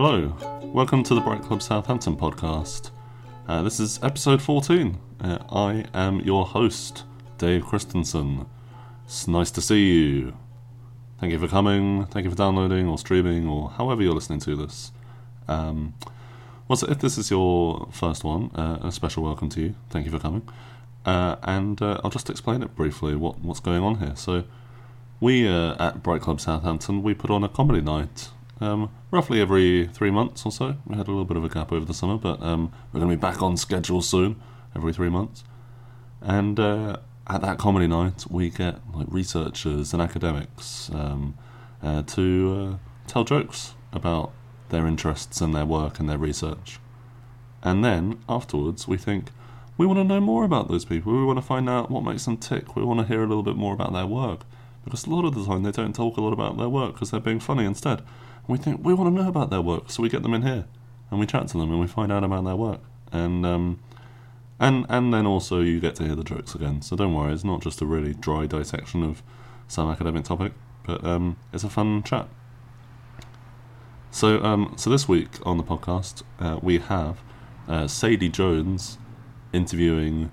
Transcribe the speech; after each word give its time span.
Hello, 0.00 0.32
welcome 0.62 1.02
to 1.02 1.12
the 1.12 1.20
Bright 1.20 1.42
Club 1.42 1.60
Southampton 1.60 2.16
podcast. 2.16 2.92
Uh, 3.48 3.62
this 3.62 3.80
is 3.80 3.98
episode 4.00 4.40
14. 4.40 4.96
Uh, 5.20 5.38
I 5.50 5.86
am 5.92 6.20
your 6.20 6.46
host, 6.46 7.02
Dave 7.36 7.64
Christensen. 7.64 8.46
It's 9.06 9.26
nice 9.26 9.50
to 9.50 9.60
see 9.60 9.86
you. 9.86 10.36
Thank 11.18 11.32
you 11.32 11.40
for 11.40 11.48
coming, 11.48 12.06
thank 12.06 12.22
you 12.22 12.30
for 12.30 12.36
downloading 12.36 12.86
or 12.86 12.96
streaming 12.96 13.48
or 13.48 13.70
however 13.70 14.00
you're 14.00 14.14
listening 14.14 14.38
to 14.38 14.54
this. 14.54 14.92
Um, 15.48 15.94
well, 16.68 16.78
if 16.88 17.00
this 17.00 17.18
is 17.18 17.28
your 17.28 17.88
first 17.90 18.22
one, 18.22 18.52
uh, 18.54 18.78
a 18.80 18.92
special 18.92 19.24
welcome 19.24 19.48
to 19.48 19.60
you. 19.60 19.74
Thank 19.90 20.06
you 20.06 20.12
for 20.12 20.20
coming. 20.20 20.48
Uh, 21.04 21.34
and 21.42 21.82
uh, 21.82 22.00
I'll 22.04 22.10
just 22.10 22.30
explain 22.30 22.62
it 22.62 22.76
briefly 22.76 23.16
what, 23.16 23.40
what's 23.40 23.58
going 23.58 23.82
on 23.82 23.98
here. 23.98 24.14
So, 24.14 24.44
we 25.18 25.48
uh, 25.48 25.74
at 25.84 26.04
Bright 26.04 26.20
Club 26.20 26.40
Southampton 26.40 27.02
we 27.02 27.14
put 27.14 27.32
on 27.32 27.42
a 27.42 27.48
comedy 27.48 27.80
night 27.80 28.28
um, 28.60 28.90
roughly 29.10 29.40
every 29.40 29.86
three 29.86 30.10
months 30.10 30.44
or 30.44 30.52
so. 30.52 30.76
We 30.86 30.96
had 30.96 31.06
a 31.06 31.10
little 31.10 31.24
bit 31.24 31.36
of 31.36 31.44
a 31.44 31.48
gap 31.48 31.72
over 31.72 31.84
the 31.84 31.94
summer, 31.94 32.16
but 32.16 32.42
um, 32.42 32.72
we're 32.92 33.00
going 33.00 33.10
to 33.10 33.16
be 33.16 33.20
back 33.20 33.42
on 33.42 33.56
schedule 33.56 34.02
soon, 34.02 34.40
every 34.74 34.92
three 34.92 35.08
months. 35.08 35.44
And 36.20 36.58
uh, 36.58 36.98
at 37.26 37.40
that 37.42 37.58
comedy 37.58 37.86
night, 37.86 38.24
we 38.30 38.50
get 38.50 38.80
like 38.92 39.06
researchers 39.10 39.92
and 39.92 40.02
academics 40.02 40.90
um, 40.92 41.36
uh, 41.82 42.02
to 42.02 42.72
uh, 42.72 43.06
tell 43.06 43.24
jokes 43.24 43.74
about 43.92 44.32
their 44.70 44.86
interests 44.86 45.40
and 45.40 45.54
their 45.54 45.66
work 45.66 45.98
and 45.98 46.08
their 46.08 46.18
research. 46.18 46.78
And 47.62 47.84
then 47.84 48.18
afterwards, 48.28 48.86
we 48.86 48.96
think 48.96 49.30
we 49.76 49.86
want 49.86 49.98
to 49.98 50.04
know 50.04 50.20
more 50.20 50.44
about 50.44 50.68
those 50.68 50.84
people. 50.84 51.12
We 51.12 51.24
want 51.24 51.38
to 51.38 51.44
find 51.44 51.68
out 51.68 51.90
what 51.90 52.04
makes 52.04 52.24
them 52.24 52.36
tick. 52.36 52.76
We 52.76 52.82
want 52.82 53.00
to 53.00 53.06
hear 53.06 53.22
a 53.22 53.26
little 53.26 53.42
bit 53.42 53.56
more 53.56 53.74
about 53.74 53.92
their 53.92 54.06
work 54.06 54.40
because 54.84 55.06
a 55.06 55.10
lot 55.10 55.24
of 55.24 55.34
the 55.34 55.44
time 55.44 55.62
they 55.62 55.70
don't 55.70 55.94
talk 55.94 56.16
a 56.16 56.20
lot 56.20 56.32
about 56.32 56.56
their 56.56 56.68
work 56.68 56.94
because 56.94 57.10
they're 57.10 57.20
being 57.20 57.40
funny 57.40 57.64
instead. 57.64 58.02
We 58.48 58.58
think 58.58 58.84
we 58.84 58.94
want 58.94 59.14
to 59.14 59.22
know 59.22 59.28
about 59.28 59.50
their 59.50 59.60
work, 59.60 59.90
so 59.90 60.02
we 60.02 60.08
get 60.08 60.22
them 60.22 60.34
in 60.34 60.42
here 60.42 60.64
and 61.10 61.20
we 61.20 61.26
chat 61.26 61.48
to 61.48 61.58
them 61.58 61.70
and 61.70 61.80
we 61.80 61.86
find 61.86 62.10
out 62.10 62.24
about 62.24 62.44
their 62.44 62.56
work. 62.56 62.80
And 63.12 63.46
um, 63.46 63.80
and 64.58 64.86
and 64.88 65.12
then 65.12 65.26
also 65.26 65.60
you 65.60 65.80
get 65.80 65.94
to 65.96 66.04
hear 66.04 66.14
the 66.14 66.24
jokes 66.24 66.54
again. 66.54 66.82
So 66.82 66.96
don't 66.96 67.14
worry, 67.14 67.32
it's 67.32 67.44
not 67.44 67.62
just 67.62 67.80
a 67.80 67.86
really 67.86 68.14
dry 68.14 68.46
dissection 68.46 69.02
of 69.02 69.22
some 69.68 69.90
academic 69.90 70.24
topic, 70.24 70.52
but 70.84 71.04
um, 71.04 71.36
it's 71.52 71.64
a 71.64 71.70
fun 71.70 72.02
chat. 72.02 72.28
So 74.10 74.42
um, 74.42 74.74
so 74.76 74.90
this 74.90 75.08
week 75.08 75.28
on 75.46 75.58
the 75.58 75.64
podcast 75.64 76.22
uh, 76.40 76.58
we 76.62 76.78
have 76.78 77.22
uh, 77.68 77.86
Sadie 77.86 78.30
Jones 78.30 78.98
interviewing 79.52 80.30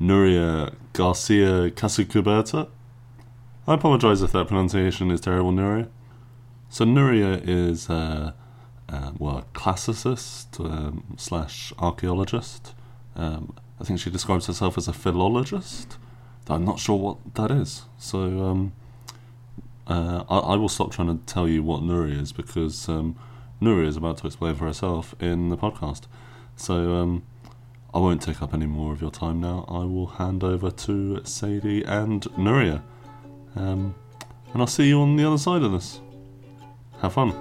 Nuria 0.00 0.74
Garcia 0.92 1.70
Casacuberta. 1.70 2.68
I 3.66 3.74
apologise 3.74 4.20
if 4.20 4.32
that 4.32 4.48
pronunciation 4.48 5.10
is 5.10 5.20
terrible, 5.20 5.52
Nuria. 5.52 5.88
So 6.74 6.84
Nuria 6.84 7.40
is 7.46 7.88
well 7.88 8.34
a 8.90 9.44
classicist 9.56 10.58
um, 10.58 11.04
slash 11.16 11.72
archaeologist. 11.78 12.74
Um, 13.14 13.54
I 13.80 13.84
think 13.84 14.00
she 14.00 14.10
describes 14.10 14.48
herself 14.48 14.76
as 14.76 14.88
a 14.88 14.92
philologist. 14.92 15.98
I'm 16.48 16.64
not 16.64 16.80
sure 16.80 16.98
what 16.98 17.36
that 17.36 17.52
is. 17.52 17.82
So 17.96 18.18
um, 18.44 18.72
uh, 19.86 20.24
I, 20.28 20.38
I, 20.38 20.56
will 20.56 20.68
stop 20.68 20.90
trying 20.90 21.16
to 21.16 21.24
tell 21.32 21.48
you 21.48 21.62
what 21.62 21.82
Nuria 21.82 22.20
is 22.20 22.32
because 22.32 22.88
um, 22.88 23.14
Nuria 23.62 23.86
is 23.86 23.96
about 23.96 24.18
to 24.18 24.26
explain 24.26 24.56
for 24.56 24.64
herself 24.64 25.14
in 25.20 25.50
the 25.50 25.56
podcast. 25.56 26.08
So 26.56 26.96
um, 26.96 27.22
I 27.94 27.98
won't 27.98 28.20
take 28.20 28.42
up 28.42 28.52
any 28.52 28.66
more 28.66 28.92
of 28.92 29.00
your 29.00 29.12
time 29.12 29.40
now. 29.40 29.64
I 29.68 29.84
will 29.84 30.08
hand 30.08 30.42
over 30.42 30.72
to 30.72 31.22
Sadie 31.22 31.84
and 31.84 32.22
Nuria. 32.32 32.82
Um, 33.54 33.94
and 34.52 34.60
I'll 34.60 34.66
see 34.66 34.88
you 34.88 35.00
on 35.02 35.14
the 35.14 35.24
other 35.24 35.38
side 35.38 35.62
of 35.62 35.70
this. 35.70 36.00
Have 37.04 37.12
fun. 37.12 37.32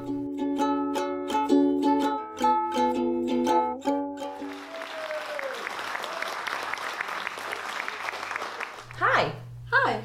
Hi. 8.97 9.31
Hi. 9.71 10.01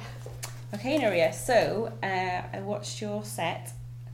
Okay, 0.74 1.00
Nuria. 1.00 1.34
So 1.34 1.92
uh, 2.04 2.06
I 2.56 2.60
watched 2.60 3.00
your 3.02 3.24
set. 3.24 3.72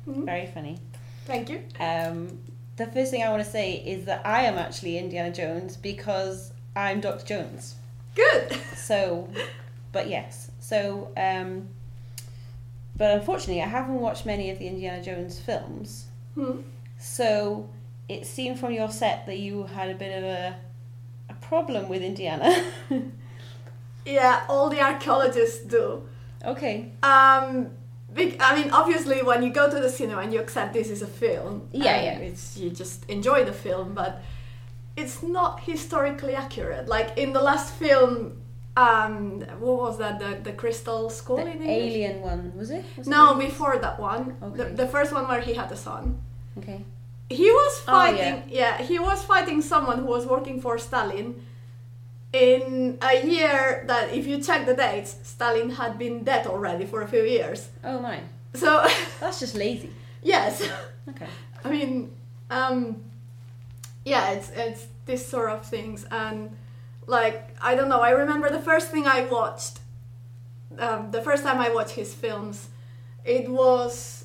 Mhm. 0.09 0.25
Very 0.25 0.47
funny. 0.47 0.78
Thank 1.27 1.50
you. 1.50 1.61
Um, 1.78 2.38
the 2.76 2.87
first 2.87 3.11
thing 3.11 3.22
I 3.22 3.28
want 3.28 3.44
to 3.44 3.50
say 3.50 3.75
is 3.75 4.06
that 4.06 4.25
I 4.25 4.44
am 4.44 4.56
actually 4.56 4.97
Indiana 4.97 5.31
Jones 5.31 5.76
because 5.76 6.53
I'm 6.75 7.03
Dr. 7.03 7.26
Jones. 7.26 7.75
Good. 8.15 8.56
So, 8.76 9.28
but 9.93 10.09
yes. 10.09 10.50
So, 10.61 11.12
um, 11.19 11.69
but 12.97 13.10
unfortunately, 13.19 13.62
I 13.62 13.66
haven't 13.66 14.00
watched 14.00 14.25
many 14.27 14.50
of 14.50 14.59
the 14.59 14.66
Indiana 14.69 15.03
Jones 15.03 15.38
films. 15.41 16.06
Hmm. 16.34 16.60
So 16.99 17.69
it 18.09 18.27
seemed 18.27 18.59
from 18.59 18.72
your 18.72 18.91
set 18.91 19.27
that 19.27 19.38
you 19.38 19.65
had 19.65 19.88
a 19.91 19.94
bit 19.94 20.16
of 20.19 20.25
a 20.25 20.56
a 21.31 21.34
problem 21.34 21.88
with 21.88 22.03
Indiana. 22.03 22.65
Yeah, 24.06 24.44
all 24.50 24.69
the 24.69 24.81
archaeologists 24.82 25.65
do. 25.65 26.06
okay. 26.44 26.93
Um, 27.03 27.71
I 28.16 28.55
mean, 28.62 28.71
obviously, 28.71 29.22
when 29.22 29.43
you 29.43 29.50
go 29.50 29.69
to 29.71 29.81
the 29.81 29.88
cinema 29.88 30.21
and 30.21 30.32
you 30.32 30.41
accept 30.41 30.72
this 30.75 30.88
is 30.91 31.03
a 31.03 31.06
film, 31.06 31.69
Yeah, 31.72 32.03
yeah. 32.03 32.19
it's 32.19 32.56
you 32.59 32.71
just 32.71 33.09
enjoy 33.09 33.44
the 33.44 33.53
film, 33.53 33.94
but 33.94 34.21
it's 34.97 35.22
not 35.22 35.61
historically 35.61 36.34
accurate. 36.34 36.87
Like 36.87 37.16
in 37.16 37.32
the 37.32 37.41
last 37.41 37.72
film, 37.75 38.43
um, 38.76 39.40
what 39.60 39.76
was 39.84 39.98
that? 39.98 40.18
The 40.18 40.30
the 40.50 40.52
Crystal 40.52 41.08
Skull 41.10 41.36
The 41.36 41.70
alien 41.70 42.20
one 42.22 42.52
was 42.56 42.70
it? 42.70 42.84
Was 42.96 43.06
No, 43.06 43.22
alien? 43.34 43.48
before 43.50 43.78
that 43.78 43.98
one, 44.00 44.36
the, 44.40 44.46
Okay. 44.64 44.74
the 44.74 44.86
first 44.88 45.12
one 45.12 45.26
where 45.28 45.40
he 45.40 45.54
had 45.54 45.70
a 45.72 45.76
son. 45.76 46.18
Okay. 46.58 46.84
He 47.30 47.50
was 47.50 47.80
fighting 47.80 48.20
Oh, 48.20 48.36
fighting. 48.36 48.42
yeah. 48.60 48.78
he 48.82 48.98
was 48.98 49.22
fighting 49.24 49.62
someone 49.62 49.98
who 49.98 50.06
was 50.06 50.26
working 50.26 50.60
for 50.60 50.78
Stalin. 50.78 51.34
In 52.32 52.98
a 53.00 53.24
year 53.24 53.84
that, 53.86 54.12
if 54.12 54.26
you 54.26 54.40
check 54.42 54.66
the 54.66 54.74
dates, 54.74 55.16
Stalin 55.22 55.70
had 55.70 55.96
been 55.98 56.24
dead 56.24 56.46
already 56.48 56.84
for 56.84 57.02
a 57.02 57.06
few 57.06 57.22
years. 57.22 57.68
Oh 57.84 58.00
my. 58.00 58.18
So, 58.54 58.84
That's 59.20 59.38
just 59.38 59.54
lazy. 59.54 59.90
yes, 60.22 60.60
Okay. 61.08 61.28
I 61.64 61.70
mean, 61.70 62.10
um, 62.50 62.96
yeah, 64.04 64.32
it's 64.32 64.50
it's 64.56 64.86
this 65.06 65.24
sort 65.26 65.50
of 65.50 65.64
things, 65.64 66.06
and 66.10 66.50
like 67.06 67.56
I 67.60 67.75
don't 67.75 67.88
know. 67.88 68.00
I 68.00 68.10
remember 68.10 68.50
the 68.50 68.60
first 68.60 68.88
thing 68.91 69.06
I 69.06 69.25
watched, 69.26 69.81
um, 70.78 71.10
the 71.10 71.22
first 71.22 71.42
time 71.42 71.60
I 71.60 71.70
watched 71.70 71.92
his 71.92 72.15
films, 72.15 72.69
it 73.25 73.48
was 73.48 74.25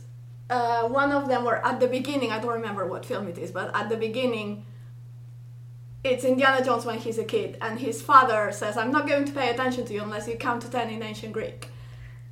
uh, 0.49 0.87
one 0.87 1.11
of 1.11 1.27
them 1.27 1.43
were 1.43 1.63
at 1.65 1.79
the 1.79 1.87
beginning. 1.87 2.31
I 2.31 2.39
don't 2.39 2.53
remember 2.53 2.85
what 2.85 3.05
film 3.05 3.27
it 3.27 3.37
is, 3.37 3.51
but 3.51 3.73
at 3.75 3.89
the 3.89 3.97
beginning, 3.97 4.65
it's 6.03 6.23
Indiana 6.23 6.63
Jones 6.63 6.85
when 6.85 6.97
he's 6.97 7.17
a 7.17 7.23
kid, 7.23 7.57
and 7.61 7.79
his 7.79 8.01
father 8.01 8.51
says, 8.51 8.77
"I'm 8.77 8.91
not 8.91 9.07
going 9.07 9.25
to 9.25 9.31
pay 9.31 9.49
attention 9.49 9.85
to 9.85 9.93
you 9.93 10.01
unless 10.01 10.27
you 10.27 10.35
count 10.35 10.61
to 10.63 10.69
ten 10.69 10.89
in 10.89 11.03
ancient 11.03 11.33
Greek." 11.33 11.69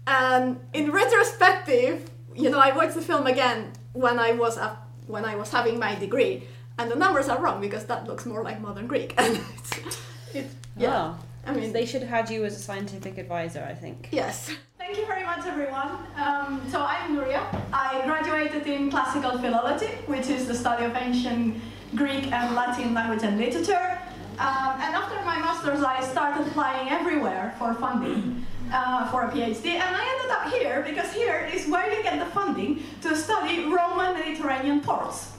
And 0.08 0.60
in 0.74 0.92
retrospective, 0.92 2.10
you 2.34 2.50
know, 2.50 2.60
I 2.60 2.72
watched 2.72 2.96
the 2.96 3.02
film 3.02 3.28
again 3.28 3.74
when 3.92 4.20
I 4.20 4.32
was 4.32 4.58
up, 4.58 4.90
when 5.06 5.26
I 5.26 5.36
was 5.36 5.52
having 5.52 5.78
my 5.78 5.96
degree, 5.96 6.48
and 6.78 6.90
the 6.90 6.96
numbers 6.96 7.28
are 7.28 7.40
wrong 7.42 7.60
because 7.60 7.86
that 7.86 8.08
looks 8.08 8.26
more 8.26 8.44
like 8.44 8.62
modern 8.62 8.88
Greek. 8.88 9.20
And 10.34 10.46
it's, 10.46 10.54
it's 10.54 10.56
yeah, 10.78 11.16
Oh. 11.16 11.24
I 11.46 11.54
mean, 11.54 11.72
they 11.72 11.86
should 11.86 12.02
have 12.02 12.10
had 12.10 12.30
you 12.30 12.44
as 12.44 12.58
a 12.58 12.60
scientific 12.60 13.18
advisor, 13.18 13.66
I 13.68 13.74
think. 13.74 14.10
Yes. 14.12 14.52
Thank 14.78 14.98
you 14.98 15.06
very 15.06 15.24
much, 15.24 15.46
everyone. 15.46 15.92
Um, 16.18 16.62
so 16.70 16.82
I'm 16.82 17.16
Nuria. 17.16 17.42
I 17.72 18.02
graduated 18.06 18.68
in 18.68 18.90
classical 18.92 19.38
philology, 19.40 19.88
which 20.08 20.28
is 20.28 20.48
the 20.48 20.54
study 20.54 20.84
of 20.84 20.96
ancient 20.96 21.62
Greek 21.96 22.32
and 22.34 22.54
Latin 22.56 22.94
language 22.94 23.24
and 23.24 23.38
literature. 23.38 23.98
Um, 24.40 24.74
and 24.84 24.94
after 24.94 25.16
my 25.26 25.40
master's, 25.40 25.84
I 25.84 26.02
started 26.02 26.48
applying 26.48 26.90
everywhere 26.90 27.56
for 27.58 27.74
funding 27.74 28.46
uh, 28.72 29.10
for 29.10 29.24
a 29.24 29.30
PhD, 29.32 29.66
and 29.68 29.96
I 29.96 30.04
ended 30.14 30.32
up 30.32 30.54
here 30.54 30.84
because 30.86 31.12
here 31.14 31.50
is 31.54 31.68
where 31.68 31.92
you 31.92 32.04
get 32.04 32.20
the 32.20 32.26
funding 32.28 32.84
to 33.02 33.16
study 33.16 33.66
Roman 33.66 34.14
Mediterranean 34.14 34.82
ports. 34.82 35.32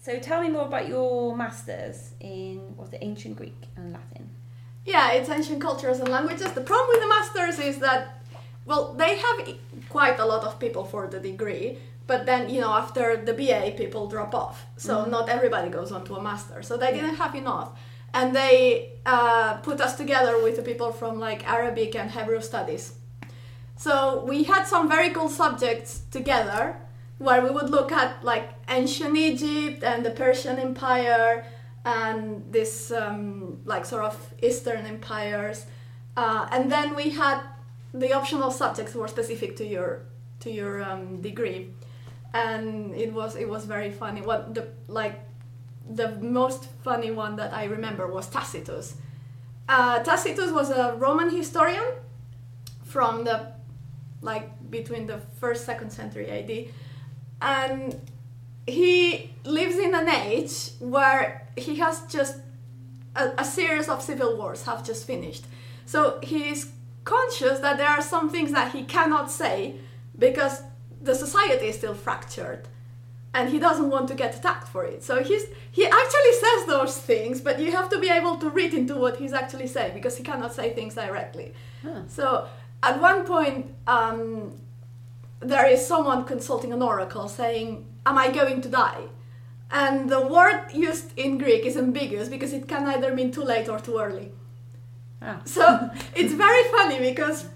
So 0.00 0.18
tell 0.18 0.40
me 0.40 0.48
more 0.48 0.64
about 0.64 0.88
your 0.88 1.36
masters 1.36 2.12
in 2.20 2.74
was 2.74 2.90
it 2.94 3.00
ancient 3.02 3.36
Greek 3.36 3.66
and 3.76 3.92
Latin? 3.92 4.30
Yeah, 4.86 5.12
it's 5.12 5.28
ancient 5.28 5.60
cultures 5.60 5.98
and 6.00 6.08
languages. 6.08 6.50
The 6.52 6.62
problem 6.62 6.88
with 6.88 7.00
the 7.00 7.08
masters 7.08 7.58
is 7.58 7.78
that, 7.80 8.22
well, 8.64 8.94
they 8.94 9.18
have 9.18 9.46
quite 9.90 10.18
a 10.18 10.24
lot 10.24 10.44
of 10.44 10.58
people 10.58 10.84
for 10.84 11.06
the 11.06 11.20
degree, 11.20 11.78
but 12.06 12.24
then, 12.24 12.48
you 12.48 12.62
know, 12.62 12.72
after 12.72 13.18
the 13.18 13.34
BA, 13.34 13.74
people 13.76 14.08
drop 14.08 14.34
off. 14.34 14.64
So 14.78 15.04
not 15.04 15.28
everybody 15.28 15.68
goes 15.68 15.92
on 15.92 16.04
to 16.06 16.14
a 16.14 16.22
master. 16.22 16.62
So 16.62 16.78
they 16.78 16.92
didn't 16.92 17.16
have 17.16 17.34
enough. 17.34 17.78
And 18.14 18.34
they 18.34 18.92
uh, 19.04 19.58
put 19.58 19.82
us 19.82 19.96
together 19.96 20.42
with 20.42 20.56
the 20.56 20.62
people 20.62 20.92
from 20.92 21.20
like 21.20 21.46
Arabic 21.46 21.94
and 21.94 22.10
Hebrew 22.10 22.40
studies. 22.40 22.94
So 23.76 24.24
we 24.26 24.44
had 24.44 24.64
some 24.64 24.88
very 24.88 25.10
cool 25.10 25.28
subjects 25.28 26.00
together 26.10 26.76
where 27.20 27.42
we 27.42 27.50
would 27.50 27.70
look 27.70 27.92
at 27.92 28.24
like 28.24 28.46
ancient 28.68 29.16
Egypt 29.16 29.84
and 29.84 30.04
the 30.04 30.10
Persian 30.10 30.58
Empire 30.58 31.44
and 31.84 32.44
this 32.52 32.90
um, 32.92 33.60
like 33.64 33.84
sort 33.86 34.04
of 34.04 34.16
Eastern 34.42 34.86
empires. 34.86 35.66
Uh, 36.16 36.48
and 36.52 36.72
then 36.72 36.94
we 36.96 37.10
had 37.10 37.40
the 37.94 38.12
optional 38.12 38.50
subjects 38.50 38.94
were 38.94 39.08
specific 39.08 39.56
to 39.56 39.64
your 39.66 39.90
to 40.40 40.50
your 40.50 40.82
um, 40.82 41.20
degree. 41.22 41.60
and 42.34 42.94
it 42.94 43.12
was 43.12 43.36
it 43.36 43.48
was 43.48 43.64
very 43.66 43.90
funny. 43.90 44.22
What 44.22 44.54
the 44.54 44.68
like 44.88 45.16
the 45.88 46.08
most 46.20 46.62
funny 46.84 47.10
one 47.10 47.36
that 47.36 47.52
I 47.52 47.64
remember 47.64 48.06
was 48.06 48.28
Tacitus. 48.28 48.96
Uh, 49.68 49.98
Tacitus 50.02 50.50
was 50.52 50.70
a 50.70 50.94
Roman 50.98 51.30
historian 51.30 51.90
from 52.84 53.24
the 53.24 53.52
like 54.22 54.46
between 54.70 55.06
the 55.06 55.18
first 55.40 55.64
second 55.64 55.90
century 55.90 56.26
AD, 56.30 56.72
and 57.40 58.00
he 58.66 59.30
lives 59.44 59.76
in 59.76 59.94
an 59.94 60.08
age 60.08 60.70
where 60.78 61.46
he 61.56 61.76
has 61.76 62.02
just 62.06 62.36
a, 63.16 63.32
a 63.38 63.44
series 63.44 63.88
of 63.88 64.02
civil 64.02 64.36
wars 64.36 64.64
have 64.64 64.84
just 64.84 65.06
finished. 65.06 65.44
So 65.86 66.20
he 66.22 66.50
is 66.50 66.70
conscious 67.04 67.60
that 67.60 67.78
there 67.78 67.88
are 67.88 68.02
some 68.02 68.30
things 68.30 68.52
that 68.52 68.72
he 68.72 68.84
cannot 68.84 69.30
say 69.30 69.76
because 70.18 70.62
the 71.00 71.14
society 71.14 71.66
is 71.66 71.76
still 71.76 71.94
fractured 71.94 72.68
and 73.32 73.48
he 73.48 73.58
doesn't 73.58 73.90
want 73.90 74.08
to 74.08 74.14
get 74.14 74.36
attacked 74.36 74.68
for 74.68 74.84
it. 74.84 75.02
So 75.02 75.22
he's 75.22 75.44
he 75.72 75.86
actually 75.86 76.32
says 76.32 76.66
those 76.66 76.98
things, 76.98 77.40
but 77.40 77.58
you 77.60 77.70
have 77.72 77.88
to 77.90 77.98
be 77.98 78.08
able 78.08 78.36
to 78.38 78.50
read 78.50 78.74
into 78.74 78.96
what 78.96 79.16
he's 79.16 79.32
actually 79.32 79.68
saying 79.68 79.94
because 79.94 80.16
he 80.16 80.24
cannot 80.24 80.52
say 80.52 80.74
things 80.74 80.94
directly. 80.94 81.54
Huh. 81.82 82.02
So 82.08 82.48
at 82.82 83.00
one 83.00 83.24
point, 83.24 83.72
um, 83.86 84.52
there 85.40 85.66
is 85.66 85.86
someone 85.86 86.24
consulting 86.24 86.72
an 86.72 86.82
oracle 86.82 87.28
saying, 87.28 87.86
"Am 88.06 88.18
I 88.18 88.30
going 88.30 88.60
to 88.62 88.68
die?" 88.68 89.02
And 89.70 90.10
the 90.10 90.20
word 90.20 90.66
used 90.74 91.16
in 91.16 91.38
Greek 91.38 91.64
is 91.64 91.76
ambiguous 91.76 92.28
because 92.28 92.52
it 92.52 92.66
can 92.68 92.86
either 92.88 93.14
mean 93.14 93.30
too 93.30 93.44
late 93.44 93.68
or 93.68 93.78
too 93.78 93.98
early. 93.98 94.32
Ah. 95.22 95.40
So 95.44 95.90
it's 96.16 96.32
very 96.34 96.64
funny 96.70 96.98
because 96.98 97.46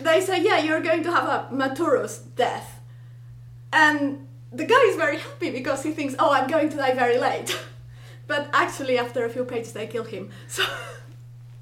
they 0.00 0.20
say, 0.20 0.42
yeah, 0.42 0.58
you're 0.58 0.80
going 0.80 1.02
to 1.02 1.10
have 1.10 1.24
a 1.28 1.48
Maturus 1.52 2.20
death. 2.36 2.80
And 3.72 4.26
the 4.52 4.64
guy 4.64 4.80
is 4.90 4.96
very 4.96 5.18
happy 5.18 5.50
because 5.50 5.82
he 5.82 5.90
thinks, 5.92 6.14
oh, 6.18 6.30
I'm 6.32 6.46
going 6.48 6.68
to 6.70 6.76
die 6.76 6.94
very 6.94 7.18
late. 7.18 7.50
but 8.28 8.48
actually, 8.52 8.96
after 8.98 9.24
a 9.24 9.28
few 9.30 9.44
pages, 9.44 9.72
they 9.72 9.86
kill 9.88 10.04
him. 10.04 10.30
So, 10.48 10.62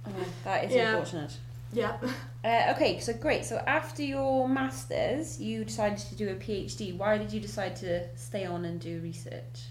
Oh, 0.06 0.10
that 0.44 0.64
is 0.64 0.72
Yeah. 0.72 0.90
unfortunate. 0.90 1.32
yeah. 1.72 1.96
Uh, 2.44 2.72
okay, 2.74 2.98
so 2.98 3.12
great. 3.12 3.44
So 3.44 3.62
after 3.66 4.02
your 4.02 4.48
masters, 4.48 5.40
you 5.40 5.64
decided 5.64 5.98
to 5.98 6.14
do 6.16 6.28
a 6.30 6.34
PhD. 6.34 6.96
Why 6.96 7.16
did 7.16 7.32
you 7.32 7.40
decide 7.40 7.76
to 7.76 8.08
stay 8.16 8.44
on 8.44 8.64
and 8.64 8.80
do 8.80 9.00
research? 9.00 9.68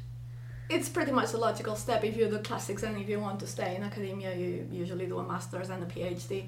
It's 0.69 0.87
pretty 0.87 1.11
much 1.11 1.33
a 1.33 1.37
logical 1.37 1.75
step 1.75 2.05
if 2.05 2.15
you 2.15 2.29
do 2.29 2.37
classics 2.37 2.83
and 2.83 2.97
if 2.97 3.09
you 3.09 3.19
want 3.19 3.41
to 3.41 3.47
stay 3.47 3.75
in 3.75 3.83
academia, 3.83 4.33
you 4.33 4.65
usually 4.71 5.05
do 5.05 5.19
a 5.19 5.23
master's 5.23 5.69
and 5.69 5.83
a 5.83 5.85
PhD. 5.85 6.45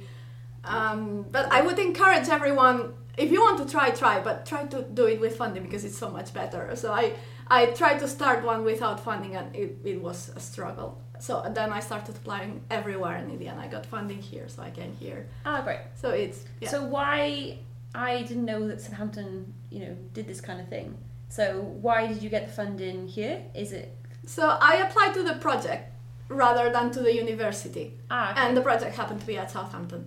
Um, 0.64 1.26
but 1.30 1.52
I 1.52 1.62
would 1.62 1.78
encourage 1.78 2.30
everyone, 2.30 2.94
if 3.18 3.30
you 3.30 3.42
want 3.42 3.58
to 3.58 3.70
try, 3.70 3.90
try, 3.90 4.22
but 4.22 4.46
try 4.46 4.64
to 4.68 4.82
do 4.82 5.08
it 5.08 5.20
with 5.20 5.36
funding 5.36 5.64
because 5.64 5.84
it's 5.84 5.98
so 5.98 6.10
much 6.10 6.34
better. 6.34 6.74
So 6.76 6.94
I, 6.94 7.16
I 7.50 7.66
tried 7.68 8.00
to 8.00 8.08
start 8.08 8.46
one 8.46 8.64
without 8.64 9.02
funding 9.02 9.36
and 9.36 9.54
it, 9.54 9.78
it 9.84 10.02
was 10.02 10.32
a 10.38 10.40
struggle. 10.40 11.02
So 11.24 11.42
then 11.58 11.72
I 11.72 11.80
started 11.80 12.18
applying 12.18 12.62
everywhere 12.70 13.16
in 13.16 13.30
India, 13.30 13.50
and 13.54 13.62
I 13.66 13.68
got 13.68 13.86
funding 13.86 14.22
here, 14.22 14.50
so 14.50 14.62
I 14.62 14.72
came 14.72 14.94
here. 15.00 15.26
Ah, 15.46 15.62
great. 15.62 15.80
So 15.96 16.10
it's, 16.10 16.40
yeah. 16.60 16.68
So 16.68 16.84
why 16.84 17.60
I 17.96 18.24
didn't 18.24 18.44
know 18.44 18.68
that 18.68 18.82
Southampton, 18.82 19.54
you 19.70 19.80
know, 19.84 19.96
did 20.14 20.28
this 20.28 20.42
kind 20.42 20.60
of 20.60 20.68
thing. 20.68 20.98
So 21.30 21.62
why 21.86 22.08
did 22.08 22.22
you 22.22 22.30
get 22.30 22.48
the 22.48 22.54
funding 22.54 23.08
here? 23.08 23.42
Is 23.56 23.72
it 23.72 23.96
so 24.26 24.58
I 24.70 24.74
applied 24.86 25.14
to 25.14 25.24
the 25.24 25.36
project 25.36 25.94
rather 26.28 26.70
than 26.76 26.92
to 26.92 27.00
the 27.00 27.14
university. 27.24 27.86
ah 28.12 28.32
okay. 28.32 28.42
and 28.42 28.58
the 28.58 28.62
project 28.70 28.94
happened 29.02 29.22
to 29.22 29.28
be 29.34 29.38
at 29.38 29.50
Southampton. 29.50 30.02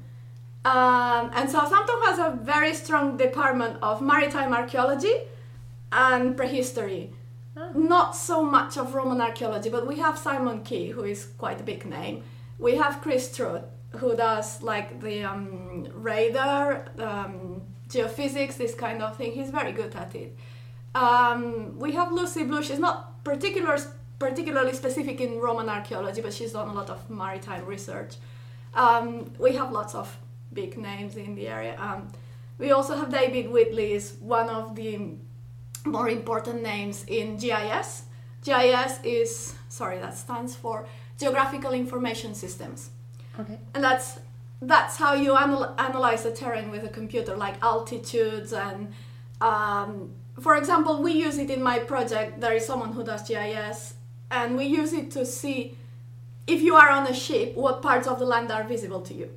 Um, 0.67 1.25
and 1.37 1.49
Southampton 1.49 1.99
has 2.09 2.19
a 2.19 2.31
very 2.55 2.75
strong 2.75 3.17
department 3.17 3.75
of 3.81 4.03
maritime 4.03 4.53
archaeology 4.53 5.17
and 5.93 6.37
prehistory. 6.37 7.03
Ah. 7.57 7.71
Not 7.75 8.15
so 8.15 8.43
much 8.43 8.77
of 8.77 8.95
Roman 8.95 9.21
archaeology, 9.21 9.71
but 9.71 9.87
we 9.87 9.97
have 9.99 10.19
Simon 10.19 10.63
Keay, 10.63 10.91
who 10.91 11.05
is 11.05 11.27
quite 11.39 11.61
a 11.61 11.65
big 11.65 11.87
name. 11.87 12.23
We 12.59 12.77
have 12.77 13.01
Kris 13.01 13.31
Strutt, 13.31 13.71
who 13.93 14.15
does 14.17 14.63
like 14.63 15.01
the 15.01 15.25
um, 15.25 15.89
radar, 15.95 16.87
um, 16.99 17.63
geophysics, 17.89 18.57
this 18.57 18.75
kind 18.75 19.03
of 19.03 19.17
thing. 19.17 19.33
He's 19.33 19.51
very 19.51 19.73
good 19.73 19.95
at 19.95 20.15
it. 20.15 20.37
Um, 20.95 21.79
we 21.79 21.93
have 21.93 22.13
Lucy 22.13 22.45
Blue. 22.45 22.63
She's 22.63 22.79
not 22.79 23.25
particular, 23.25 23.79
particularly 24.19 24.73
specific 24.75 25.21
in 25.21 25.39
Roman 25.39 25.69
archaeology, 25.69 26.21
but 26.21 26.33
she's 26.33 26.53
done 26.53 26.69
a 26.69 26.75
lot 26.75 26.91
of 26.91 27.09
maritime 27.09 27.65
research. 27.65 28.17
Um, 28.75 29.33
we 29.39 29.55
have 29.55 29.73
lots 29.73 29.95
of 29.95 30.15
big 30.53 30.77
names 30.77 31.17
in 31.17 31.35
the 31.35 31.49
area. 31.49 31.77
Um, 31.79 32.13
we 32.59 32.71
also 32.71 32.97
have 32.97 33.11
David 33.11 33.51
Wheatley, 33.51 33.93
is 33.93 34.15
one 34.21 34.49
of 34.49 34.75
the 34.75 35.17
more 35.87 36.09
important 36.09 36.63
names 36.63 37.05
in 37.09 37.37
GIS. 37.37 38.03
GIS 38.45 39.01
is 39.05 39.55
sorry, 39.69 39.99
that 39.99 40.17
stands 40.17 40.55
for 40.55 40.87
Geographical 41.19 41.73
Information 41.73 42.35
Systems 42.35 42.91
okay. 43.41 43.59
and 43.75 43.83
that's 43.83 44.19
that's 44.63 44.97
how 44.97 45.15
you 45.15 45.37
anal- 45.37 45.75
analyze 45.79 46.23
the 46.23 46.31
terrain 46.31 46.71
with 46.71 46.85
a 46.85 46.89
computer 46.89 47.37
like 47.37 47.57
altitudes 47.63 48.53
and 48.53 48.93
um, 49.41 50.11
for 50.41 50.57
example 50.57 51.03
we 51.03 51.13
use 51.13 51.39
it 51.39 51.51
in 51.51 51.63
my 51.63 51.79
project 51.79 52.41
there 52.41 52.55
is 52.55 52.65
someone 52.67 52.93
who 52.93 53.05
does 53.05 53.23
gis 53.29 53.95
and 54.31 54.57
we 54.57 54.65
use 54.65 54.93
it 54.93 55.11
to 55.11 55.25
see 55.27 55.77
if 56.47 56.61
you 56.63 56.75
are 56.75 56.91
on 56.91 57.07
a 57.07 57.15
ship 57.15 57.55
what 57.55 57.83
parts 57.83 58.07
of 58.07 58.19
the 58.19 58.25
land 58.25 58.51
are 58.51 58.65
visible 58.65 59.01
to 59.01 59.15
you 59.15 59.29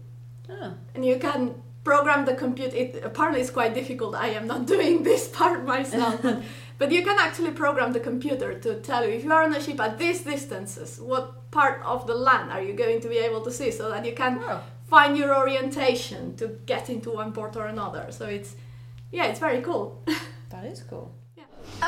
Ah. 0.49 0.73
and 0.95 1.05
you 1.05 1.17
can 1.19 1.55
program 1.89 2.19
the 2.31 2.35
computer 2.45 2.75
it 2.83 2.89
apparently 3.09 3.41
it's 3.43 3.53
quite 3.59 3.73
difficult 3.81 4.11
i 4.27 4.29
am 4.39 4.45
not 4.53 4.61
doing 4.75 4.95
this 5.09 5.23
part 5.39 5.59
myself 5.75 6.15
but, 6.25 6.37
but 6.81 6.87
you 6.95 7.01
can 7.07 7.17
actually 7.27 7.51
program 7.63 7.89
the 7.97 8.03
computer 8.09 8.49
to 8.65 8.69
tell 8.89 9.01
you 9.05 9.11
if 9.17 9.23
you 9.25 9.31
are 9.37 9.43
on 9.47 9.53
a 9.59 9.61
ship 9.65 9.79
at 9.87 9.93
these 10.03 10.19
distances 10.33 10.89
what 11.11 11.25
part 11.59 11.77
of 11.93 11.99
the 12.09 12.17
land 12.27 12.47
are 12.55 12.63
you 12.67 12.73
going 12.83 12.99
to 13.05 13.09
be 13.15 13.19
able 13.27 13.41
to 13.47 13.51
see 13.59 13.69
so 13.79 13.83
that 13.93 14.01
you 14.09 14.13
can 14.23 14.33
Wow. 14.39 14.61
find 14.95 15.11
your 15.21 15.31
orientation 15.43 16.21
to 16.39 16.45
get 16.73 16.89
into 16.93 17.09
one 17.21 17.31
port 17.37 17.53
or 17.61 17.65
another 17.75 18.03
so 18.17 18.23
it's 18.37 18.51
yeah 19.17 19.25
it's 19.29 19.39
very 19.47 19.61
cool 19.69 19.85
That 20.53 20.65
is 20.73 20.81
cool. 20.91 21.07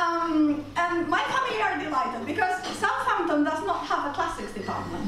um, 0.02 0.64
and 0.84 0.96
my 1.16 1.24
family 1.34 1.58
are 1.68 1.76
delighted 1.86 2.22
because 2.32 2.56
Southampton 2.84 3.40
does 3.52 3.62
not 3.70 3.80
have 3.92 4.02
a 4.10 4.14
classics 4.18 4.54
department. 4.60 5.08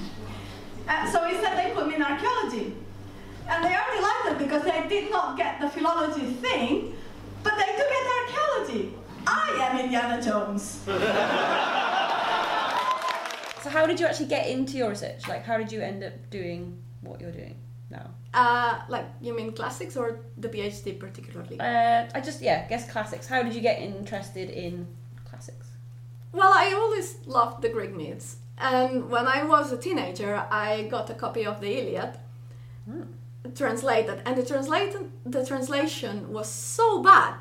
Uh, 0.89 1.05
so 1.11 1.17
instead 1.31 1.53
they 1.59 1.67
put 1.77 1.85
me 1.89 1.93
in 1.99 2.03
archaeology. 2.11 2.65
And 3.51 3.59
they 3.65 3.73
are 3.79 3.87
delighted 3.95 4.12
because 4.53 4.71
they 4.71 4.87
did 4.87 5.09
not 5.09 5.35
get 5.35 5.59
the 5.59 5.69
philology 5.69 6.27
thing, 6.33 6.95
but 7.41 7.53
they 7.57 7.65
do 7.65 7.83
get 7.89 8.05
archaeology. 8.19 8.93
I 9.25 9.69
am 9.69 9.79
Indiana 9.79 10.21
Jones. 10.21 10.81
So 13.63 13.69
how 13.69 13.85
did 13.85 13.97
you 13.97 14.05
actually 14.05 14.25
get 14.25 14.47
into 14.47 14.75
your 14.75 14.89
research? 14.89 15.25
Like 15.29 15.45
how 15.45 15.57
did 15.57 15.71
you 15.71 15.79
end 15.79 16.03
up 16.03 16.11
doing 16.29 16.83
what 16.99 17.21
you're 17.21 17.31
doing 17.31 17.55
now? 17.89 18.09
Uh, 18.33 18.81
like, 18.89 19.05
you 19.21 19.33
mean 19.33 19.53
classics 19.53 19.95
or 19.95 20.19
the 20.37 20.49
PhD 20.49 20.99
particularly? 20.99 21.61
Uh, 21.61 22.09
I 22.13 22.19
just 22.19 22.41
yeah, 22.41 22.67
guess 22.67 22.91
classics. 22.91 23.25
How 23.25 23.41
did 23.41 23.55
you 23.55 23.61
get 23.61 23.81
interested 23.81 24.49
in 24.49 24.85
classics? 25.23 25.67
Well, 26.33 26.51
I 26.53 26.73
always 26.73 27.25
loved 27.25 27.61
the 27.61 27.69
Greek 27.69 27.95
myths. 27.95 28.35
And 28.57 29.09
when 29.09 29.27
I 29.27 29.45
was 29.45 29.71
a 29.71 29.77
teenager, 29.77 30.45
I 30.51 30.83
got 30.91 31.09
a 31.09 31.13
copy 31.13 31.45
of 31.45 31.61
the 31.61 31.71
Iliad 31.79 32.17
Hmm. 32.85 33.03
Translated, 33.55 34.21
and 34.25 34.37
the 34.37 34.45
translated 34.45 35.11
the 35.25 35.45
translation 35.45 36.31
was 36.31 36.49
so 36.49 37.01
bad. 37.01 37.35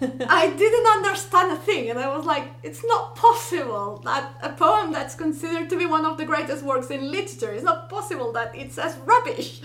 I 0.00 0.50
didn't 0.50 0.86
understand 0.86 1.52
a 1.52 1.56
thing, 1.56 1.90
and 1.90 1.98
I 1.98 2.14
was 2.16 2.24
like, 2.24 2.44
"It's 2.62 2.84
not 2.84 3.14
possible 3.16 4.00
that 4.04 4.34
a 4.42 4.50
poem 4.50 4.92
that's 4.92 5.14
considered 5.14 5.68
to 5.70 5.76
be 5.76 5.86
one 5.86 6.04
of 6.04 6.16
the 6.16 6.24
greatest 6.24 6.62
works 6.62 6.90
in 6.90 7.10
literature 7.10 7.52
is 7.52 7.62
not 7.62 7.88
possible 7.88 8.32
that 8.32 8.54
it's 8.56 8.78
as 8.78 8.96
rubbish." 8.98 9.60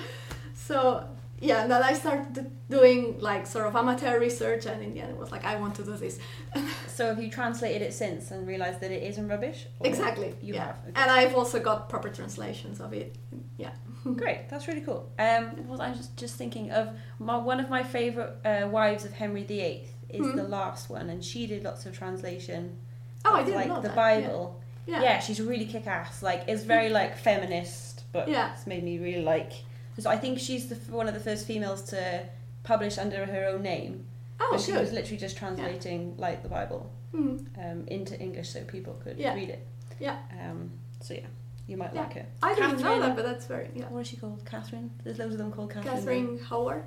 So 0.53 1.08
yeah, 1.39 1.62
and 1.62 1.72
then 1.72 1.84
I 1.84 1.94
started 1.94 2.51
doing 2.70 3.20
like 3.20 3.46
sort 3.48 3.67
of 3.67 3.75
amateur 3.75 4.20
research, 4.20 4.65
and 4.65 4.82
in 4.84 4.94
the 4.94 5.01
end, 5.01 5.12
it 5.12 5.17
was 5.17 5.32
like, 5.32 5.46
"I 5.46 5.56
want 5.58 5.75
to 5.75 5.84
do 5.84 5.96
this." 5.96 6.20
So 6.88 7.06
have 7.08 7.22
you 7.22 7.29
translated 7.29 7.84
it 7.84 7.94
since 7.94 8.32
and 8.32 8.48
realised 8.48 8.79
that 8.79 8.89
it 8.91 9.03
isn't 9.03 9.27
rubbish? 9.27 9.67
Exactly. 9.82 10.34
You 10.41 10.56
yeah. 10.56 10.65
have. 10.65 10.75
Okay. 10.89 10.91
And 10.96 11.12
I've 11.12 11.36
also 11.36 11.60
got 11.60 11.89
proper 11.89 12.10
translations 12.10 12.79
of 12.79 12.91
it. 12.94 13.15
Yeah. 13.58 13.70
Great, 14.15 14.50
that's 14.50 14.67
really 14.67 14.82
cool. 14.82 15.08
Um, 15.20 15.67
well, 15.67 15.79
I 15.79 15.89
was 15.89 15.98
just, 16.00 16.17
just 16.17 16.36
thinking 16.38 16.72
of 16.72 16.89
my, 17.20 17.38
one 17.38 17.60
of 17.60 17.70
my 17.70 17.84
favourite 17.84 18.32
uh, 18.44 18.67
wives 18.67 19.06
of 19.06 19.13
Henry 19.13 19.44
VIII 19.44 19.88
is 20.10 20.25
Hmm. 20.25 20.38
the 20.38 20.44
last 20.44 20.89
one, 20.89 21.10
and 21.12 21.24
she 21.24 21.46
did 21.46 21.63
lots 21.63 21.86
of 21.86 21.96
translation. 21.96 22.77
Oh, 23.25 23.36
I 23.36 23.44
didn't 23.44 23.56
like 23.56 23.67
know 23.67 23.82
the 23.82 23.89
that. 23.89 23.96
Bible. 23.96 24.60
Yeah. 24.88 25.01
Yeah. 25.03 25.20
she's 25.20 25.39
really 25.39 25.65
kick-ass. 25.65 26.24
Like, 26.24 26.46
it's 26.48 26.63
very 26.63 26.89
like 26.89 27.15
feminist, 27.17 28.03
but 28.12 28.27
Yeah. 28.27 28.53
it's 28.53 28.65
made 28.65 28.84
me 28.84 28.98
really 28.98 29.22
like. 29.24 29.51
So 29.99 30.09
I 30.09 30.17
think 30.17 30.39
she's 30.39 30.67
the 30.69 30.75
one 30.91 31.07
of 31.07 31.13
the 31.13 31.19
first 31.19 31.45
females 31.47 31.81
to 31.89 32.23
publish 32.63 32.97
under 32.97 33.25
her 33.25 33.45
own 33.47 33.61
name. 33.63 34.05
Oh, 34.39 34.49
but 34.51 34.61
she 34.61 34.71
was 34.73 34.91
literally 34.91 35.17
just 35.17 35.37
translating 35.37 36.15
like 36.17 36.43
the 36.43 36.49
Bible 36.49 36.91
Hmm. 37.11 37.37
um, 37.57 37.85
into 37.87 38.19
English 38.19 38.49
so 38.49 38.63
people 38.63 38.93
could 39.03 39.17
Yeah. 39.17 39.33
read 39.33 39.49
it. 39.49 39.65
Yeah. 39.99 40.17
Um, 40.39 40.69
so 41.01 41.13
yeah, 41.15 41.21
you 41.67 41.77
might 41.77 41.93
Yeah. 41.93 42.01
like 42.01 42.13
her. 42.13 42.25
I 42.43 42.53
didn't 42.53 42.79
know 42.81 42.99
that, 42.99 43.15
but 43.15 43.25
that's 43.25 43.45
very 43.47 43.69
yeah. 43.73 43.85
What 43.89 44.01
is 44.01 44.07
she 44.07 44.17
called? 44.17 44.43
Catherine. 44.45 44.91
There's 45.03 45.17
loads 45.17 45.33
of 45.33 45.39
them 45.39 45.51
called 45.51 45.71
Catherine. 45.71 45.95
Catherine 45.95 46.39
Howard. 46.49 46.83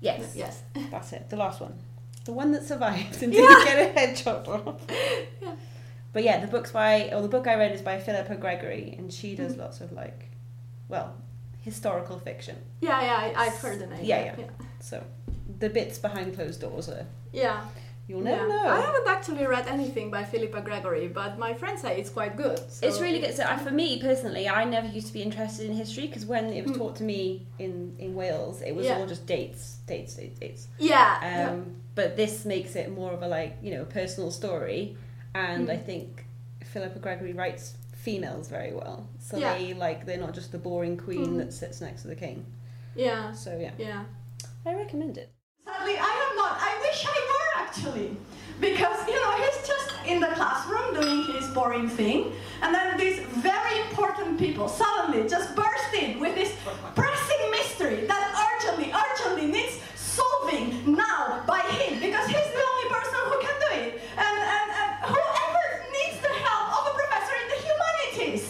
Yes. 0.00 0.34
Yes. 0.36 0.62
That's 0.90 1.12
it. 1.12 1.28
The 1.28 1.36
last 1.36 1.60
one. 1.60 1.74
the 2.24 2.32
one 2.32 2.52
that 2.52 2.62
survived 2.62 3.22
and 3.22 3.32
didn't 3.32 3.64
get 3.64 3.78
a 3.90 3.92
head 3.98 4.14
chopped 4.16 4.46
off. 4.48 4.80
Yeah. 5.42 5.54
But 6.12 6.22
yeah, 6.24 6.40
the 6.40 6.46
book's 6.46 6.70
by, 6.72 7.10
or 7.12 7.20
the 7.22 7.28
book 7.28 7.46
I 7.46 7.54
read 7.56 7.72
is 7.72 7.80
by 7.82 7.98
Philippa 7.98 8.36
Gregory, 8.36 8.94
and 8.98 9.12
she 9.12 9.34
does 9.34 9.54
Mm. 9.54 9.58
lots 9.58 9.80
of 9.80 9.92
like, 9.92 10.28
well, 10.88 11.14
historical 11.72 12.18
fiction. 12.28 12.56
Yeah, 12.80 13.00
yeah, 13.08 13.18
I, 13.38 13.44
I've 13.46 13.58
heard 13.64 13.78
the 13.82 13.86
name. 13.92 14.04
Yeah, 14.12 14.24
yeah. 14.26 14.34
yeah. 14.38 14.66
So 14.80 14.96
the 15.62 15.70
bits 15.78 15.96
behind 16.06 16.34
closed 16.36 16.60
doors 16.60 16.88
are, 16.94 17.04
Yeah. 17.32 17.58
you'll 18.08 18.26
never 18.32 18.46
yeah. 18.48 18.54
know. 18.54 18.68
I 18.78 18.80
haven't 18.88 19.08
actually 19.16 19.44
read 19.54 19.66
anything 19.76 20.06
by 20.16 20.22
Philippa 20.32 20.60
Gregory, 20.68 21.08
but 21.20 21.30
my 21.46 21.52
friends 21.60 21.78
say 21.82 21.92
it's 22.00 22.12
quite 22.18 22.34
good. 22.44 22.58
so- 22.74 22.86
It's 22.86 23.00
really 23.04 23.20
good. 23.24 23.34
So 23.38 23.42
I, 23.52 23.56
for 23.66 23.70
me 23.82 23.88
personally, 24.08 24.44
I 24.48 24.62
never 24.76 24.88
used 24.98 25.08
to 25.08 25.12
be 25.18 25.22
interested 25.28 25.64
in 25.70 25.72
history 25.84 26.06
because 26.08 26.24
when 26.34 26.44
it 26.58 26.62
was 26.66 26.72
Mm. 26.72 26.78
taught 26.80 26.96
to 26.96 27.04
me 27.14 27.46
in, 27.64 27.74
in 28.04 28.10
Wales, 28.20 28.56
it 28.68 28.74
was 28.78 28.84
Yeah. 28.86 28.96
all 28.98 29.06
just 29.14 29.24
dates, 29.26 29.62
dates, 29.92 30.12
dates, 30.18 30.38
dates. 30.44 30.62
Yeah. 30.78 31.48
Um, 31.50 31.58
But 32.00 32.08
this 32.22 32.34
makes 32.54 32.72
it 32.80 32.86
more 33.00 33.12
of 33.16 33.22
a 33.28 33.28
like 33.38 33.52
you 33.64 33.70
know 33.74 33.84
personal 33.98 34.30
story, 34.40 34.80
and 35.34 35.62
Mm. 35.68 35.76
I 35.76 35.78
think 35.88 36.08
Philippa 36.72 36.98
Gregory 37.06 37.32
writes 37.40 37.64
females 38.08 38.48
very 38.48 38.72
well. 38.80 39.00
So 39.28 39.36
Yeah. 39.36 39.54
they 39.58 39.74
like 39.86 39.98
they're 40.06 40.24
not 40.26 40.34
just 40.40 40.50
the 40.56 40.62
boring 40.68 40.96
queen 41.06 41.30
Mm. 41.34 41.38
that 41.40 41.50
sits 41.52 41.78
next 41.86 42.00
to 42.02 42.08
the 42.14 42.20
king. 42.26 42.38
yeah. 43.06 43.22
So 43.42 43.50
yeah, 43.64 43.74
Yeah. 43.86 44.02
I 44.68 44.70
recommend 44.82 45.14
it. 45.22 45.28
Sadly, 45.66 45.96
I 46.10 46.14
am 46.26 46.32
not. 46.42 46.54
I 46.70 46.72
wish 46.86 47.00
I 47.16 47.18
were 47.32 47.50
actually. 47.64 48.10
Because, 48.68 48.98
you 49.12 49.18
know, 49.22 49.32
he's 49.42 49.60
just 49.72 49.88
in 50.12 50.18
the 50.24 50.32
classroom 50.38 50.88
doing 51.00 51.20
his 51.36 51.46
boring 51.56 51.88
thing, 52.00 52.20
and 52.62 52.70
then 52.74 52.86
these 53.04 53.18
very 53.50 53.74
important 53.86 54.30
people 54.44 54.66
suddenly 54.82 55.22
just 55.34 55.48
burst 55.62 55.90
in 56.02 56.10
with 56.22 56.34
this 56.40 56.52
pressing 57.00 57.42
mystery 57.58 57.98
that 58.12 58.24
urgently, 58.48 58.88
urgently 59.04 59.46
needs 59.56 59.74
solving 59.94 60.64
now 61.06 61.22
by 61.52 61.60
him, 61.78 61.92
because 62.06 62.26
he's 62.34 62.50
the 62.58 62.64
only 62.72 62.88
person 62.96 63.18
who 63.30 63.36
can 63.46 63.56
do 63.66 63.70
it. 63.84 63.90
And, 64.26 64.36
and, 64.56 64.68
and 64.80 64.90
whoever 65.12 65.64
needs 65.96 66.18
the 66.26 66.34
help 66.46 66.66
of 66.78 66.82
a 66.90 66.94
professor 67.00 67.36
in 67.42 67.46
the 67.54 67.58
humanities. 67.68 68.42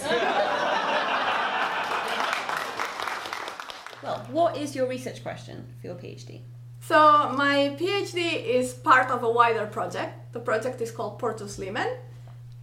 Well, 4.03 4.19
what 4.31 4.57
is 4.57 4.75
your 4.77 4.87
research 5.09 5.23
question 5.23 5.65
for 5.81 5.87
your 5.89 5.97
PhD? 5.97 6.41
So 6.81 7.33
my 7.33 7.77
PhD 7.79 8.45
is 8.45 8.73
part 8.73 9.11
of 9.11 9.23
a 9.23 9.31
wider 9.31 9.67
project. 9.67 10.33
The 10.33 10.41
project 10.41 10.81
is 10.81 10.91
called 10.91 11.19
Portus 11.19 11.59
Limen. 11.59 11.97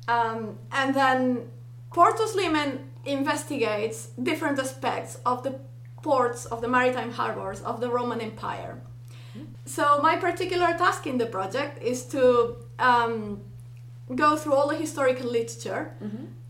Um, 0.07 0.57
and 0.71 0.95
then 0.95 1.49
Portus 1.93 2.35
Limen 2.35 2.79
investigates 3.05 4.09
different 4.21 4.59
aspects 4.59 5.19
of 5.25 5.43
the 5.43 5.59
ports 6.01 6.45
of 6.45 6.61
the 6.61 6.67
maritime 6.67 7.11
harbors 7.11 7.61
of 7.61 7.79
the 7.81 7.89
Roman 7.89 8.21
Empire. 8.21 8.81
So 9.65 9.99
my 10.01 10.15
particular 10.15 10.77
task 10.77 11.07
in 11.07 11.17
the 11.17 11.25
project 11.25 11.83
is 11.83 12.05
to 12.05 12.55
um, 12.79 13.41
go 14.15 14.37
through 14.37 14.53
all 14.53 14.69
the 14.69 14.77
historical 14.77 15.29
literature 15.29 15.93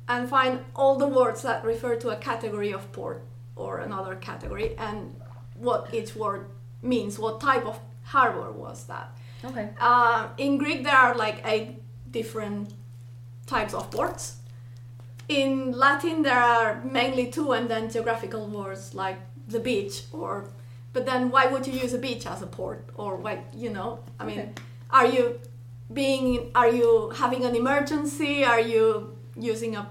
and 0.08 0.30
find 0.30 0.60
all 0.76 0.98
the 0.98 1.08
words 1.08 1.42
that 1.42 1.64
refer 1.64 1.96
to 1.96 2.10
a 2.10 2.18
category 2.18 2.72
of 2.72 2.92
port 2.92 3.24
or 3.56 3.80
another 3.80 4.16
category 4.16 4.76
and 4.78 5.16
what 5.56 5.94
each 5.94 6.16
word 6.16 6.48
means, 6.82 7.18
what 7.20 7.42
type 7.42 7.66
of 7.66 7.80
harbor 8.04 8.52
was 8.52 8.86
that. 8.86 9.18
Okay. 9.44 9.70
Uh, 9.80 10.28
in 10.38 10.58
Greek, 10.58 10.84
there 10.84 10.96
are 10.96 11.16
like 11.16 11.42
eight 11.46 11.82
different 12.12 12.74
types 13.46 13.74
of 13.74 13.90
ports. 13.92 14.38
In 15.28 15.72
Latin, 15.72 16.22
there 16.22 16.40
are 16.40 16.82
mainly 16.84 17.32
two, 17.32 17.52
and 17.54 17.68
then 17.68 17.90
geographical 17.90 18.46
words 18.48 18.94
like 18.94 19.18
the 19.48 19.60
beach, 19.60 20.04
or. 20.12 20.50
But 20.94 21.06
then, 21.06 21.30
why 21.32 21.48
would 21.48 21.66
you 21.68 21.74
use 21.74 21.94
a 21.94 21.98
beach 21.98 22.26
as 22.26 22.42
a 22.42 22.48
port, 22.48 22.88
or 22.96 23.16
why? 23.18 23.44
You 23.54 23.72
know, 23.72 24.00
I 24.20 24.26
mean, 24.26 24.40
Okay. 24.40 24.52
are 24.92 25.06
you 25.08 25.40
being? 25.92 26.52
Are 26.56 26.70
you 26.70 27.12
having 27.16 27.44
an 27.44 27.56
emergency? 27.56 28.44
Are 28.46 28.60
you 28.62 29.18
using 29.36 29.76
a 29.76 29.90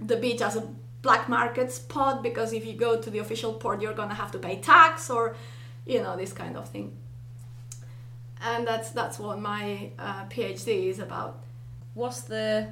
the 0.00 0.16
beach 0.16 0.42
as 0.42 0.56
a 0.56 0.66
black 1.06 1.28
market 1.28 1.68
spot 1.80 2.14
because 2.28 2.50
if 2.58 2.62
you 2.68 2.74
go 2.86 2.90
to 3.04 3.08
the 3.14 3.20
official 3.24 3.52
port, 3.62 3.76
you're 3.82 3.98
gonna 4.00 4.18
have 4.22 4.32
to 4.32 4.38
pay 4.46 4.56
tax, 4.72 5.10
or 5.16 5.22
you 5.92 6.00
know, 6.04 6.14
this 6.22 6.32
kind 6.32 6.56
of 6.56 6.64
thing 6.74 6.88
and 8.44 8.66
that's 8.66 8.90
that's 8.90 9.18
what 9.18 9.40
my 9.40 9.90
uh, 9.98 10.24
PhD 10.26 10.68
is 10.92 10.98
about. 10.98 11.42
What's 11.94 12.22
the? 12.22 12.68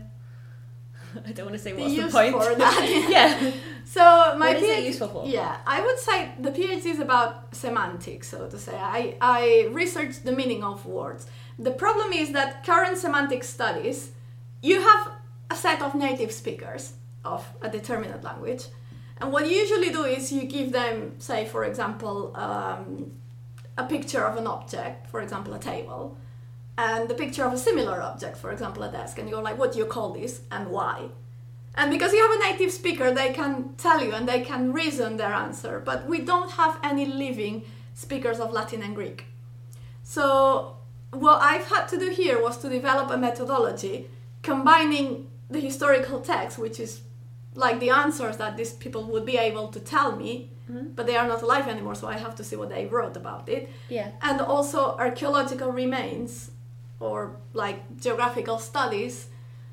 I 1.27 1.33
don't 1.33 1.47
want 1.47 1.57
to 1.59 1.63
say 1.63 1.73
what's 1.73 1.95
the 1.95 2.03
use 2.03 2.13
point. 2.13 2.33
for 2.33 2.55
that. 2.65 3.07
yeah. 3.11 3.53
So 3.85 4.01
my 4.39 4.55
What 4.55 4.57
is 4.57 4.63
it 4.63 4.79
PhD 4.79 4.85
useful 4.87 5.09
for? 5.09 5.27
Yeah, 5.27 5.57
I 5.67 5.79
would 5.85 5.99
say 5.99 6.31
the 6.39 6.51
PhD 6.51 6.87
is 6.87 7.01
about 7.01 7.55
semantics, 7.55 8.29
so 8.29 8.47
to 8.49 8.59
say. 8.59 8.77
I 8.99 9.17
I 9.21 9.69
research 9.73 10.23
the 10.23 10.33
meaning 10.33 10.63
of 10.63 10.87
words. 10.87 11.27
The 11.59 11.73
problem 11.73 12.13
is 12.13 12.31
that 12.33 12.65
current 12.65 12.97
semantic 12.97 13.43
studies, 13.45 14.13
you 14.63 14.81
have 14.81 15.03
a 15.51 15.57
set 15.57 15.83
of 15.83 15.95
native 15.95 16.33
speakers 16.33 16.93
of 17.25 17.47
a 17.63 17.69
determinate 17.69 18.23
language, 18.23 18.65
and 19.21 19.33
what 19.33 19.47
you 19.47 19.53
usually 19.53 19.91
do 19.91 20.05
is 20.05 20.33
you 20.33 20.45
give 20.45 20.73
them, 20.73 21.15
say, 21.19 21.47
for 21.47 21.65
example. 21.65 22.37
Um, 22.37 23.13
a 23.79 23.85
picture 23.85 24.25
of 24.25 24.37
an 24.37 24.47
object, 24.47 25.09
for 25.09 25.21
example, 25.21 25.55
a 25.55 25.59
table, 25.59 26.17
and 26.77 27.09
the 27.09 27.15
picture 27.15 27.45
of 27.45 27.53
a 27.53 27.59
similar 27.59 28.03
object, 28.03 28.37
for 28.37 28.51
example, 28.53 28.83
a 28.83 28.91
desk, 28.91 29.19
and 29.19 29.29
you're 29.29 29.43
like, 29.43 29.59
what 29.59 29.73
do 29.73 29.79
you 29.79 29.87
call 29.87 30.13
this 30.13 30.43
and 30.51 30.69
why? 30.69 31.09
And 31.75 31.91
because 31.91 32.13
you 32.13 32.21
have 32.21 32.39
a 32.39 32.53
native 32.53 32.71
speaker, 32.71 33.13
they 33.13 33.33
can 33.33 33.75
tell 33.77 34.03
you 34.03 34.13
and 34.13 34.29
they 34.29 34.43
can 34.43 34.73
reason 34.73 35.17
their 35.17 35.33
answer, 35.33 35.81
but 35.81 36.07
we 36.07 36.21
don't 36.21 36.51
have 36.53 36.79
any 36.83 37.07
living 37.07 37.65
speakers 37.95 38.41
of 38.41 38.53
Latin 38.53 38.83
and 38.83 38.95
Greek. 38.95 39.25
So, 40.03 40.77
what 41.13 41.41
I've 41.41 41.67
had 41.67 41.87
to 41.89 41.99
do 41.99 42.11
here 42.11 42.43
was 42.43 42.59
to 42.59 42.69
develop 42.69 43.11
a 43.11 43.17
methodology 43.17 44.09
combining 44.43 45.31
the 45.49 45.61
historical 45.61 46.21
text, 46.21 46.59
which 46.59 46.81
is 46.81 47.01
like 47.55 47.81
the 47.81 47.91
answers 47.91 48.37
that 48.39 48.57
these 48.57 48.73
people 48.73 49.05
would 49.05 49.27
be 49.27 49.37
able 49.37 49.69
to 49.69 49.81
tell 49.81 50.17
me, 50.17 50.51
mm-hmm. 50.71 50.89
but 50.95 51.07
they 51.07 51.17
are 51.17 51.27
not 51.27 51.43
alive 51.43 51.69
anymore, 51.69 51.95
so 51.95 52.07
I 52.07 52.17
have 52.17 52.35
to 52.37 52.45
see 52.45 52.57
what 52.57 52.71
they 52.71 52.87
wrote 52.87 53.17
about 53.17 53.49
it. 53.49 53.69
Yeah. 53.89 54.13
and 54.23 54.41
also 54.41 54.97
archaeological 54.97 55.71
remains 55.73 56.51
or 57.01 57.37
like 57.53 58.01
geographical 58.01 58.59
studies 58.59 59.27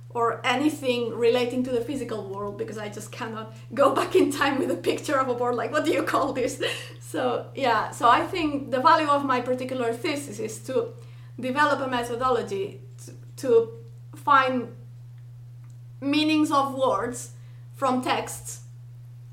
or 0.10 0.42
anything 0.44 1.16
relating 1.16 1.64
to 1.64 1.70
the 1.70 1.82
physical 1.82 2.28
world 2.28 2.58
because 2.58 2.80
I 2.80 2.90
just 2.90 3.12
cannot 3.12 3.56
go 3.74 3.94
back 4.00 4.16
in 4.16 4.32
time 4.32 4.58
with 4.58 4.72
a 4.72 4.76
picture 4.76 5.20
of 5.20 5.30
a 5.30 5.36
board 5.36 5.56
like 5.56 5.72
what 5.72 5.86
do 5.86 5.92
you 5.92 6.04
call 6.04 6.34
this? 6.34 6.62
So 7.00 7.48
yeah 7.56 7.90
so 7.90 8.08
I 8.08 8.22
think 8.26 8.70
the 8.70 8.80
value 8.80 9.08
of 9.08 9.26
my 9.26 9.42
particular 9.42 9.94
thesis 9.94 10.38
is 10.40 10.60
to 10.68 10.90
develop 11.40 11.80
a 11.80 11.88
methodology 11.88 12.82
to, 13.06 13.12
to 13.38 13.72
find 14.16 14.76
meanings 16.02 16.52
of 16.52 16.76
words 16.76 17.32
from 17.80 18.02
texts 18.02 18.64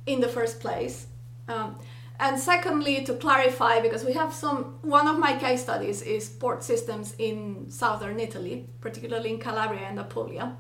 in 0.07 0.21
the 0.21 0.29
first 0.29 0.61
place. 0.61 1.09
Um, 1.49 1.77
and 2.21 2.39
secondly 2.39 3.05
to 3.05 3.15
clarify 3.15 3.81
because 3.81 4.05
we 4.05 4.13
have 4.13 4.33
some 4.33 4.79
one 4.83 5.09
of 5.09 5.19
my 5.19 5.37
case 5.37 5.63
studies 5.63 6.01
is 6.01 6.29
port 6.29 6.63
systems 6.63 7.15
in 7.19 7.67
southern 7.69 8.19
italy 8.21 8.67
particularly 8.81 9.31
in 9.31 9.39
calabria 9.39 9.87
and 9.91 9.99
apulia. 9.99 10.57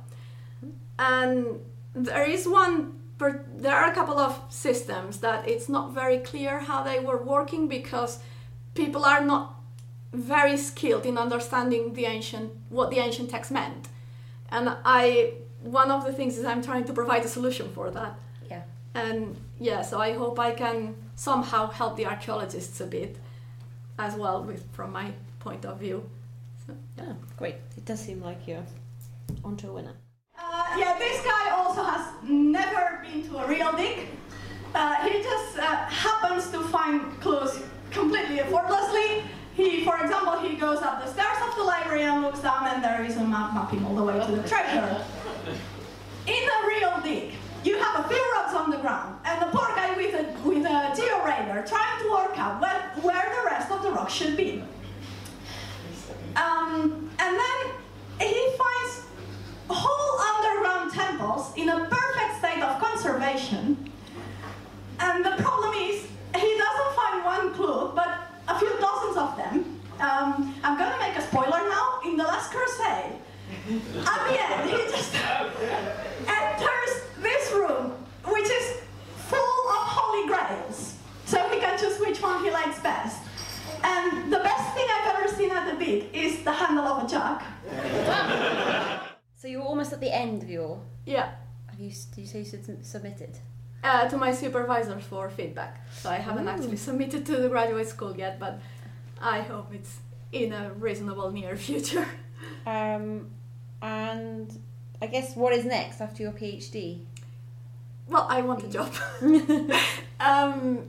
And 0.99 1.61
there 1.95 2.29
is 2.29 2.47
one 2.47 2.93
there 3.19 3.77
are 3.81 3.89
a 3.91 3.95
couple 3.95 4.19
of 4.19 4.33
systems 4.49 5.21
that 5.21 5.49
it's 5.49 5.69
not 5.69 5.95
very 5.95 6.19
clear 6.19 6.59
how 6.59 6.83
they 6.83 6.99
were 6.99 7.23
working 7.23 7.69
because 7.69 8.19
people 8.75 9.05
are 9.05 9.25
not 9.25 9.55
very 10.13 10.57
skilled 10.57 11.07
in 11.07 11.17
understanding 11.17 11.95
the 11.95 12.05
ancient 12.05 12.51
what 12.69 12.91
the 12.91 12.99
ancient 12.99 13.31
text 13.31 13.51
meant. 13.53 13.89
And 14.51 14.77
i 14.85 15.35
one 15.67 15.91
of 15.91 16.05
the 16.05 16.13
things 16.13 16.37
is 16.39 16.45
i'm 16.45 16.63
trying 16.63 16.85
to 16.85 16.93
provide 16.93 17.25
a 17.25 17.29
solution 17.29 17.69
for 17.73 17.91
that 17.91 18.15
Yeah. 18.51 18.63
and 18.95 19.37
yeah 19.59 19.83
so 19.83 19.99
i 20.01 20.13
hope 20.13 20.39
i 20.39 20.53
can 20.53 20.95
somehow 21.15 21.69
help 21.71 21.97
the 21.97 22.07
archaeologists 22.07 22.81
a 22.81 22.87
bit 22.87 23.17
as 23.99 24.15
well 24.15 24.43
with 24.43 24.63
from 24.73 24.93
my 24.93 25.13
point 25.41 25.65
of 25.65 25.79
view 25.81 26.09
so, 26.67 26.75
Oh, 27.01 27.17
great. 27.37 27.55
It 27.77 27.85
does 27.85 28.01
seem 28.01 28.21
like 28.23 28.41
you're 28.49 28.65
onto 29.45 29.69
a 29.71 29.73
winner. 29.73 29.93
Uh, 30.37 30.65
yeah, 30.77 30.97
this 30.99 31.23
guy 31.25 31.51
also 31.51 31.83
has 31.85 32.05
never 32.29 33.01
been 33.05 33.23
to 33.29 33.39
a 33.39 33.47
real 33.47 33.71
dig. 33.77 33.99
Uh, 34.75 34.97
he 35.07 35.23
just 35.23 35.59
uh, 35.59 35.65
happens 35.87 36.51
to 36.51 36.61
find 36.75 37.21
clues 37.21 37.61
completely 37.93 38.41
effortlessly. 38.41 39.23
He, 39.55 39.85
for 39.85 39.97
example, 40.03 40.39
he 40.41 40.57
goes 40.57 40.81
up 40.83 41.05
the 41.05 41.11
stairs 41.13 41.39
of 41.49 41.55
the 41.57 41.63
library 41.63 42.03
and 42.03 42.23
looks 42.23 42.41
down, 42.41 42.67
and 42.67 42.83
there 42.83 43.05
is 43.05 43.17
a 43.17 43.25
map 43.25 43.55
mapping 43.55 43.85
all 43.87 43.95
the 43.95 44.03
way 44.03 44.19
to 44.27 44.33
the 44.33 44.49
treasure. 44.49 45.05
In 46.27 46.43
a 46.49 46.67
real 46.67 47.01
dig, 47.05 47.35
you 47.63 47.79
have 47.79 48.05
a 48.05 48.09
few 48.09 48.33
rocks 48.35 48.55
on 48.55 48.71
the 48.71 48.79
ground, 48.79 49.17
and 49.25 49.41
the 49.41 49.47
poor 49.47 49.69
guy 49.77 49.95
with 49.97 50.13
a 50.15 50.25
with 50.49 50.65
a 50.65 50.93
georadar 50.99 51.65
trying 51.69 52.03
to 52.03 52.11
work 52.11 52.37
out 52.37 52.61
where, 52.61 52.91
where 53.03 53.35
the 53.37 53.43
rest 53.49 53.71
of 53.71 53.83
the 53.83 53.91
rocks 53.91 54.13
should 54.13 54.37
be. 54.37 54.63
Um, 56.35 57.11
and 57.19 57.37
then 57.39 57.59
he 58.19 58.49
finds 58.59 59.03
whole 59.69 60.21
underground 60.35 60.93
temples 60.93 61.53
in 61.57 61.69
a 61.69 61.87
perfect 61.89 62.39
state 62.39 62.63
of 62.63 62.81
conservation. 62.83 63.91
And 64.99 65.25
the 65.25 65.35
problem 65.43 65.75
is, 65.75 66.07
he 66.35 66.59
doesn't 66.59 66.93
find 66.97 67.25
one 67.25 67.55
clue, 67.55 67.93
but 67.95 68.09
a 68.49 68.59
few 68.59 68.73
dozens 68.81 69.17
of 69.17 69.37
them. 69.37 69.81
Um, 70.01 70.55
I'm 70.65 70.77
gonna 70.77 70.99
make 70.99 71.17
a 71.17 71.23
spoiler 71.23 71.67
I 73.69 74.65
mean, 74.65 74.79
he 74.79 74.91
just... 74.91 75.15
And 75.15 76.67
this 77.23 77.53
room, 77.53 77.93
which 78.25 78.45
is 78.45 78.81
full 79.17 79.69
of 79.77 79.83
holy 79.99 80.29
grails. 80.29 80.95
So 81.25 81.49
he 81.49 81.59
can 81.59 81.79
choose 81.79 81.99
which 81.99 82.23
one 82.23 82.45
he 82.45 82.51
likes 82.51 82.79
best. 82.81 83.23
And 83.83 84.33
the 84.33 84.39
best 84.39 84.75
thing 84.75 84.87
I've 84.89 85.17
ever 85.17 85.29
seen 85.35 85.51
at 85.51 85.71
the 85.71 85.85
beat 85.85 86.11
is 86.13 86.45
the 86.45 86.53
handle 86.53 86.85
of 86.85 87.05
a 87.05 87.09
jug. 87.09 87.43
so 89.37 89.49
you're 89.49 89.63
almost 89.63 89.93
at 89.93 90.01
the 90.01 90.15
end 90.15 90.43
of 90.43 90.51
your... 90.51 90.81
Yeah. 91.05 91.33
Have 91.69 91.81
you, 91.81 91.91
do 92.15 92.21
you 92.21 92.27
say 92.27 92.39
you 92.41 92.79
submitted? 92.83 93.39
Uh, 93.83 94.09
to 94.09 94.17
my 94.17 94.33
supervisor 94.33 94.99
for 94.99 95.29
feedback. 95.29 95.87
So 95.93 96.11
I 96.11 96.17
haven't 96.17 96.47
Ooh. 96.47 96.51
actually 96.51 96.77
submitted 96.77 97.27
to 97.27 97.37
the 97.37 97.49
graduate 97.49 97.89
school 97.89 98.17
yet, 98.17 98.39
but 98.39 98.61
I 99.21 99.41
hope 99.41 99.75
it's 99.75 99.99
in 100.33 100.53
a 100.53 100.73
reasonable 100.73 101.31
near 101.33 101.57
future. 101.57 102.07
Um, 102.67 103.31
and 103.83 104.59
I 105.01 105.07
guess 105.07 105.37
what 105.37 105.53
is 105.53 105.65
next 105.65 106.01
after 106.01 106.23
your 106.23 106.33
PhD? 106.33 107.01
Well, 108.09 108.27
I 108.29 108.41
want 108.43 108.63
a 108.63 108.69
job. 108.69 108.93
um, 110.21 110.89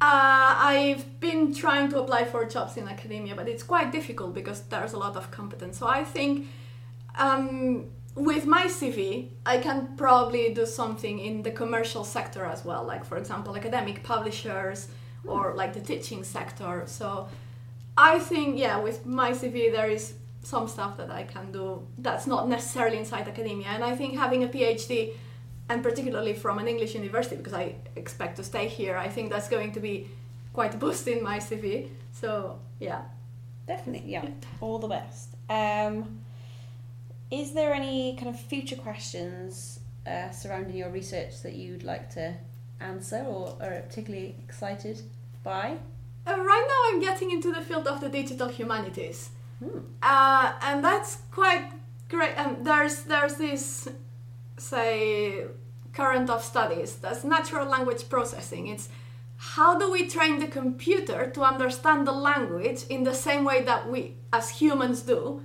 uh, 0.00 0.54
I've 0.58 1.20
been 1.20 1.54
trying 1.54 1.88
to 1.90 2.00
apply 2.00 2.24
for 2.24 2.44
jobs 2.44 2.76
in 2.76 2.88
academia, 2.88 3.34
but 3.34 3.48
it's 3.48 3.62
quite 3.62 3.92
difficult 3.92 4.34
because 4.34 4.62
there's 4.62 4.92
a 4.92 4.98
lot 4.98 5.16
of 5.16 5.30
competence. 5.30 5.78
So 5.78 5.86
I 5.86 6.04
think 6.04 6.48
um, 7.16 7.86
with 8.14 8.44
my 8.44 8.64
CV, 8.64 9.28
I 9.46 9.58
can 9.58 9.96
probably 9.96 10.52
do 10.52 10.66
something 10.66 11.18
in 11.18 11.42
the 11.42 11.50
commercial 11.50 12.04
sector 12.04 12.44
as 12.44 12.64
well, 12.64 12.84
like 12.84 13.04
for 13.04 13.16
example, 13.16 13.56
academic 13.56 14.02
publishers 14.02 14.88
or 15.24 15.54
like 15.54 15.72
the 15.72 15.80
teaching 15.80 16.24
sector. 16.24 16.82
So 16.86 17.28
I 17.96 18.18
think, 18.18 18.58
yeah, 18.58 18.78
with 18.78 19.06
my 19.06 19.30
CV, 19.30 19.72
there 19.72 19.88
is 19.88 20.14
some 20.42 20.66
stuff 20.68 20.96
that 20.96 21.10
I 21.10 21.22
can 21.22 21.52
do 21.52 21.86
that's 21.98 22.26
not 22.26 22.48
necessarily 22.48 22.98
inside 22.98 23.28
academia. 23.28 23.68
And 23.68 23.84
I 23.84 23.94
think 23.94 24.18
having 24.18 24.42
a 24.44 24.48
PhD, 24.48 25.12
and 25.68 25.82
particularly 25.82 26.34
from 26.34 26.58
an 26.58 26.66
English 26.68 26.94
university, 26.94 27.36
because 27.36 27.54
I 27.54 27.76
expect 27.96 28.36
to 28.36 28.44
stay 28.44 28.66
here, 28.68 28.96
I 28.96 29.08
think 29.08 29.30
that's 29.30 29.48
going 29.48 29.72
to 29.72 29.80
be 29.80 30.08
quite 30.52 30.74
a 30.74 30.78
boost 30.78 31.06
in 31.08 31.22
my 31.22 31.38
CV. 31.38 31.88
So, 32.12 32.58
yeah. 32.80 33.02
Definitely, 33.66 34.10
yeah. 34.10 34.26
All 34.60 34.78
the 34.78 34.88
best. 34.88 35.36
Um, 35.48 36.20
is 37.30 37.52
there 37.52 37.72
any 37.72 38.16
kind 38.16 38.28
of 38.28 38.38
future 38.38 38.76
questions 38.76 39.80
uh, 40.06 40.30
surrounding 40.30 40.76
your 40.76 40.90
research 40.90 41.42
that 41.42 41.54
you'd 41.54 41.84
like 41.84 42.10
to 42.14 42.34
answer 42.80 43.24
or 43.24 43.56
are 43.60 43.82
particularly 43.88 44.34
excited 44.44 45.00
by? 45.44 45.76
Uh, 46.26 46.38
right 46.38 46.66
now, 46.68 46.90
I'm 46.90 47.00
getting 47.00 47.30
into 47.30 47.52
the 47.52 47.60
field 47.60 47.86
of 47.86 48.00
the 48.00 48.08
digital 48.08 48.48
humanities. 48.48 49.30
Uh, 50.02 50.52
and 50.62 50.84
that's 50.84 51.18
quite 51.30 51.70
great. 52.08 52.34
And 52.36 52.64
there's 52.66 53.02
there's 53.02 53.34
this 53.36 53.88
say 54.58 55.44
current 55.92 56.30
of 56.30 56.42
studies 56.42 56.96
that's 56.96 57.24
natural 57.24 57.66
language 57.66 58.08
processing. 58.08 58.68
It's 58.68 58.88
how 59.36 59.76
do 59.76 59.90
we 59.90 60.06
train 60.06 60.38
the 60.38 60.46
computer 60.46 61.28
to 61.30 61.42
understand 61.42 62.06
the 62.06 62.12
language 62.12 62.84
in 62.88 63.02
the 63.02 63.14
same 63.14 63.44
way 63.44 63.62
that 63.62 63.90
we 63.90 64.14
as 64.32 64.50
humans 64.50 65.02
do 65.02 65.42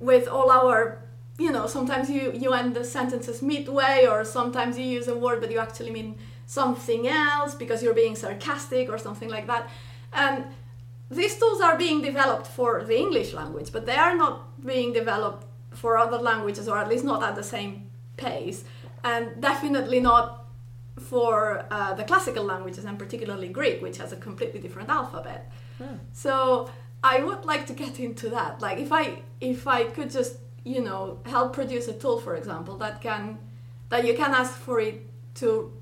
with 0.00 0.26
all 0.26 0.50
our 0.50 1.04
you 1.38 1.50
know 1.52 1.66
sometimes 1.66 2.10
you 2.10 2.32
you 2.34 2.52
end 2.52 2.74
the 2.74 2.84
sentences 2.84 3.40
midway 3.40 4.04
or 4.04 4.24
sometimes 4.24 4.76
you 4.76 4.84
use 4.84 5.06
a 5.06 5.16
word 5.16 5.40
but 5.40 5.50
you 5.50 5.58
actually 5.58 5.92
mean 5.92 6.18
something 6.46 7.06
else 7.06 7.54
because 7.54 7.82
you're 7.82 7.94
being 7.94 8.16
sarcastic 8.16 8.88
or 8.88 8.98
something 8.98 9.28
like 9.28 9.46
that 9.46 9.70
and 10.12 10.44
these 11.10 11.36
tools 11.36 11.60
are 11.60 11.76
being 11.76 12.00
developed 12.02 12.46
for 12.46 12.84
the 12.84 12.96
English 12.96 13.32
language, 13.32 13.72
but 13.72 13.84
they 13.84 13.96
are 13.96 14.16
not 14.16 14.64
being 14.64 14.92
developed 14.92 15.44
for 15.72 15.96
other 15.96 16.18
languages, 16.18 16.68
or 16.68 16.78
at 16.78 16.88
least 16.88 17.04
not 17.04 17.22
at 17.22 17.34
the 17.34 17.42
same 17.42 17.90
pace, 18.16 18.64
and 19.02 19.40
definitely 19.40 20.00
not 20.00 20.46
for 20.98 21.66
uh, 21.70 21.94
the 21.94 22.04
classical 22.04 22.44
languages, 22.44 22.84
and 22.84 22.98
particularly 22.98 23.48
Greek, 23.48 23.82
which 23.82 23.98
has 23.98 24.12
a 24.12 24.16
completely 24.16 24.60
different 24.60 24.88
alphabet. 24.88 25.50
Hmm. 25.78 25.96
So 26.12 26.70
I 27.02 27.24
would 27.24 27.44
like 27.44 27.66
to 27.66 27.72
get 27.72 27.98
into 27.98 28.28
that. 28.30 28.60
Like 28.60 28.78
if 28.78 28.92
I 28.92 29.22
if 29.40 29.66
I 29.66 29.84
could 29.84 30.10
just 30.10 30.36
you 30.64 30.80
know 30.82 31.18
help 31.26 31.52
produce 31.54 31.88
a 31.88 31.94
tool, 31.94 32.20
for 32.20 32.36
example, 32.36 32.76
that 32.78 33.00
can 33.00 33.38
that 33.88 34.06
you 34.06 34.14
can 34.14 34.32
ask 34.32 34.54
for 34.54 34.78
it 34.78 35.08
to 35.36 35.72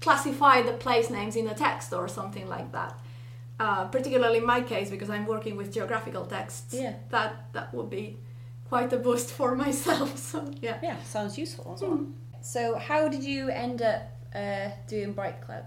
classify 0.00 0.62
the 0.62 0.74
place 0.74 1.10
names 1.10 1.34
in 1.34 1.48
a 1.48 1.54
text 1.54 1.92
or 1.92 2.06
something 2.06 2.46
like 2.46 2.70
that 2.72 3.00
uh, 3.60 3.84
particularly 3.86 4.38
in 4.38 4.46
my 4.46 4.60
case 4.60 4.90
because 4.90 5.10
I'm 5.10 5.26
working 5.26 5.56
with 5.56 5.72
geographical 5.72 6.24
texts. 6.26 6.74
Yeah. 6.74 6.94
That 7.10 7.52
that 7.52 7.72
would 7.74 7.90
be 7.90 8.16
quite 8.68 8.92
a 8.92 8.96
boost 8.98 9.30
for 9.30 9.54
myself. 9.64 10.18
So 10.18 10.38
yeah. 10.60 10.78
Yeah, 10.82 10.96
sounds 11.04 11.38
useful 11.38 11.72
as 11.74 11.82
well. 11.82 12.06
So, 12.40 12.76
how 12.76 13.08
did 13.08 13.24
you 13.24 13.48
end 13.48 13.80
up 13.80 14.02
uh, 14.34 14.68
doing 14.86 15.12
Bright 15.14 15.40
Club? 15.40 15.64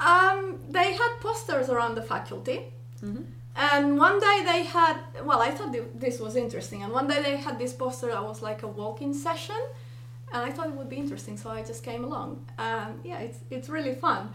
Um, 0.00 0.58
they 0.68 0.92
had 0.92 1.12
posters 1.20 1.68
around 1.68 1.94
the 1.94 2.02
faculty, 2.02 2.60
Mm-hmm. 3.02 3.22
and 3.56 3.98
one 3.98 4.20
day 4.20 4.42
they 4.44 4.62
had. 4.64 4.96
Well, 5.24 5.40
I 5.42 5.50
thought 5.50 5.74
this 5.98 6.20
was 6.20 6.36
interesting, 6.36 6.82
and 6.84 6.92
one 6.92 7.08
day 7.08 7.20
they 7.22 7.36
had 7.36 7.58
this 7.58 7.72
poster 7.72 8.06
that 8.08 8.22
was 8.22 8.42
like 8.42 8.62
a 8.62 8.68
walk-in 8.68 9.12
session, 9.14 9.56
and 10.32 10.40
I 10.44 10.50
thought 10.50 10.66
it 10.68 10.74
would 10.74 10.88
be 10.88 10.96
interesting, 10.96 11.36
so 11.36 11.50
I 11.50 11.62
just 11.62 11.82
came 11.82 12.04
along. 12.04 12.46
Um, 12.58 13.00
yeah, 13.04 13.18
it's 13.20 13.38
it's 13.50 13.68
really 13.68 13.94
fun. 13.94 14.32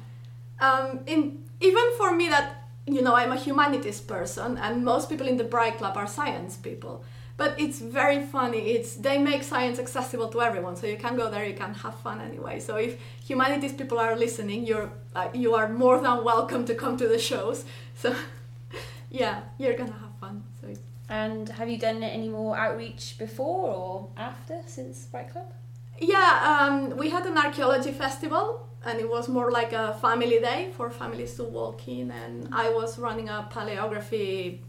Um, 0.59 0.99
in 1.05 1.43
even 1.59 1.83
for 1.97 2.15
me 2.15 2.29
that 2.29 2.63
you 2.85 3.01
know 3.01 3.15
I'm 3.15 3.31
a 3.31 3.37
humanities 3.37 4.01
person, 4.01 4.57
and 4.57 4.83
most 4.83 5.09
people 5.09 5.27
in 5.27 5.37
the 5.37 5.43
Bright 5.43 5.77
Club 5.77 5.97
are 5.97 6.07
science 6.07 6.55
people. 6.55 7.03
But 7.37 7.59
it's 7.59 7.79
very 7.79 8.25
funny. 8.25 8.71
It's 8.71 8.95
they 8.95 9.19
make 9.19 9.43
science 9.43 9.77
accessible 9.77 10.27
to 10.29 10.41
everyone, 10.41 10.75
so 10.75 10.87
you 10.87 10.97
can 10.97 11.15
go 11.15 11.29
there. 11.29 11.45
You 11.45 11.53
can 11.53 11.73
have 11.75 11.95
fun 11.99 12.19
anyway. 12.19 12.59
So 12.59 12.77
if 12.77 12.99
humanities 13.23 13.73
people 13.73 13.99
are 13.99 14.15
listening, 14.15 14.65
you're 14.65 14.89
uh, 15.15 15.29
you 15.33 15.53
are 15.53 15.67
more 15.69 15.99
than 15.99 16.23
welcome 16.23 16.65
to 16.65 16.73
come 16.73 16.97
to 16.97 17.07
the 17.07 17.19
shows. 17.19 17.63
So 17.95 18.15
yeah, 19.11 19.41
you're 19.59 19.77
gonna 19.77 19.91
have 19.91 20.15
fun. 20.19 20.43
So 20.61 20.67
And 21.09 21.47
have 21.49 21.69
you 21.69 21.77
done 21.77 22.01
any 22.03 22.27
more 22.27 22.57
outreach 22.57 23.17
before 23.19 23.69
or 23.69 24.07
after 24.17 24.61
since 24.65 25.05
Bright 25.05 25.31
Club? 25.31 25.51
Yeah, 25.99 26.67
um, 26.69 26.95
we 26.97 27.09
had 27.09 27.25
an 27.25 27.37
archaeology 27.37 27.91
festival, 27.91 28.67
and 28.85 28.99
it 28.99 29.09
was 29.09 29.27
more 29.27 29.51
like 29.51 29.73
a 29.73 29.93
family 29.95 30.39
day 30.39 30.71
for 30.75 30.89
families 30.89 31.35
to 31.35 31.43
walk 31.43 31.87
in. 31.87 32.11
And 32.11 32.49
I 32.53 32.69
was 32.69 32.99
running 32.99 33.29
a 33.29 33.47
paleography 33.51 34.59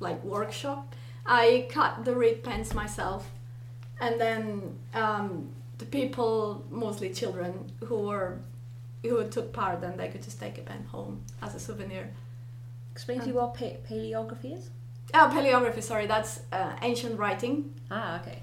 like 0.00 0.22
workshop. 0.24 0.94
I 1.24 1.66
cut 1.70 2.04
the 2.04 2.14
reed 2.14 2.44
pens 2.44 2.72
myself, 2.74 3.28
and 4.00 4.20
then 4.20 4.78
um, 4.94 5.48
the 5.78 5.86
people, 5.86 6.64
mostly 6.70 7.10
children, 7.12 7.72
who 7.84 7.96
were 8.08 8.38
who 9.02 9.28
took 9.28 9.52
part, 9.52 9.82
and 9.82 9.98
they 9.98 10.08
could 10.08 10.22
just 10.22 10.40
take 10.40 10.58
a 10.58 10.62
pen 10.62 10.84
home 10.84 11.22
as 11.42 11.54
a 11.54 11.60
souvenir. 11.60 12.10
Explain 12.92 13.20
to 13.20 13.26
you 13.28 13.34
what 13.34 13.54
pa- 13.54 13.78
paleography 13.88 14.56
is. 14.56 14.70
Oh, 15.14 15.30
paleography. 15.32 15.82
Sorry, 15.82 16.06
that's 16.06 16.40
uh, 16.52 16.72
ancient 16.82 17.18
writing. 17.18 17.72
Ah, 17.90 18.20
okay. 18.20 18.40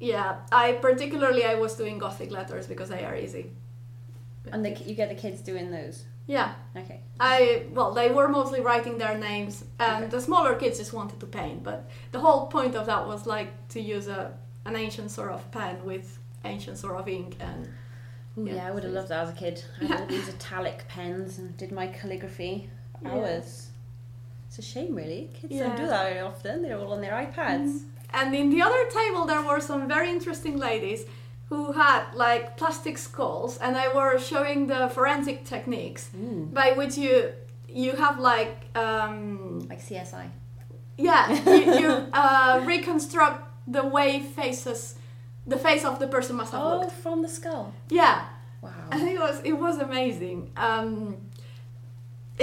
Yeah, 0.00 0.36
I 0.50 0.72
particularly 0.72 1.44
I 1.44 1.54
was 1.54 1.74
doing 1.76 1.98
Gothic 1.98 2.30
letters 2.30 2.66
because 2.66 2.88
they 2.88 3.04
are 3.04 3.14
easy. 3.14 3.52
And 4.50 4.64
the, 4.64 4.70
you 4.70 4.94
get 4.94 5.10
the 5.10 5.14
kids 5.14 5.40
doing 5.42 5.70
those. 5.70 6.04
Yeah, 6.26 6.54
Okay. 6.76 7.00
I 7.18 7.64
well, 7.74 7.92
they 7.92 8.10
were 8.10 8.28
mostly 8.28 8.60
writing 8.60 8.98
their 8.98 9.18
names, 9.18 9.64
and 9.78 10.04
Okay. 10.04 10.10
the 10.10 10.20
smaller 10.20 10.54
kids 10.54 10.78
just 10.78 10.92
wanted 10.92 11.18
to 11.20 11.26
paint. 11.26 11.62
But 11.62 11.88
the 12.12 12.20
whole 12.20 12.46
point 12.46 12.74
of 12.76 12.86
that 12.86 13.06
was 13.06 13.26
like 13.26 13.50
to 13.70 13.80
use 13.80 14.06
a 14.08 14.32
an 14.64 14.76
ancient 14.76 15.10
sort 15.10 15.30
of 15.32 15.50
pen 15.50 15.84
with 15.84 16.18
ancient 16.44 16.78
sort 16.78 16.96
of 17.00 17.08
ink, 17.08 17.36
and 17.40 17.68
Ooh, 18.38 18.46
Yeah, 18.46 18.54
yeah, 18.54 18.66
I 18.68 18.70
would 18.70 18.84
have 18.84 18.92
loved 18.92 19.08
that 19.08 19.24
as 19.24 19.30
a 19.30 19.32
kid. 19.32 19.64
I 19.80 19.84
had 19.86 20.00
all 20.00 20.06
these 20.06 20.28
italic 20.28 20.84
pens 20.88 21.38
and 21.38 21.56
did 21.56 21.72
my 21.72 21.88
calligraphy 21.88 22.70
Yeah. 23.02 23.10
hours. 23.10 23.70
It's 24.46 24.58
a 24.58 24.62
shame, 24.62 24.94
really. 24.94 25.30
Kids 25.34 25.52
Yeah. 25.52 25.66
don't 25.66 25.76
do 25.76 25.86
that 25.88 26.04
very 26.10 26.20
often. 26.20 26.62
They're 26.62 26.78
all 26.78 26.92
on 26.92 27.00
their 27.00 27.12
iPads. 27.12 27.68
Mm. 27.70 27.84
And 28.12 28.34
in 28.34 28.50
the 28.50 28.62
other 28.62 28.84
table 29.00 29.24
there 29.26 29.42
were 29.42 29.60
some 29.60 29.86
very 29.88 30.10
interesting 30.10 30.56
ladies 30.58 31.04
who 31.48 31.72
had 31.72 32.02
like 32.14 32.56
plastic 32.56 32.96
skulls, 32.98 33.58
and 33.58 33.74
they 33.74 33.88
were 33.94 34.18
showing 34.18 34.66
the 34.68 34.88
forensic 34.88 35.44
techniques 35.44 36.10
Mm. 36.16 36.52
by 36.54 36.72
which 36.72 36.96
you 36.96 37.32
you 37.68 37.92
have 37.96 38.18
like 38.20 38.56
um, 38.76 39.60
Like 39.68 39.80
CSI. 39.88 40.26
yeah 40.98 41.24
you, 41.56 41.80
you 41.80 41.88
uh, 42.12 42.60
reconstruct 42.66 43.38
the 43.66 43.82
way 43.96 44.20
faces 44.20 44.94
the 45.46 45.56
face 45.56 45.84
of 45.84 45.98
the 45.98 46.06
person 46.06 46.36
must 46.36 46.52
have 46.52 46.62
Oh, 46.62 46.78
looked. 46.80 46.92
from 46.92 47.22
the 47.22 47.28
skull. 47.28 47.72
Yeah, 47.88 48.16
Wow. 48.62 48.70
and 48.92 49.08
it 49.08 49.18
was 49.18 49.40
it 49.44 49.52
was 49.64 49.78
amazing. 49.78 50.50
Um, 50.56 50.88
yeah, 50.92 51.29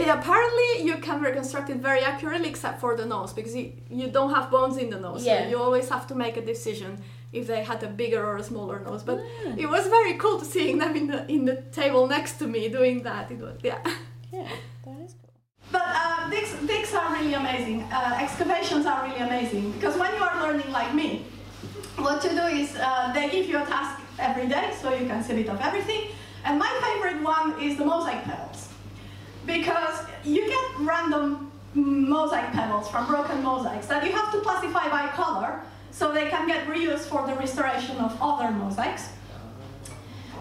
apparently 0.06 0.84
you 0.88 0.98
can 0.98 1.22
reconstruct 1.22 1.70
it 1.70 1.78
very 1.78 2.02
accurately 2.02 2.50
except 2.50 2.80
for 2.80 2.96
the 2.96 3.06
nose 3.06 3.34
because 3.34 3.56
you, 3.56 3.72
you 3.90 4.08
don't 4.08 4.34
have 4.34 4.50
bones 4.52 4.78
in 4.78 4.90
the 4.90 5.00
nose. 5.00 5.26
Yeah. 5.26 5.44
So 5.44 5.50
you 5.50 5.58
always 5.62 5.90
have 5.90 6.06
to 6.08 6.16
make 6.16 6.38
a 6.38 6.46
decision 6.46 7.02
if 7.34 7.48
they 7.48 7.64
had 7.64 7.82
a 7.84 7.88
bigger 7.88 8.26
or 8.26 8.38
a 8.38 8.44
smaller 8.44 8.80
nose. 8.80 9.04
But 9.04 9.20
Ah. 9.20 9.54
it 9.64 9.68
was 9.76 9.88
very 9.88 10.14
cool 10.24 10.38
to 10.40 10.46
seeing 10.46 10.78
them 10.84 10.94
in 10.96 11.08
the 11.08 11.20
in 11.36 11.42
the 11.46 11.56
table 11.82 12.04
next 12.16 12.34
to 12.40 12.46
me 12.48 12.62
doing 12.80 12.98
that. 13.04 13.32
It 13.32 13.40
was 13.46 13.56
yeah. 13.70 13.80
Yeah, 14.38 14.50
that 14.86 14.98
is 15.06 15.14
cool. 15.20 15.32
But 15.76 15.88
uh, 16.04 16.30
digs, 16.34 16.52
digs 16.72 16.94
are 17.00 17.10
really 17.18 17.34
amazing. 17.44 17.78
Uh, 17.98 18.20
excavations 18.26 18.86
are 18.92 19.00
really 19.08 19.22
amazing 19.30 19.66
because 19.76 19.96
when 20.02 20.12
you 20.18 20.24
are 20.28 20.36
learning 20.44 20.70
like 20.80 20.92
me, 21.02 21.10
what 22.06 22.18
you 22.26 22.32
do 22.42 22.46
is 22.62 22.70
uh, 22.76 23.12
they 23.16 23.26
give 23.36 23.46
you 23.52 23.58
a 23.64 23.66
task 23.66 23.94
every 24.28 24.48
day 24.56 24.66
so 24.80 24.86
you 25.00 25.06
can 25.12 25.20
see 25.24 25.34
a 25.34 25.38
bit 25.42 25.50
of 25.56 25.60
everything. 25.70 26.02
And 26.46 26.54
my 26.66 26.72
favorite 26.86 27.22
one 27.24 27.48
is 27.66 27.72
the 27.80 27.86
mosaic 27.94 28.22
pebbles 28.30 28.57
because 29.48 30.06
you 30.24 30.48
get 30.48 30.64
random 30.80 31.52
mosaic 31.74 32.52
pebbles 32.52 32.88
from 32.90 33.08
broken 33.08 33.42
mosaics 33.44 33.88
that 33.88 34.06
you 34.06 34.12
have 34.12 34.32
to 34.32 34.40
classify 34.42 34.88
by 34.90 35.08
color 35.08 35.62
so 35.92 36.12
they 36.12 36.30
can 36.30 36.48
get 36.48 36.68
reused 36.68 37.08
for 37.08 37.26
the 37.26 37.34
restoration 37.36 37.98
of 37.98 38.16
other 38.22 38.52
mosaics. 38.52 39.10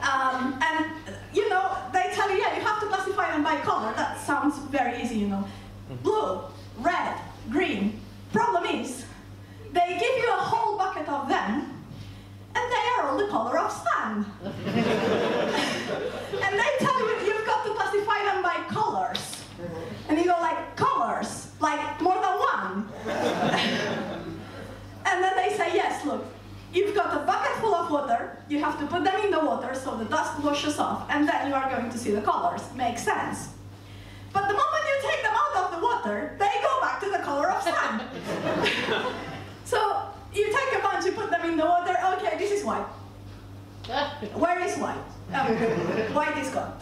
Um, 0.02 0.60
and 0.62 0.86
you 1.32 1.48
know, 1.48 1.76
they 1.92 2.10
tell 2.12 2.30
you, 2.30 2.36
yeah, 2.38 2.54
you 2.56 2.62
have 2.62 2.80
to 2.80 2.86
classify 2.86 3.30
them 3.30 3.42
by 3.42 3.56
color. 3.60 3.92
That 3.94 4.18
sounds 4.20 4.58
very 4.70 5.00
easy, 5.02 5.16
you 5.16 5.28
know. 5.28 5.44
Blue, 6.02 6.42
red, 6.78 7.16
green. 7.50 8.00
Problem 8.32 8.64
is, 8.66 9.04
they 9.72 9.98
give 9.98 10.16
you 10.18 10.28
a 10.32 10.36
whole 10.38 10.76
bucket 10.76 11.08
of 11.08 11.28
them, 11.28 11.72
and 12.54 12.72
they 12.72 12.88
are 12.96 13.08
all 13.08 13.16
the 13.18 13.28
color 13.28 13.58
of 13.58 13.72
sand. 13.72 14.26
and 14.44 14.54
they 16.60 16.70
tell 16.78 17.00
you 17.00 17.26
you've 17.26 17.46
got 17.46 17.64
to 17.64 17.70
classify 17.74 18.22
them 18.24 18.42
by 18.42 18.56
colors. 18.68 19.42
And 20.08 20.18
you 20.18 20.24
go 20.24 20.36
like, 20.40 20.76
colors, 20.76 21.50
like 21.60 22.00
more 22.00 22.14
than 22.14 22.38
one. 22.38 22.88
and 25.04 25.22
then 25.22 25.36
they 25.36 25.54
say, 25.56 25.74
yes, 25.74 26.04
look, 26.04 26.24
you've 26.72 26.94
got 26.94 27.22
a 27.22 27.24
bucket 27.24 27.52
full 27.60 27.74
of 27.74 27.90
water, 27.90 28.38
you 28.48 28.58
have 28.60 28.78
to 28.78 28.86
put 28.86 29.04
them 29.04 29.20
in 29.24 29.30
the 29.30 29.40
water 29.40 29.74
so 29.74 29.96
the 29.96 30.04
dust 30.04 30.42
washes 30.42 30.78
off, 30.78 31.06
and 31.10 31.28
then 31.28 31.48
you 31.48 31.54
are 31.54 31.68
going 31.70 31.90
to 31.90 31.98
see 31.98 32.10
the 32.10 32.20
colors. 32.20 32.62
Makes 32.74 33.02
sense. 33.02 33.48
But 34.32 34.48
the 34.48 34.54
moment 34.54 34.84
you 34.90 35.10
take 35.10 35.22
them 35.22 35.34
out 35.34 35.64
of 35.64 35.70
the 35.76 35.82
water, 35.84 36.36
they 36.38 36.50
go 36.62 36.80
back 36.80 37.00
to 37.00 37.10
the 37.10 37.18
color 37.18 37.50
of 37.50 37.62
sand. 37.62 38.02
so 39.64 40.08
you 40.34 40.46
take 40.46 40.78
a 40.78 40.82
bunch, 40.82 41.04
you 41.06 41.12
put 41.12 41.30
them 41.30 41.48
in 41.48 41.56
the 41.56 41.64
water, 41.64 41.96
okay, 42.14 42.36
this 42.36 42.50
is 42.52 42.64
white. 42.64 42.86
Where 44.34 44.60
is 44.64 44.76
white? 44.76 44.98
Oh, 45.32 45.54
white 46.12 46.36
is 46.38 46.48
gone. 46.50 46.78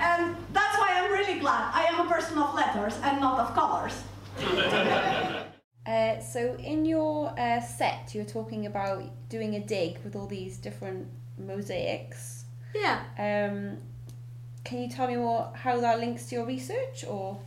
and 0.00 0.36
that's 0.52 0.78
why 0.78 0.88
I'm 0.94 1.12
really 1.12 1.38
glad 1.38 1.70
I 1.74 1.84
am 1.84 2.06
a 2.06 2.08
person 2.08 2.38
of 2.38 2.54
letters 2.54 2.94
and 3.02 3.20
not 3.20 3.38
of 3.40 3.54
colors. 3.54 4.02
Uh, 5.86 6.20
so 6.20 6.54
in 6.56 6.84
your 6.84 7.28
uh, 7.38 7.60
set, 7.60 8.14
you're 8.14 8.24
talking 8.24 8.66
about 8.66 9.02
with 10.04 10.16
all 10.16 10.26
these 10.26 10.58
different 10.58 11.08
mosaics. 11.38 12.44
Yeah. 12.74 13.00
Um, 13.18 13.78
can 14.64 14.82
you 14.82 14.88
tell 14.88 15.08
me 15.08 15.16
more 15.16 15.50
how 15.54 15.80
that 15.80 15.98
links 16.00 16.26
to 16.26 16.36
your 16.36 16.46
research, 16.46 17.04
or? 17.08 17.38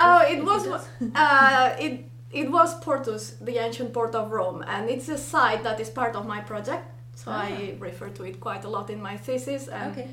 Oh, 0.00 0.22
it 0.28 0.44
was 0.44 0.66
uh, 1.14 1.76
it 1.78 2.04
it 2.30 2.50
was 2.50 2.78
Portus, 2.80 3.36
the 3.40 3.58
ancient 3.58 3.92
port 3.92 4.14
of 4.14 4.30
Rome, 4.30 4.64
and 4.66 4.88
it's 4.88 5.08
a 5.08 5.18
site 5.18 5.62
that 5.64 5.80
is 5.80 5.90
part 5.90 6.14
of 6.16 6.26
my 6.26 6.40
project. 6.40 6.84
So 7.14 7.32
I 7.32 7.74
refer 7.80 8.10
to 8.10 8.22
it 8.24 8.38
quite 8.38 8.64
a 8.64 8.68
lot 8.68 8.90
in 8.90 9.02
my 9.02 9.16
thesis. 9.16 9.66
And 9.68 9.92
Okay. 9.92 10.08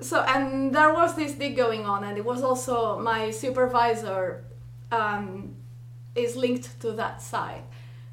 So 0.00 0.22
and 0.22 0.74
there 0.74 0.92
was 0.92 1.14
this 1.14 1.32
dig 1.34 1.56
going 1.56 1.84
on, 1.84 2.04
and 2.04 2.16
it 2.16 2.24
was 2.24 2.42
also 2.42 2.98
my 2.98 3.30
supervisor 3.30 4.44
um, 4.90 5.54
is 6.14 6.36
linked 6.36 6.80
to 6.80 6.92
that 6.92 7.22
site. 7.22 7.64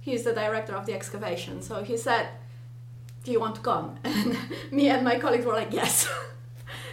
He's 0.02 0.24
the 0.24 0.34
director 0.34 0.76
of 0.76 0.86
the 0.86 0.94
excavation. 0.94 1.62
So 1.62 1.84
he 1.84 1.98
said, 1.98 2.30
"Do 3.24 3.32
you 3.32 3.40
want 3.40 3.56
to 3.56 3.62
come?" 3.62 3.96
And 4.04 4.38
me 4.72 4.90
and 4.90 5.04
my 5.04 5.20
colleagues 5.20 5.46
were 5.46 5.54
like, 5.54 5.74
"Yes." 5.74 6.08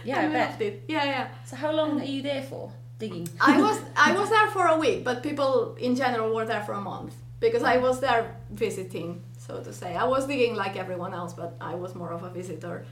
Yeah, 0.03 0.19
I 0.19 0.23
And 0.23 0.33
bet. 0.33 0.61
it. 0.61 0.83
Yeah, 0.87 1.03
yeah. 1.05 1.27
So 1.45 1.55
how 1.57 1.71
long 1.71 1.99
are 1.99 2.05
you 2.05 2.21
there 2.21 2.41
for 2.43 2.71
digging? 2.99 3.27
I 3.41 3.61
was 3.65 3.77
I 3.95 4.11
was 4.13 4.29
there 4.29 4.47
for 4.47 4.65
a 4.67 4.77
week, 4.77 5.03
but 5.03 5.21
people 5.21 5.75
in 5.79 5.95
general 5.95 6.33
were 6.33 6.45
there 6.45 6.63
for 6.63 6.73
a 6.73 6.81
month 6.81 7.13
because 7.39 7.63
I 7.63 7.77
was 7.77 7.99
there 7.99 8.35
visiting, 8.49 9.21
so 9.37 9.61
to 9.63 9.73
say. 9.73 9.95
I 9.95 10.05
was 10.05 10.25
digging 10.27 10.55
like 10.55 10.77
everyone 10.77 11.13
else, 11.13 11.33
but 11.33 11.55
I 11.59 11.75
was 11.75 11.93
more 11.95 12.11
of 12.13 12.23
a 12.23 12.29
visitor. 12.29 12.85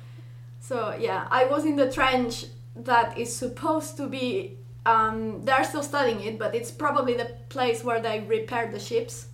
So 0.59 0.95
yeah, 0.99 1.27
I 1.29 1.45
was 1.45 1.63
in 1.65 1.75
the 1.75 1.89
trench 1.91 2.45
that 2.75 3.17
is 3.17 3.33
supposed 3.35 3.95
to 3.97 4.07
be. 4.07 4.57
Um, 4.85 5.43
they're 5.45 5.63
still 5.63 5.83
studying 5.83 6.21
it, 6.21 6.37
but 6.37 6.53
it's 6.53 6.69
probably 6.71 7.13
the 7.15 7.29
place 7.49 7.83
where 7.83 8.01
they 8.01 8.19
repair 8.37 8.67
the 8.71 8.79
ships. 8.79 9.27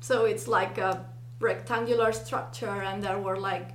So 0.00 0.24
it's 0.24 0.48
like 0.48 0.78
a 0.78 1.04
rectangular 1.40 2.12
structure, 2.12 2.68
and 2.88 3.02
there 3.02 3.18
were 3.18 3.38
like 3.38 3.68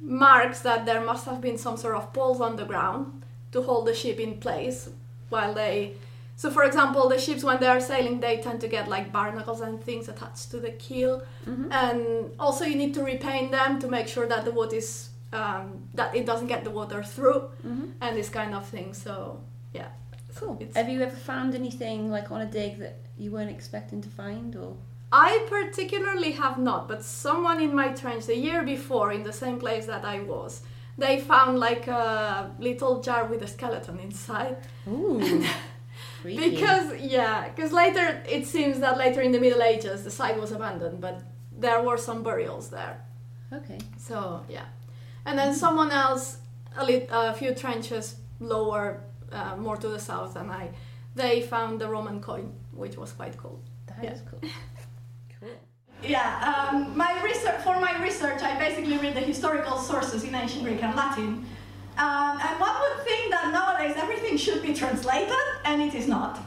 marks 0.00 0.60
that 0.60 0.86
there 0.86 1.00
must 1.00 1.26
have 1.26 1.40
been 1.40 1.58
some 1.58 1.76
sort 1.76 1.94
of 1.94 2.12
poles 2.12 2.40
on 2.40 2.56
the 2.56 2.64
ground 2.64 3.22
to 3.52 3.62
hold 3.62 3.86
the 3.86 3.94
ship 3.94 4.18
in 4.20 4.38
place 4.38 4.88
while 5.28 5.52
they 5.52 5.92
so 6.36 6.50
for 6.50 6.64
example 6.64 7.06
the 7.08 7.18
ships 7.18 7.44
when 7.44 7.60
they 7.60 7.66
are 7.66 7.80
sailing 7.80 8.18
they 8.20 8.38
tend 8.38 8.60
to 8.62 8.68
get 8.68 8.88
like 8.88 9.12
barnacles 9.12 9.60
and 9.60 9.82
things 9.84 10.08
attached 10.08 10.50
to 10.50 10.58
the 10.58 10.70
keel. 10.72 11.22
And 11.70 12.30
also 12.38 12.64
you 12.64 12.76
need 12.76 12.94
to 12.94 13.02
repaint 13.02 13.50
them 13.50 13.78
to 13.80 13.88
make 13.88 14.08
sure 14.08 14.26
that 14.26 14.44
the 14.46 14.50
wood 14.52 14.72
is 14.72 15.10
um, 15.34 15.86
that 15.94 16.14
it 16.16 16.24
doesn't 16.26 16.46
get 16.48 16.64
the 16.64 16.70
water 16.70 17.02
through 17.02 17.50
and 18.00 18.16
this 18.16 18.30
kind 18.30 18.54
of 18.54 18.66
thing. 18.66 18.94
So 18.94 19.40
yeah. 19.74 19.88
Cool. 20.34 20.56
It's- 20.60 20.76
Have 20.76 20.88
you 20.88 21.02
ever 21.02 21.14
found 21.14 21.54
anything 21.54 22.10
like 22.10 22.30
on 22.30 22.40
a 22.40 22.46
dig 22.46 22.78
that 22.78 22.96
you 23.18 23.32
weren't 23.32 23.50
expecting 23.50 24.00
to 24.00 24.08
find, 24.08 24.56
or? 24.56 24.76
I 25.12 25.44
particularly 25.48 26.32
have 26.32 26.58
not, 26.58 26.86
but 26.88 27.02
someone 27.02 27.60
in 27.60 27.74
my 27.74 27.88
trench 27.88 28.26
the 28.26 28.36
year 28.36 28.62
before, 28.62 29.12
in 29.12 29.22
the 29.24 29.32
same 29.32 29.58
place 29.58 29.86
that 29.86 30.04
I 30.04 30.20
was, 30.20 30.62
they 30.98 31.20
found 31.20 31.58
like 31.58 31.88
a 31.88 32.50
little 32.58 33.00
jar 33.02 33.24
with 33.24 33.42
a 33.42 33.46
skeleton 33.46 33.98
inside. 33.98 34.56
Ooh. 34.88 35.42
Because 36.22 37.00
yeah, 37.00 37.48
because 37.48 37.72
later 37.72 38.22
it 38.28 38.46
seems 38.46 38.78
that 38.80 38.98
later 38.98 39.22
in 39.22 39.32
the 39.32 39.40
Middle 39.40 39.62
Ages 39.62 40.04
the 40.04 40.10
site 40.10 40.38
was 40.38 40.52
abandoned, 40.52 41.00
but 41.00 41.22
there 41.50 41.82
were 41.82 41.96
some 41.96 42.22
burials 42.22 42.68
there. 42.68 43.02
Okay. 43.52 43.78
So 43.98 44.42
yeah, 44.48 44.66
and 45.24 45.38
then 45.38 45.54
someone 45.54 45.90
else, 45.90 46.36
a, 46.76 46.84
lit, 46.84 47.08
a 47.10 47.32
few 47.32 47.54
trenches 47.54 48.16
lower, 48.38 49.00
uh, 49.32 49.56
more 49.56 49.76
to 49.78 49.88
the 49.88 49.98
south, 49.98 50.34
than 50.34 50.50
I, 50.50 50.70
they 51.14 51.40
found 51.40 51.80
the 51.80 51.88
Roman 51.88 52.20
coin, 52.20 52.52
which 52.72 52.96
was 52.98 53.12
quite 53.12 53.36
cool. 53.38 53.58
That 53.86 54.04
Yeah. 54.04 54.12
is. 54.12 54.20
Cool. 54.30 54.40
Yeah, 56.02 56.68
um, 56.72 56.96
my 56.96 57.20
research 57.22 57.60
for 57.62 57.78
my 57.78 58.02
research, 58.02 58.42
I 58.42 58.58
basically 58.58 58.96
read 58.98 59.14
the 59.14 59.20
historical 59.20 59.76
sources 59.78 60.24
in 60.24 60.34
ancient 60.34 60.64
Greek 60.64 60.82
and 60.82 60.96
Latin. 60.96 61.44
Um, 61.98 62.40
and 62.40 62.60
one 62.60 62.74
would 62.80 63.04
think 63.04 63.30
that 63.30 63.52
nowadays 63.52 63.94
everything 63.96 64.38
should 64.38 64.62
be 64.62 64.72
translated, 64.72 65.34
and 65.64 65.82
it 65.82 65.94
is 65.94 66.08
not. 66.08 66.40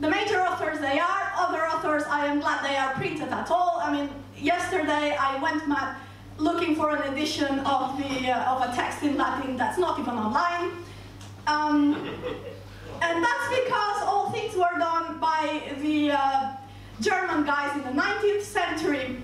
The 0.00 0.08
major 0.08 0.40
authors 0.40 0.80
they 0.80 0.98
are, 0.98 1.32
other 1.36 1.66
authors 1.68 2.04
I 2.04 2.26
am 2.26 2.40
glad 2.40 2.64
they 2.64 2.76
are 2.76 2.94
printed 2.94 3.28
at 3.28 3.50
all. 3.50 3.80
I 3.82 3.92
mean, 3.92 4.08
yesterday 4.38 5.16
I 5.20 5.40
went 5.42 5.68
mad 5.68 5.96
looking 6.38 6.74
for 6.74 6.96
an 6.96 7.12
edition 7.12 7.60
of 7.60 7.98
the 7.98 8.30
uh, 8.32 8.52
of 8.52 8.68
a 8.68 8.74
text 8.74 9.02
in 9.02 9.16
Latin 9.16 9.56
that's 9.56 9.78
not 9.78 10.00
even 10.00 10.14
online. 10.14 10.72
Um, 11.46 11.94
and 13.02 13.24
that's 13.24 13.48
because 13.48 14.02
all 14.02 14.30
things 14.30 14.56
were 14.56 14.78
done 14.78 15.20
by 15.20 15.74
the 15.80 16.12
uh, 16.12 16.52
German 17.02 17.44
guys 17.44 17.76
in 17.76 17.82
the 17.82 18.00
19th 18.00 18.42
century. 18.42 19.16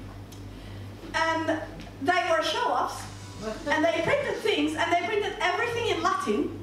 And 1.14 1.61
they 2.03 2.27
were 2.31 2.43
show-offs. 2.43 3.05
And 3.69 3.85
they 3.85 4.01
printed 4.03 4.37
things, 4.38 4.75
and 4.75 4.93
they 4.93 5.07
printed 5.07 5.35
everything 5.41 5.97
in 5.97 6.03
Latin. 6.03 6.59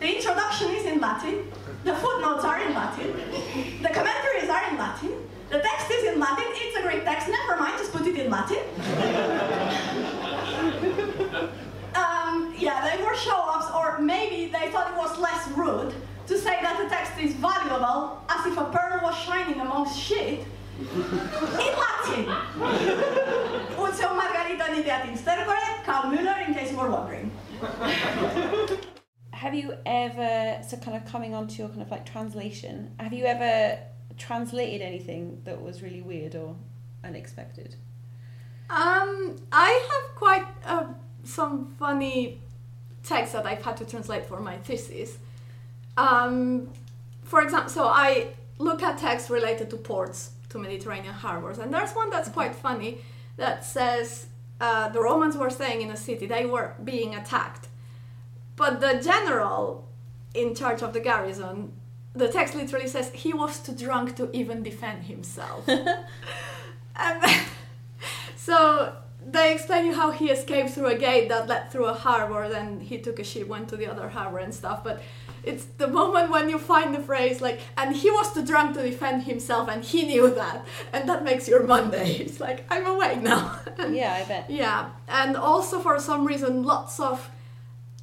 The 0.00 0.16
introduction 0.16 0.72
is 0.72 0.84
in 0.84 1.00
Latin. 1.00 1.50
The 1.84 1.94
footnotes 1.94 2.44
are 2.44 2.60
in 2.60 2.74
Latin. 2.74 3.14
The 3.80 3.88
commentaries 3.88 4.50
are 4.50 4.68
in 4.70 4.76
Latin. 4.76 5.12
The 5.50 5.60
text 5.60 5.88
is 5.90 6.12
in 6.12 6.18
Latin. 6.18 6.44
It's 6.48 6.76
a 6.76 6.82
Greek 6.82 7.04
text. 7.04 7.28
Never 7.28 7.56
mind, 7.60 7.78
just 7.78 7.92
put 7.92 8.04
it 8.06 8.18
in 8.18 8.28
Latin. 8.28 8.58
um, 11.94 12.52
yeah, 12.58 12.90
they 12.90 13.00
were 13.02 13.14
show-offs, 13.14 13.70
or 13.72 14.00
maybe 14.00 14.50
they 14.50 14.70
thought 14.72 14.90
it 14.90 14.96
was 14.96 15.16
less 15.18 15.46
rude 15.56 15.94
to 16.26 16.36
say 16.36 16.58
that 16.60 16.76
the 16.82 16.88
text 16.88 17.12
is 17.20 17.34
valuable, 17.34 18.20
as 18.28 18.44
if 18.46 18.58
a 18.58 18.64
pearl 18.64 19.00
was 19.02 19.16
shining 19.16 19.60
amongst 19.60 19.98
shit, 19.98 20.44
in 20.78 21.74
Latin. 21.82 22.28
Und 23.78 24.16
Margarita 24.16 24.68
Nideat 24.72 25.08
in 25.08 25.16
Stergore, 25.16 25.56
Karl 25.84 26.10
Müller, 26.10 26.46
in 26.46 26.54
case 26.54 26.70
you 26.70 26.78
were 26.78 26.90
wondering. 26.90 27.30
Have 29.32 29.54
you 29.54 29.74
ever, 29.84 30.62
so 30.66 30.76
kind 30.78 30.96
of 30.96 31.04
coming 31.04 31.34
on 31.34 31.48
to 31.48 31.54
your 31.58 31.68
kind 31.68 31.82
of 31.82 31.90
like 31.90 32.04
translation, 32.04 32.94
have 32.98 33.12
you 33.12 33.24
ever 33.24 33.78
translated 34.18 34.82
anything 34.82 35.40
that 35.44 35.60
was 35.60 35.82
really 35.82 36.02
weird 36.02 36.34
or 36.34 36.56
unexpected? 37.04 37.76
Um, 38.68 39.36
I 39.52 39.88
have 39.90 40.16
quite 40.16 40.46
uh, 40.64 40.86
some 41.24 41.74
funny 41.78 42.40
texts 43.04 43.34
that 43.34 43.46
I've 43.46 43.62
had 43.62 43.76
to 43.76 43.84
translate 43.84 44.26
for 44.26 44.40
my 44.40 44.56
thesis. 44.58 45.18
Um, 45.96 46.70
for 47.22 47.42
example, 47.42 47.70
so 47.70 47.86
I 47.86 48.28
look 48.58 48.82
at 48.82 48.98
texts 48.98 49.30
related 49.30 49.70
to 49.70 49.76
ports, 49.76 50.30
to 50.56 50.62
Mediterranean 50.62 51.14
harbors, 51.14 51.58
and 51.58 51.72
there's 51.72 51.92
one 51.92 52.10
that's 52.10 52.28
quite 52.28 52.54
funny 52.54 52.98
that 53.36 53.64
says 53.64 54.26
uh, 54.60 54.88
the 54.88 55.00
Romans 55.00 55.36
were 55.36 55.50
staying 55.50 55.82
in 55.82 55.90
a 55.90 55.96
city, 55.96 56.26
they 56.26 56.46
were 56.46 56.74
being 56.82 57.14
attacked, 57.14 57.68
but 58.56 58.80
the 58.80 59.00
general 59.02 59.86
in 60.34 60.54
charge 60.54 60.82
of 60.82 60.92
the 60.92 61.00
garrison, 61.00 61.72
the 62.14 62.28
text 62.28 62.54
literally 62.54 62.88
says 62.88 63.10
he 63.12 63.32
was 63.32 63.58
too 63.60 63.72
drunk 63.72 64.16
to 64.16 64.30
even 64.36 64.62
defend 64.62 65.04
himself. 65.04 65.68
and 66.96 67.22
so 68.36 68.94
they 69.26 69.54
explain 69.54 69.86
you 69.86 69.94
how 69.94 70.10
he 70.10 70.30
escaped 70.30 70.70
through 70.70 70.86
a 70.86 70.94
gate 70.96 71.28
that 71.28 71.48
led 71.48 71.70
through 71.70 71.86
a 71.86 71.94
harbor, 71.94 72.48
then 72.48 72.80
he 72.80 72.98
took 72.98 73.18
a 73.18 73.24
ship, 73.24 73.48
went 73.48 73.68
to 73.68 73.76
the 73.76 73.86
other 73.86 74.08
harbor 74.08 74.38
and 74.38 74.54
stuff. 74.54 74.84
But 74.84 75.02
it's 75.46 75.64
the 75.78 75.86
moment 75.86 76.30
when 76.30 76.48
you 76.48 76.58
find 76.58 76.94
the 76.94 77.00
phrase 77.00 77.40
like, 77.40 77.60
and 77.76 77.94
he 77.96 78.10
was 78.10 78.34
too 78.34 78.44
drunk 78.44 78.76
to 78.76 78.82
defend 78.82 79.22
himself, 79.22 79.68
and 79.68 79.82
he 79.84 80.02
knew 80.02 80.34
that, 80.34 80.66
and 80.92 81.08
that 81.08 81.24
makes 81.24 81.48
your 81.48 81.62
Monday. 81.62 82.16
It's 82.26 82.40
like 82.40 82.66
I'm 82.70 82.86
awake 82.86 83.22
now. 83.22 83.58
Yeah, 83.90 84.12
I 84.20 84.24
bet. 84.24 84.50
Yeah, 84.50 84.90
and 85.08 85.36
also 85.36 85.78
for 85.80 85.98
some 86.00 86.26
reason, 86.26 86.64
lots 86.64 86.98
of 86.98 87.30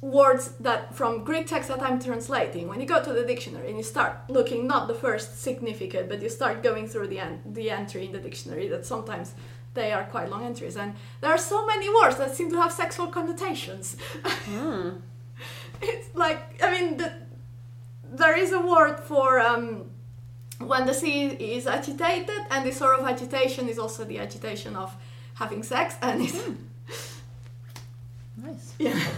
words 0.00 0.50
that 0.60 0.94
from 0.94 1.24
Greek 1.24 1.46
text 1.46 1.68
that 1.68 1.82
I'm 1.82 1.98
translating. 2.00 2.68
When 2.68 2.80
you 2.80 2.86
go 2.86 3.02
to 3.02 3.12
the 3.12 3.24
dictionary 3.24 3.68
and 3.68 3.76
you 3.76 3.82
start 3.82 4.12
looking 4.28 4.66
not 4.66 4.88
the 4.88 4.94
first 4.94 5.42
significant, 5.42 6.08
but 6.08 6.22
you 6.22 6.28
start 6.28 6.62
going 6.62 6.86
through 6.88 7.08
the 7.08 7.18
en- 7.18 7.42
the 7.46 7.70
entry 7.70 8.06
in 8.06 8.12
the 8.12 8.18
dictionary, 8.18 8.68
that 8.68 8.86
sometimes 8.86 9.34
they 9.74 9.92
are 9.92 10.04
quite 10.04 10.30
long 10.30 10.44
entries, 10.44 10.76
and 10.76 10.94
there 11.20 11.30
are 11.30 11.38
so 11.38 11.66
many 11.66 11.88
words 11.94 12.16
that 12.16 12.34
seem 12.36 12.50
to 12.50 12.60
have 12.60 12.72
sexual 12.72 13.08
connotations. 13.08 13.96
Hmm. 14.46 14.90
it's 15.82 16.08
like 16.14 16.62
I 16.62 16.70
mean, 16.70 16.96
the, 16.98 17.12
there 18.16 18.36
is 18.38 18.52
a 18.52 18.60
word 18.60 18.98
for. 19.00 19.40
Um, 19.40 19.90
when 20.60 20.86
the 20.86 20.94
sea 20.94 21.26
is 21.26 21.66
agitated, 21.66 22.30
and 22.48 22.64
this 22.64 22.76
sort 22.78 22.98
of 22.98 23.04
agitation 23.06 23.68
is 23.68 23.76
also 23.78 24.04
the 24.04 24.18
agitation 24.20 24.76
of 24.76 24.94
having 25.34 25.64
sex, 25.64 25.96
and 26.00 26.22
it's 26.22 26.40
Nice. 28.36 28.74
yeah. 28.78 28.98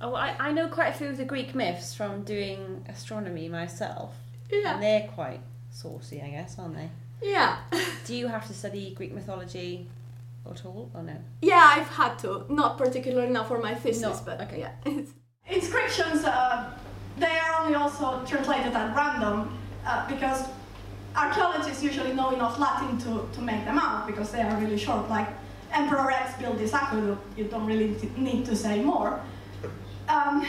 Oh, 0.00 0.14
I, 0.14 0.34
I 0.38 0.52
know 0.52 0.68
quite 0.68 0.88
a 0.88 0.92
few 0.92 1.08
of 1.08 1.16
the 1.16 1.24
Greek 1.24 1.56
myths 1.56 1.92
from 1.92 2.22
doing 2.22 2.84
astronomy 2.88 3.48
myself. 3.48 4.14
Yeah. 4.50 4.74
And 4.74 4.82
they're 4.82 5.08
quite 5.08 5.40
saucy, 5.70 6.22
I 6.22 6.28
guess, 6.30 6.56
aren't 6.56 6.76
they? 6.76 6.88
Yeah. 7.20 7.56
Do 8.06 8.14
you 8.14 8.28
have 8.28 8.46
to 8.46 8.54
study 8.54 8.94
Greek 8.94 9.12
mythology 9.12 9.88
at 10.48 10.64
all, 10.64 10.88
or 10.94 11.02
no? 11.02 11.16
Yeah, 11.42 11.72
I've 11.76 11.88
had 11.88 12.16
to. 12.20 12.44
Not 12.48 12.78
particularly 12.78 13.30
now 13.30 13.42
for 13.42 13.58
my 13.58 13.74
thesis, 13.74 14.00
No, 14.02 14.20
but 14.24 14.40
okay. 14.42 14.60
yeah. 14.60 14.72
Inscriptions, 15.48 16.24
uh, 16.24 16.70
they 17.18 17.38
are 17.38 17.60
only 17.60 17.74
also 17.74 18.24
translated 18.24 18.72
at 18.72 18.94
random 18.94 19.58
uh, 19.86 20.08
because 20.08 20.44
archaeologists 21.16 21.82
usually 21.82 22.12
know 22.12 22.30
enough 22.30 22.58
Latin 22.58 22.98
to, 22.98 23.28
to 23.32 23.40
make 23.42 23.64
them 23.64 23.78
out 23.78 24.06
because 24.06 24.30
they 24.30 24.42
are 24.42 24.56
really 24.60 24.78
short. 24.78 25.08
Like 25.08 25.28
Emperor 25.72 26.10
X 26.10 26.40
built 26.40 26.58
this 26.58 26.72
aqueduct, 26.72 27.20
you 27.36 27.44
don't 27.44 27.66
really 27.66 27.96
need 28.16 28.44
to 28.46 28.56
say 28.56 28.82
more. 28.82 29.20
Um, 30.08 30.46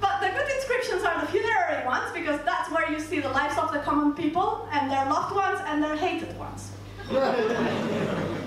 but 0.00 0.20
the 0.20 0.28
good 0.28 0.48
inscriptions 0.56 1.02
are 1.04 1.20
the 1.20 1.26
funerary 1.26 1.84
ones 1.86 2.12
because 2.12 2.40
that's 2.44 2.70
where 2.70 2.90
you 2.90 3.00
see 3.00 3.20
the 3.20 3.28
lives 3.30 3.56
of 3.58 3.72
the 3.72 3.78
common 3.80 4.14
people 4.14 4.68
and 4.72 4.90
their 4.90 5.06
loved 5.06 5.34
ones 5.34 5.60
and 5.66 5.82
their 5.82 5.96
hated 5.96 6.36
ones. 6.38 6.70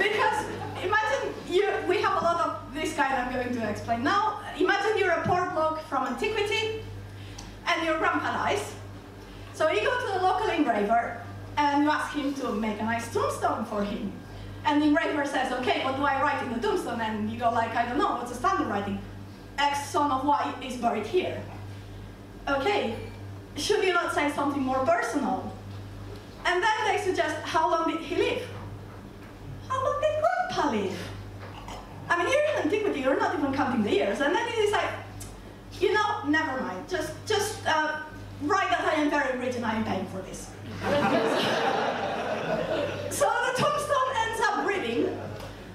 Because 0.00 0.46
imagine 0.82 1.34
you, 1.46 1.68
we 1.86 2.00
have 2.00 2.16
a 2.22 2.24
lot 2.24 2.40
of 2.40 2.72
this 2.72 2.94
kind 2.94 3.12
I'm 3.12 3.30
going 3.30 3.54
to 3.54 3.68
explain 3.68 4.02
now. 4.02 4.39
Imagine 4.58 4.98
you're 4.98 5.12
a 5.12 5.22
poor 5.22 5.50
bloke 5.50 5.80
from 5.82 6.06
antiquity 6.06 6.82
and 7.66 7.84
your 7.84 7.98
grandpa 7.98 8.32
dies. 8.32 8.74
So 9.54 9.70
you 9.70 9.82
go 9.82 10.00
to 10.00 10.18
the 10.18 10.24
local 10.24 10.48
engraver 10.48 11.22
and 11.56 11.84
you 11.84 11.90
ask 11.90 12.14
him 12.14 12.34
to 12.34 12.52
make 12.52 12.80
a 12.80 12.84
nice 12.84 13.12
tombstone 13.12 13.64
for 13.64 13.84
him. 13.84 14.12
And 14.64 14.82
the 14.82 14.86
engraver 14.86 15.24
says, 15.24 15.52
okay, 15.52 15.84
what 15.84 15.96
do 15.96 16.02
I 16.02 16.20
write 16.20 16.42
in 16.42 16.52
the 16.52 16.58
tombstone? 16.60 17.00
And 17.00 17.30
you 17.30 17.38
go 17.38 17.50
like, 17.50 17.74
I 17.74 17.88
don't 17.88 17.98
know, 17.98 18.16
what's 18.16 18.30
the 18.30 18.36
standard 18.36 18.68
writing? 18.68 18.98
X 19.58 19.90
son 19.90 20.10
of 20.10 20.24
Y 20.24 20.54
is 20.62 20.76
buried 20.76 21.06
here. 21.06 21.42
Okay, 22.48 22.96
should 23.56 23.84
you 23.84 23.92
not 23.92 24.14
say 24.14 24.30
something 24.30 24.62
more 24.62 24.84
personal? 24.84 25.52
And 26.46 26.62
then 26.62 26.86
they 26.86 26.98
suggest, 27.02 27.36
how 27.42 27.70
long 27.70 27.90
did 27.90 28.00
he 28.00 28.16
live? 28.16 28.48
How 29.68 29.84
long 29.84 30.00
did 30.00 30.22
Grandpa 30.22 30.70
live? 30.70 31.09
I 32.10 32.18
mean, 32.18 32.26
here 32.26 32.42
in 32.56 32.62
antiquity, 32.64 33.00
you're 33.00 33.18
not 33.18 33.38
even 33.38 33.54
counting 33.54 33.84
the 33.84 33.94
years. 33.94 34.20
And 34.20 34.34
then 34.34 34.46
you 34.48 34.72
like, 34.72 34.90
you 35.78 35.94
know, 35.94 36.24
never 36.26 36.60
mind. 36.60 36.88
Just, 36.88 37.12
just 37.24 37.64
uh, 37.66 38.00
write 38.42 38.68
that 38.68 38.80
I 38.80 38.94
am 38.94 39.10
very 39.10 39.38
rich 39.38 39.54
and 39.54 39.64
I 39.64 39.76
am 39.76 39.84
paying 39.84 40.06
for 40.06 40.20
this. 40.22 40.50
so 43.16 43.26
the 43.26 43.52
tombstone 43.56 44.16
ends 44.26 44.40
up 44.42 44.66
reading, 44.66 45.16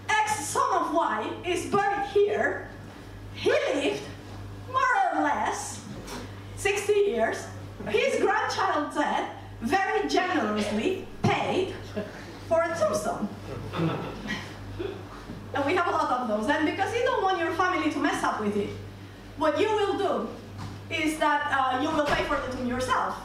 X 0.10 0.46
son 0.46 0.74
of 0.74 0.94
Y 0.94 1.32
is 1.46 1.68
buried 1.68 2.06
here. 2.10 2.68
He 3.34 3.52
lived, 3.52 4.02
more 4.72 4.82
or 5.14 5.22
less, 5.22 5.80
60 6.58 6.92
years. 6.94 7.46
His 7.88 8.20
grandchild 8.22 8.94
dead, 8.94 9.30
very 9.62 10.10
generously 10.10 11.08
paid 11.24 11.74
for 12.50 12.62
a 12.62 12.78
tombstone. 12.78 13.30
And 15.54 15.66
we 15.66 15.76
have 15.76 15.88
a 15.88 15.92
lot 15.92 16.10
of 16.12 16.28
those. 16.28 16.50
And 16.50 16.66
because 16.66 16.94
you 16.94 17.04
don't 17.04 17.24
want 17.24 17.40
your 17.40 17.54
family 17.54 17.92
to 17.92 18.00
mess 18.00 18.24
up 18.24 18.42
with 18.42 18.56
it, 18.58 18.70
what 19.38 19.60
you 19.60 19.68
will 19.70 19.98
do 19.98 20.28
is 20.94 21.18
that 21.20 21.48
uh, 21.52 21.82
you 21.82 21.90
will 21.90 22.06
pay 22.06 22.24
for 22.24 22.36
the 22.38 22.56
tomb 22.56 22.68
yourself. 22.68 23.16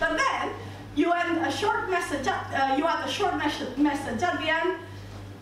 But 0.00 0.16
then 0.18 0.52
you 0.94 1.12
end 1.12 1.38
a 1.46 1.50
short 1.50 1.90
message. 1.90 2.26
At, 2.26 2.72
uh, 2.72 2.76
you 2.76 2.86
add 2.86 3.06
a 3.06 3.10
short 3.10 3.36
message 3.36 4.22
at 4.22 4.40
the 4.40 4.48
end, 4.48 4.76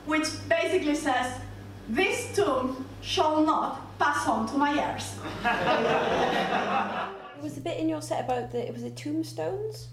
which 0.07 0.27
basically 0.49 0.95
says, 0.95 1.41
"This 1.89 2.35
tomb 2.37 2.85
shall 3.01 3.43
not 3.45 3.99
pass 3.99 4.27
on 4.29 4.47
to 4.49 4.57
my 4.59 4.73
heirs." 4.79 5.15
It 7.41 7.43
was 7.43 7.57
a 7.57 7.61
bit 7.63 7.79
in 7.79 7.89
your 7.89 8.03
set 8.03 8.25
about 8.27 8.51
the. 8.53 8.67
It 8.69 8.73
was 8.75 8.83
the 8.83 8.91
tombstones. 8.91 9.89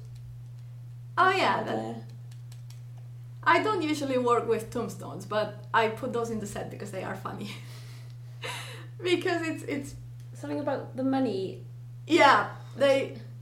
oh 1.18 1.30
yeah, 1.32 1.64
The- 1.64 1.72
that, 1.72 1.96
I 3.56 3.64
don't 3.64 3.82
usually 3.82 4.18
work 4.18 4.46
with 4.54 4.70
tombstones, 4.70 5.26
but 5.26 5.48
I 5.74 5.88
put 6.02 6.12
those 6.14 6.30
in 6.34 6.40
the 6.40 6.48
set 6.48 6.70
because 6.70 6.92
they 6.92 7.04
are 7.04 7.16
funny. 7.16 7.50
because 9.04 9.42
it's 9.48 9.64
it's 9.64 9.96
something 10.34 10.60
about 10.60 10.96
the 11.00 11.04
money. 11.04 11.64
yeah 12.08 12.40
they 12.78 12.98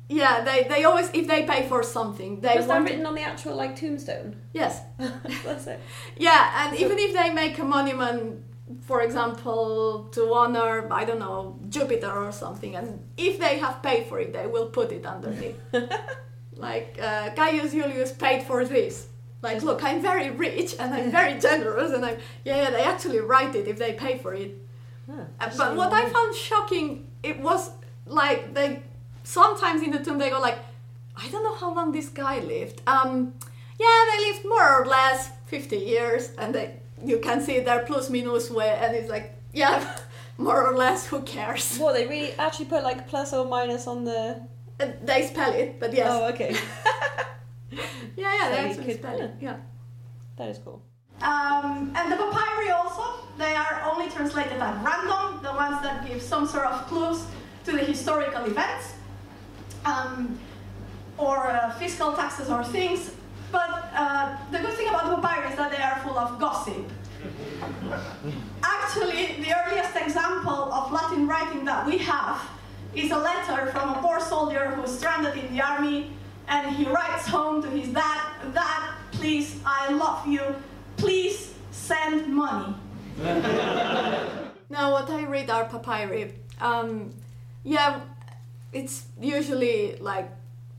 yeah 0.08 0.36
they 0.48 0.63
they 0.72 0.84
always 0.89 1.10
if 1.13 1.26
they 1.28 1.41
pay 1.54 1.62
for 1.72 1.82
something 1.84 2.32
they 2.41 2.56
Was 2.56 2.68
that 2.68 2.84
written 2.84 3.06
on 3.06 3.15
the 3.15 3.22
actual 3.32 3.56
like 3.63 3.74
tombstone? 3.76 4.36
yes 4.54 4.74
That's 5.46 5.68
it. 5.68 5.80
Yeah, 6.18 6.41
and 6.60 6.70
So- 6.78 6.86
even 6.86 6.98
if 7.00 7.12
they 7.20 7.30
make 7.34 7.56
a 7.60 7.63
monument, 7.78 8.22
for 8.89 9.02
example, 9.02 10.10
to 10.15 10.22
honor, 10.34 10.74
I 11.02 11.04
don't 11.06 11.20
know, 11.20 11.60
Jupiter 11.76 12.12
or 12.26 12.32
something, 12.32 12.76
and 12.76 12.88
if 13.18 13.34
they 13.44 13.58
have 13.60 13.76
paid 13.84 14.04
for 14.10 14.18
it, 14.24 14.30
they 14.34 14.48
will 14.48 14.68
put 14.78 14.91
it 14.91 15.06
underneath. 15.06 15.60
like, 16.68 16.89
uh, 17.02 17.30
Gaius 17.39 17.72
Julius 17.72 18.12
paid 18.26 18.41
for 18.44 18.65
this. 18.65 19.08
Like, 19.45 19.62
look, 19.69 19.84
I'm 19.89 20.01
very 20.01 20.29
rich 20.31 20.71
and 20.79 20.89
I'm 20.97 21.10
very 21.19 21.36
generous, 21.47 21.91
and 21.95 22.03
I'm, 22.03 22.17
yeah, 22.47 22.58
yeah, 22.63 22.69
they 22.75 22.84
actually 22.93 23.19
write 23.31 23.53
it 23.60 23.65
if 23.67 23.77
they 23.84 23.93
pay 23.93 24.17
for 24.23 24.34
it. 24.34 24.51
Uh, 25.08 25.49
but 25.58 25.75
what 25.79 25.93
I 25.93 26.03
found 26.10 26.36
shocking, 26.36 26.88
it 27.21 27.38
was 27.39 27.62
like 28.21 28.39
they 28.55 28.81
sometimes 29.23 29.79
in 29.86 29.91
the 29.91 29.99
tomb 30.03 30.17
they 30.17 30.31
go 30.31 30.39
like, 30.39 30.58
I 31.15 31.25
don't 31.31 31.43
know 31.43 31.55
how 31.63 31.71
long 31.73 31.91
this 31.91 32.10
guy 32.10 32.39
lived. 32.39 32.81
Um, 32.88 33.34
yeah, 33.79 33.97
they 34.10 34.17
lived 34.27 34.45
more 34.45 34.67
or 34.81 34.86
less 34.86 35.29
50 35.45 35.77
years, 35.77 36.31
and 36.39 36.55
they 36.55 36.67
you 37.03 37.19
can 37.19 37.39
see 37.41 37.60
their 37.60 37.81
plus 37.86 38.10
minus 38.10 38.49
way, 38.49 38.71
and 38.81 38.95
it's 38.95 39.10
like, 39.15 39.27
yeah, 39.53 39.77
more 40.38 40.65
or 40.67 40.75
less, 40.75 41.05
who 41.05 41.21
cares? 41.21 41.77
well 41.79 41.93
they 41.93 42.08
really 42.08 42.34
actually 42.45 42.65
put 42.65 42.81
like 42.84 43.08
plus 43.08 43.31
or 43.34 43.45
minus 43.45 43.86
on 43.88 44.05
the. 44.05 44.41
And 44.79 44.93
they 45.03 45.21
spell 45.27 45.53
it, 45.53 45.79
but 45.79 45.93
yes, 45.93 46.10
Oh, 46.12 46.27
okay. 46.34 46.51
yeah, 48.17 48.34
yeah, 48.39 48.49
they 48.49 48.55
So 48.55 48.62
you 48.62 48.67
actually 48.67 48.75
could- 48.86 49.00
spell 49.00 49.19
it, 49.19 49.32
yeah. 49.41 49.58
that 50.38 50.50
is 50.50 50.60
cool. 50.60 50.82
Um, 51.21 51.93
and 51.95 52.12
the 52.12 52.17
papyri 52.17 52.69
also, 52.71 53.04
they 53.38 53.56
are 53.56 53.89
only 53.89 54.10
translated 54.10 54.60
at 54.60 54.84
random, 54.84 55.41
the 55.41 55.54
ones 55.54 55.82
that 55.82 56.06
give 56.06 56.21
some 56.21 56.45
sort 56.45 56.65
of 56.65 56.86
clues 56.88 57.24
to 57.63 57.71
the 57.71 57.80
historical 57.80 58.43
events, 58.45 58.93
um, 59.86 60.38
or 61.17 61.48
uh, 61.48 61.71
fiscal 61.80 62.13
taxes 62.13 62.50
or 62.50 62.63
things. 62.65 63.12
But 63.52 63.89
uh, 63.93 64.36
the 64.52 64.60
good 64.60 64.74
thing 64.74 64.89
about 64.89 65.06
the 65.10 65.21
papyri 65.21 65.52
is 65.52 65.56
that 65.56 65.71
they 65.71 65.82
are 65.82 66.00
full 66.04 66.17
of 66.17 66.38
gossip. 66.39 66.84
Actually, 68.63 69.41
the 69.41 69.54
earliest 69.56 69.95
example 69.95 70.74
of 70.74 70.91
Latin 70.91 71.28
writing 71.28 71.63
that 71.65 71.86
we 71.86 71.98
have 72.00 72.41
is 72.93 73.12
a 73.12 73.17
letter 73.17 73.67
from 73.71 73.89
a 73.89 74.02
poor 74.02 74.19
soldier 74.19 74.71
who's 74.71 74.98
stranded 74.98 75.38
in 75.38 75.56
the 75.56 75.62
army, 75.62 76.12
and 76.47 76.75
he 76.75 76.86
writes 76.86 77.27
home 77.27 77.62
to 77.62 77.69
his 77.69 77.89
dad, 77.89 78.21
Dad, 78.53 78.93
please, 79.12 79.60
I 79.65 79.91
love 79.91 80.27
you, 80.27 80.55
please 80.97 81.53
send 81.71 82.34
money. 82.34 82.75
Now, 84.69 84.91
what 84.91 85.10
I 85.10 85.25
read 85.25 85.49
are 85.49 85.65
papyri. 85.65 86.34
Um, 86.60 87.13
yeah, 87.63 88.01
it's 88.73 89.05
usually 89.19 89.95
like 89.97 90.29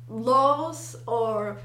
laws 0.09 0.97
or, 1.07 1.59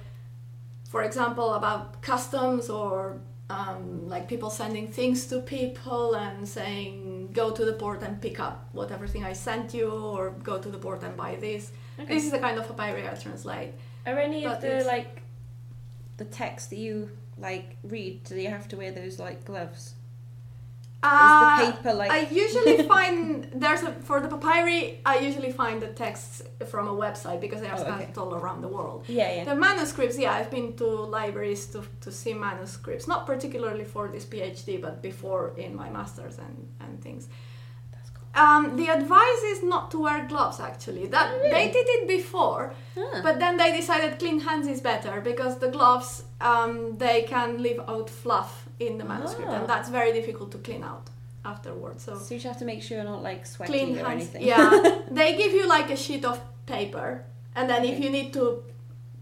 for 0.89 1.03
example, 1.03 1.53
about 1.53 2.01
customs 2.01 2.69
or 2.69 3.19
um, 3.49 4.07
like 4.07 4.27
people 4.27 4.49
sending 4.49 4.87
things 4.87 5.25
to 5.27 5.39
people 5.39 6.15
and 6.15 6.47
saying, 6.47 7.31
go 7.33 7.51
to 7.51 7.65
the 7.65 7.73
port 7.73 8.01
and 8.01 8.21
pick 8.21 8.39
up 8.39 8.69
whatever 8.71 9.07
thing 9.07 9.23
I 9.23 9.33
sent 9.33 9.73
you, 9.73 9.89
or 9.89 10.31
go 10.43 10.57
to 10.57 10.69
the 10.69 10.77
port 10.77 11.03
and 11.03 11.15
buy 11.17 11.35
this. 11.35 11.71
Okay. 11.99 12.13
This 12.15 12.23
is 12.25 12.31
the 12.31 12.39
kind 12.39 12.57
of 12.57 12.67
papyri 12.67 13.07
I 13.07 13.13
translate. 13.13 13.73
Are 14.05 14.17
any 14.19 14.43
But 14.43 14.55
of 14.55 14.61
the 14.61 14.83
like 14.85 15.21
the 16.17 16.25
text 16.25 16.69
that 16.71 16.77
you 16.79 17.09
like 17.37 17.77
read, 17.83 18.23
do 18.23 18.35
you 18.35 18.49
have 18.49 18.67
to 18.69 18.77
wear 18.77 18.91
those 18.91 19.19
like 19.19 19.45
gloves? 19.45 19.95
Uh, 21.03 21.57
Is 21.59 21.67
the 21.67 21.73
paper 21.77 21.93
like? 21.95 22.11
I 22.11 22.19
usually 22.29 22.83
find 22.95 23.49
there's 23.55 23.81
a 23.81 23.91
for 23.93 24.19
the 24.21 24.27
papyri. 24.27 24.99
I 25.03 25.17
usually 25.17 25.51
find 25.51 25.81
the 25.81 25.87
texts 25.87 26.43
from 26.67 26.87
a 26.87 26.93
website 26.93 27.41
because 27.41 27.61
they 27.61 27.67
are 27.69 27.77
Oh, 27.77 27.81
okay. 27.81 27.91
scattered 28.03 28.17
all 28.19 28.35
around 28.35 28.61
the 28.61 28.67
world. 28.67 29.05
yeah, 29.07 29.33
yeah. 29.37 29.43
The 29.45 29.55
manuscripts, 29.55 30.17
yeah, 30.19 30.33
I've 30.33 30.51
been 30.51 30.73
to 30.77 30.85
libraries 30.85 31.65
to, 31.73 31.83
to 32.01 32.11
see 32.11 32.35
manuscripts, 32.35 33.07
not 33.07 33.25
particularly 33.25 33.83
for 33.83 34.09
this 34.09 34.25
PhD, 34.25 34.79
but 34.79 35.01
before 35.01 35.53
in 35.57 35.75
my 35.75 35.89
masters 35.89 36.37
and, 36.37 36.67
and 36.79 37.01
things. 37.01 37.27
Um, 38.33 38.77
the 38.77 38.87
advice 38.87 39.43
is 39.53 39.61
not 39.63 39.91
to 39.91 39.97
wear 39.99 40.25
gloves 40.25 40.59
actually. 40.59 41.07
That 41.07 41.27
Oh, 41.33 41.37
really? 41.39 41.51
they 41.51 41.71
did 41.71 41.87
it 41.97 42.07
before, 42.07 42.73
Ah. 42.97 43.21
but 43.23 43.39
then 43.39 43.57
they 43.57 43.71
decided 43.75 44.19
clean 44.19 44.39
hands 44.39 44.67
is 44.67 44.79
better 44.81 45.19
because 45.21 45.57
the 45.59 45.67
gloves 45.69 46.23
um, 46.39 46.97
they 46.97 47.23
can 47.23 47.61
leave 47.61 47.79
out 47.87 48.09
fluff 48.09 48.51
in 48.79 48.97
the 48.97 49.03
manuscript, 49.05 49.49
Ah. 49.51 49.55
and 49.57 49.67
that's 49.67 49.89
very 49.89 50.11
difficult 50.13 50.49
to 50.51 50.57
clean 50.59 50.83
out 50.83 51.09
afterwards. 51.43 52.03
So 52.05 52.11
So 52.17 52.33
you 52.33 52.39
just 52.39 52.45
have 52.53 52.59
to 52.59 52.65
make 52.65 52.81
sure 52.83 52.97
you're 52.97 53.11
not 53.15 53.23
like 53.23 53.45
sweating 53.45 53.73
clean 53.75 53.99
or 53.99 54.07
hands. 54.09 54.21
anything. 54.23 54.43
Yeah, 54.47 54.69
they 55.19 55.35
give 55.35 55.51
you 55.51 55.67
like 55.67 55.89
a 55.91 55.97
sheet 55.97 56.23
of 56.25 56.39
paper, 56.65 57.07
and 57.55 57.69
then 57.69 57.83
if 57.83 57.99
you 58.03 58.09
need 58.09 58.31
to 58.33 58.63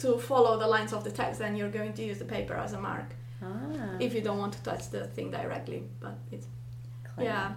to 0.03 0.17
follow 0.17 0.57
the 0.63 0.67
lines 0.75 0.93
of 0.93 1.03
the 1.03 1.11
text, 1.11 1.39
then 1.39 1.55
you're 1.57 1.73
going 1.79 1.93
to 1.93 2.03
use 2.09 2.19
the 2.19 2.25
paper 2.37 2.53
as 2.65 2.71
a 2.73 2.79
mark 2.79 3.09
ah. 3.41 3.47
if 3.99 4.13
you 4.15 4.21
don't 4.21 4.37
want 4.43 4.53
to 4.53 4.61
touch 4.69 4.83
the 4.95 5.01
thing 5.15 5.31
directly. 5.31 5.83
But 6.03 6.15
it's 6.31 6.47
yeah, 7.17 7.51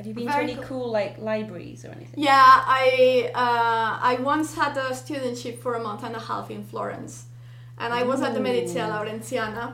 Have 0.00 0.06
you 0.08 0.14
been 0.14 0.28
Very 0.32 0.46
to 0.46 0.52
any 0.52 0.62
cool. 0.62 0.84
cool 0.84 0.90
like 1.00 1.14
libraries 1.18 1.84
or 1.84 1.90
anything? 1.98 2.18
yeah. 2.30 2.64
I 2.82 3.30
uh, 3.44 3.92
I 4.12 4.14
once 4.32 4.48
had 4.62 4.74
a 4.86 4.88
studentship 5.02 5.56
for 5.64 5.72
a 5.74 5.82
month 5.88 6.02
and 6.08 6.14
a 6.16 6.24
half 6.30 6.46
in 6.50 6.62
Florence, 6.64 7.14
and 7.82 7.92
I 7.92 8.02
was 8.10 8.18
at 8.26 8.32
the 8.32 8.40
Medicea 8.40 8.84
Ooh. 8.86 8.92
Laurentiana, 8.94 9.66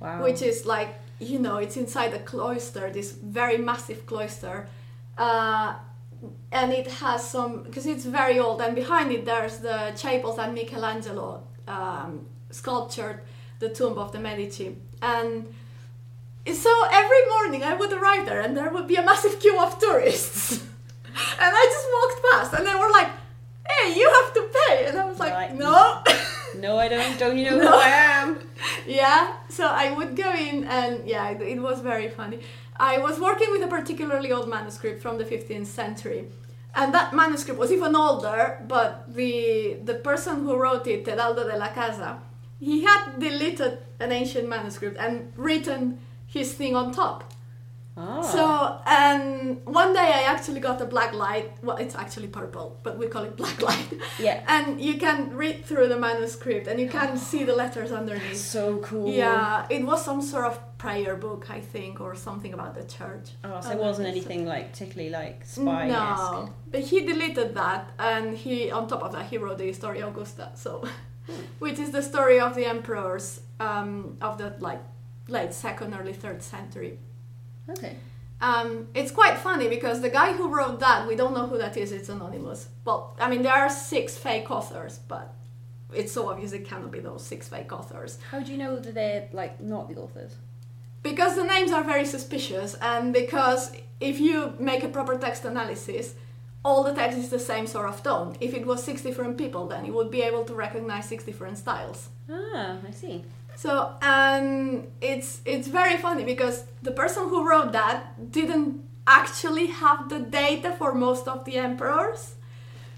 Wow. 0.00 0.22
which 0.26 0.40
is 0.50 0.64
like 0.74 0.90
you 1.30 1.38
know 1.38 1.56
it's 1.64 1.76
inside 1.76 2.12
a 2.14 2.22
cloister 2.32 2.84
this 2.98 3.12
very 3.12 3.58
massive 3.70 4.00
cloister 4.10 4.56
uh, 5.26 5.74
and 6.52 6.72
it 6.80 6.86
has 7.02 7.20
some 7.34 7.52
because 7.66 7.86
it's 7.92 8.04
very 8.20 8.38
old 8.38 8.58
and 8.64 8.74
behind 8.82 9.08
it 9.16 9.24
there's 9.24 9.56
the 9.68 9.78
chapel 10.02 10.30
that 10.38 10.52
michelangelo 10.52 11.42
um, 11.76 12.10
sculptured 12.50 13.18
the 13.62 13.68
tomb 13.78 13.96
of 14.04 14.08
the 14.12 14.18
medici 14.28 14.68
and 15.00 15.32
so 16.54 16.70
every 16.92 17.22
morning 17.34 17.62
i 17.62 17.74
would 17.74 17.92
arrive 17.92 18.24
there 18.26 18.40
and 18.40 18.56
there 18.56 18.70
would 18.70 18.86
be 18.86 18.96
a 18.96 19.02
massive 19.02 19.38
queue 19.40 19.58
of 19.60 19.78
tourists 19.78 20.52
and 21.42 21.50
i 21.60 21.64
just 21.74 21.86
walked 21.96 22.18
past 22.30 22.52
and 22.54 22.66
they 22.66 22.74
were 22.74 22.90
like 22.90 23.10
hey 23.68 23.98
you 23.98 24.06
have 24.18 24.32
to 24.34 24.42
pay 24.58 24.86
and 24.86 24.98
i 24.98 25.04
was 25.04 25.18
like 25.18 25.32
Right. 25.32 25.54
no 25.54 26.02
no, 26.58 26.78
I 26.78 26.88
don't. 26.88 27.18
Don't 27.18 27.36
you 27.36 27.44
know 27.50 27.58
No. 27.64 27.70
who 27.70 27.76
I 27.76 27.88
am? 27.88 28.28
yeah 28.86 29.36
so 29.48 29.66
i 29.66 29.90
would 29.96 30.16
go 30.16 30.30
in 30.32 30.64
and 30.64 31.06
yeah 31.06 31.28
it, 31.30 31.40
it 31.42 31.60
was 31.60 31.80
very 31.80 32.08
funny 32.08 32.38
i 32.92 32.96
was 32.98 33.18
working 33.20 33.50
with 33.50 33.62
a 33.62 33.66
particularly 33.66 34.30
old 34.32 34.48
manuscript 34.48 35.02
from 35.02 35.18
the 35.18 35.24
15th 35.24 35.66
century 35.66 36.24
and 36.74 36.94
that 36.94 37.12
manuscript 37.12 37.58
was 37.58 37.70
even 37.72 37.94
older 37.96 38.62
but 38.68 38.90
the 39.14 39.76
the 39.84 39.94
person 39.96 40.34
who 40.44 40.56
wrote 40.56 40.86
it 40.86 41.04
Teraldo 41.04 41.42
de 41.50 41.56
la 41.58 41.68
casa 41.68 42.10
he 42.60 42.84
had 42.84 43.18
deleted 43.18 43.78
an 44.00 44.12
ancient 44.12 44.48
manuscript 44.48 44.96
and 44.98 45.32
written 45.36 45.98
his 46.26 46.52
thing 46.54 46.74
on 46.76 46.92
top 46.92 47.32
Ah. 47.98 48.20
so 48.20 48.78
and 48.84 49.64
one 49.64 49.94
day 49.94 50.12
i 50.20 50.22
actually 50.24 50.60
got 50.60 50.78
a 50.82 50.84
black 50.84 51.14
light 51.14 51.52
well 51.62 51.78
it's 51.78 51.94
actually 51.94 52.26
purple 52.28 52.78
but 52.82 52.98
we 52.98 53.06
call 53.06 53.24
it 53.24 53.34
black 53.38 53.58
light 53.70 53.90
yeah. 54.18 54.44
and 54.48 54.78
you 54.78 54.98
can 54.98 55.34
read 55.34 55.64
through 55.64 55.88
the 55.88 55.96
manuscript 55.98 56.66
and 56.66 56.78
you 56.78 56.90
can 56.90 57.16
see 57.16 57.42
the 57.44 57.54
letters 57.54 57.92
underneath 57.92 58.36
So 58.36 58.76
cool. 58.80 59.08
yeah, 59.10 59.66
it 59.70 59.82
was 59.82 60.04
some 60.04 60.20
sort 60.20 60.44
of 60.44 60.60
prayer 60.76 61.16
book, 61.16 61.48
I 61.48 61.60
think, 61.60 61.98
or 62.02 62.14
something 62.14 62.52
about 62.52 62.74
the 62.74 62.84
church. 62.84 63.30
Oh, 63.42 63.62
so 63.62 63.70
it 63.70 63.78
wasn't 63.78 64.08
think 64.08 64.22
so. 64.24 64.28
anything 64.30 64.46
like 64.46 64.72
particularly 64.72 65.08
like 65.10 65.46
spy 65.46 65.88
No, 65.88 66.52
but 66.70 66.82
he 66.82 67.00
deleted 67.00 67.54
that, 67.54 67.82
and 67.98 68.36
he, 68.36 68.70
on 68.70 68.86
top 68.88 69.02
of 69.04 69.12
that, 69.12 69.24
he 69.30 69.38
wrote 69.38 69.56
the 69.56 69.64
Historia 69.64 70.06
Augusta, 70.06 70.50
so, 70.54 70.84
which 71.60 71.78
is 71.78 71.90
the 71.92 72.02
story 72.02 72.38
of 72.40 72.54
the 72.54 72.66
emperors 72.66 73.40
um, 73.58 74.18
of 74.20 74.36
the 74.36 74.54
like 74.60 74.82
late 75.28 75.54
second, 75.54 75.94
early 75.94 76.12
third 76.12 76.42
century. 76.42 76.98
Okay. 77.68 77.96
Um, 78.40 78.88
it's 78.94 79.10
quite 79.10 79.38
funny 79.38 79.68
because 79.68 80.02
the 80.02 80.10
guy 80.10 80.32
who 80.32 80.48
wrote 80.48 80.80
that, 80.80 81.06
we 81.08 81.16
don't 81.16 81.34
know 81.34 81.46
who 81.46 81.58
that 81.58 81.76
is. 81.76 81.90
It's 81.92 82.08
anonymous. 82.08 82.68
Well, 82.84 83.16
I 83.18 83.30
mean, 83.30 83.42
there 83.42 83.54
are 83.54 83.70
six 83.70 84.16
fake 84.16 84.50
authors, 84.50 84.98
but 85.08 85.32
it's 85.94 86.12
so 86.12 86.28
obvious 86.28 86.52
it 86.52 86.66
cannot 86.68 86.90
be 86.90 87.00
those 87.00 87.24
six 87.24 87.48
fake 87.48 87.72
authors. 87.72 88.18
How 88.30 88.40
do 88.40 88.52
you 88.52 88.58
know 88.58 88.78
that 88.78 88.94
they're 88.94 89.28
like 89.32 89.60
not 89.60 89.88
the 89.88 89.96
authors? 89.96 90.34
Because 91.02 91.36
the 91.36 91.44
names 91.44 91.70
are 91.70 91.84
very 91.84 92.04
suspicious, 92.04 92.74
and 92.82 93.12
because 93.12 93.72
if 94.00 94.20
you 94.20 94.54
make 94.58 94.82
a 94.82 94.88
proper 94.88 95.16
text 95.16 95.44
analysis, 95.44 96.14
all 96.64 96.82
the 96.82 96.92
text 96.92 97.16
is 97.16 97.30
the 97.30 97.38
same 97.38 97.66
sort 97.66 97.88
of 97.88 98.02
tone. 98.02 98.36
If 98.40 98.52
it 98.52 98.66
was 98.66 98.82
six 98.82 99.02
different 99.02 99.38
people, 99.38 99.68
then 99.68 99.86
you 99.86 99.92
would 99.92 100.10
be 100.10 100.22
able 100.22 100.44
to 100.44 100.54
recognize 100.54 101.08
six 101.08 101.22
different 101.22 101.58
styles. 101.58 102.08
Ah, 102.28 102.76
I 102.86 102.90
see. 102.90 103.24
So, 103.56 103.96
and 104.02 104.92
it's 105.00 105.40
it's 105.46 105.66
very 105.66 105.96
funny 105.96 106.24
because 106.24 106.64
the 106.82 106.90
person 106.90 107.30
who 107.30 107.48
wrote 107.48 107.72
that 107.72 108.30
didn't 108.30 108.84
actually 109.06 109.68
have 109.68 110.10
the 110.10 110.18
data 110.18 110.74
for 110.78 110.94
most 110.94 111.26
of 111.26 111.46
the 111.46 111.56
emperors. 111.56 112.34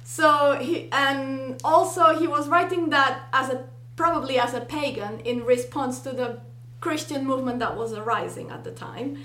So 0.02 0.58
he 0.60 0.88
and 0.90 1.60
also 1.62 2.18
he 2.18 2.26
was 2.26 2.48
writing 2.48 2.90
that 2.90 3.28
as 3.32 3.50
a 3.50 3.66
probably 3.94 4.38
as 4.40 4.52
a 4.52 4.60
pagan 4.60 5.20
in 5.20 5.44
response 5.44 6.00
to 6.00 6.10
the 6.10 6.40
Christian 6.80 7.24
movement 7.24 7.60
that 7.60 7.76
was 7.76 7.92
arising 7.92 8.50
at 8.50 8.64
the 8.64 8.72
time. 8.72 9.18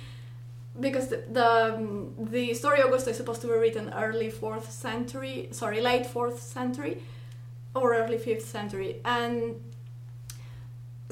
Because 0.79 1.07
the 1.07 1.23
the, 1.31 1.75
um, 1.75 2.13
the 2.19 2.53
story 2.53 2.79
of 2.81 2.87
Augusta 2.87 3.09
is 3.09 3.17
supposed 3.17 3.41
to 3.41 3.47
be 3.47 3.53
written 3.53 3.91
early 3.93 4.29
fourth 4.29 4.71
century, 4.71 5.47
sorry, 5.51 5.81
late 5.81 6.05
fourth 6.05 6.39
century, 6.39 7.01
or 7.73 7.95
early 7.95 8.19
fifth 8.19 8.47
century, 8.47 9.01
and 9.03 9.55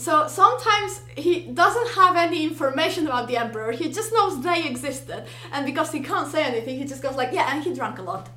so 0.02 0.28
sometimes 0.28 1.02
he 1.16 1.34
doesn't 1.62 1.90
have 2.02 2.16
any 2.16 2.44
information 2.44 3.06
about 3.08 3.28
the 3.28 3.38
emperor. 3.38 3.72
He 3.72 3.88
just 3.92 4.12
knows 4.12 4.42
they 4.42 4.68
existed, 4.68 5.26
and 5.54 5.66
because 5.66 5.92
he 5.92 6.00
can't 6.02 6.30
say 6.32 6.44
anything, 6.44 6.78
he 6.78 6.86
just 6.86 7.02
goes 7.02 7.16
like, 7.16 7.32
"Yeah," 7.32 7.48
and 7.54 7.64
he 7.64 7.74
drank 7.74 8.00
a 8.00 8.02
lot. 8.02 8.30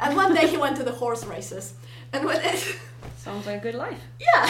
And 0.00 0.14
one 0.16 0.34
day 0.34 0.46
he 0.46 0.56
went 0.56 0.76
to 0.76 0.84
the 0.84 0.92
horse 0.92 1.24
races, 1.24 1.74
and 2.12 2.24
when 2.24 2.40
it, 2.40 2.76
Sounds 3.16 3.46
like 3.46 3.56
a 3.60 3.62
good 3.62 3.74
life. 3.74 4.00
yeah, 4.20 4.48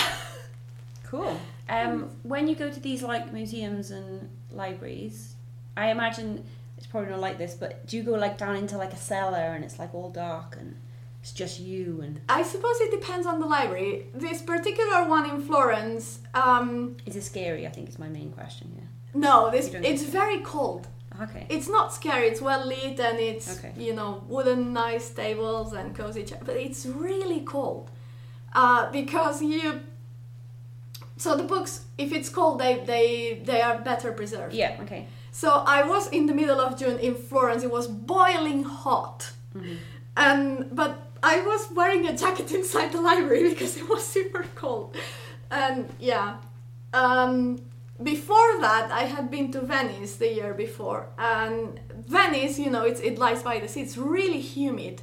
Cool. 1.04 1.40
Um, 1.70 2.10
when 2.22 2.48
you 2.48 2.54
go 2.54 2.70
to 2.70 2.80
these 2.80 3.02
like 3.02 3.32
museums 3.32 3.90
and 3.90 4.28
libraries, 4.50 5.34
I 5.76 5.90
imagine 5.90 6.44
it's 6.76 6.86
probably 6.86 7.10
not 7.10 7.20
like 7.20 7.38
this, 7.38 7.54
but 7.54 7.86
do 7.86 7.96
you 7.96 8.02
go 8.02 8.12
like 8.12 8.36
down 8.38 8.56
into 8.56 8.76
like 8.76 8.92
a 8.92 8.96
cellar 8.96 9.52
and 9.54 9.64
it's 9.64 9.78
like 9.78 9.94
all 9.94 10.10
dark 10.10 10.56
and 10.60 10.76
it's 11.28 11.36
just 11.36 11.60
you 11.60 12.00
and 12.02 12.20
I 12.28 12.42
suppose 12.42 12.80
it 12.80 12.90
depends 12.90 13.26
on 13.26 13.38
the 13.38 13.46
library. 13.46 14.06
This 14.14 14.40
particular 14.40 15.06
one 15.06 15.28
in 15.28 15.42
Florence, 15.42 16.20
um, 16.34 16.96
is 17.04 17.16
it 17.16 17.22
scary? 17.22 17.66
I 17.66 17.70
think 17.70 17.88
is 17.88 17.98
my 17.98 18.08
main 18.08 18.30
question. 18.32 18.72
Yeah. 18.76 18.84
no, 19.26 19.50
this 19.50 19.66
it's 19.74 20.04
very 20.04 20.40
cold. 20.40 20.86
Okay. 21.24 21.46
It's 21.50 21.68
not 21.68 21.92
scary. 21.92 22.28
It's 22.28 22.40
well 22.40 22.64
lit 22.66 22.98
and 23.00 23.18
it's 23.18 23.58
Okay. 23.58 23.72
you 23.76 23.92
know 23.94 24.24
wooden 24.28 24.72
nice 24.72 25.10
tables 25.10 25.72
and 25.74 25.94
cozy 25.94 26.22
chairs, 26.24 26.42
but 26.46 26.56
it's 26.56 26.86
really 26.86 27.40
cold 27.40 27.90
uh, 28.54 28.90
because 28.90 29.42
you. 29.42 29.80
So 31.18 31.36
the 31.36 31.42
books, 31.42 31.84
if 31.98 32.12
it's 32.12 32.28
cold, 32.30 32.58
they 32.60 32.74
they 32.92 33.42
they 33.44 33.60
are 33.60 33.76
better 33.90 34.12
preserved. 34.12 34.54
Yeah. 34.54 34.78
Okay. 34.84 35.08
So 35.32 35.48
I 35.76 35.82
was 35.82 36.08
in 36.08 36.26
the 36.26 36.34
middle 36.40 36.60
of 36.60 36.78
June 36.78 36.98
in 37.00 37.14
Florence. 37.14 37.62
It 37.64 37.70
was 37.78 37.86
boiling 37.88 38.62
hot, 38.62 39.18
and 40.16 40.68
but 40.74 40.92
I 41.22 41.40
was 41.42 41.68
wearing 41.74 42.06
a 42.06 42.16
jacket 42.16 42.52
inside 42.52 42.92
the 42.92 43.00
library 43.00 43.48
because 43.50 43.76
it 43.76 43.88
was 43.88 44.06
super 44.06 44.44
cold, 44.54 44.96
and 45.50 45.88
yeah. 45.98 46.38
Um, 46.92 47.60
before 48.02 48.60
that, 48.60 48.90
I 48.92 49.02
had 49.02 49.30
been 49.30 49.50
to 49.52 49.60
Venice 49.60 50.16
the 50.16 50.32
year 50.32 50.54
before, 50.54 51.08
and 51.18 51.80
Venice, 52.06 52.58
you 52.58 52.70
know, 52.70 52.84
it's, 52.84 53.00
it 53.00 53.18
lies 53.18 53.42
by 53.42 53.58
the 53.58 53.68
sea. 53.68 53.82
It's 53.82 53.96
really 53.98 54.40
humid, 54.40 55.02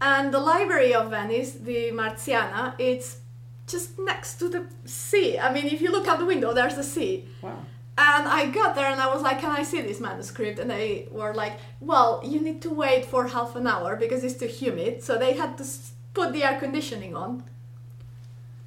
and 0.00 0.32
the 0.32 0.40
library 0.40 0.94
of 0.94 1.10
Venice, 1.10 1.52
the 1.52 1.90
Marciana, 1.92 2.74
it's 2.78 3.18
just 3.66 3.98
next 3.98 4.34
to 4.38 4.48
the 4.48 4.66
sea. 4.84 5.38
I 5.38 5.52
mean, 5.52 5.66
if 5.66 5.80
you 5.80 5.90
look 5.90 6.08
out 6.08 6.18
the 6.18 6.24
window, 6.24 6.52
there's 6.52 6.76
the 6.76 6.82
sea. 6.82 7.26
Wow. 7.42 7.58
And 7.96 8.26
I 8.26 8.46
got 8.50 8.74
there 8.74 8.90
and 8.90 9.00
I 9.00 9.12
was 9.12 9.22
like, 9.22 9.40
Can 9.40 9.50
I 9.50 9.62
see 9.62 9.80
this 9.80 10.00
manuscript? 10.00 10.58
And 10.58 10.70
they 10.70 11.08
were 11.10 11.32
like, 11.32 11.58
Well, 11.80 12.20
you 12.24 12.40
need 12.40 12.60
to 12.62 12.70
wait 12.70 13.04
for 13.04 13.28
half 13.28 13.54
an 13.54 13.66
hour 13.66 13.96
because 13.96 14.24
it's 14.24 14.34
too 14.34 14.46
humid. 14.46 15.02
So 15.02 15.16
they 15.16 15.34
had 15.34 15.56
to 15.58 15.64
put 16.12 16.32
the 16.32 16.42
air 16.42 16.58
conditioning 16.58 17.14
on 17.14 17.44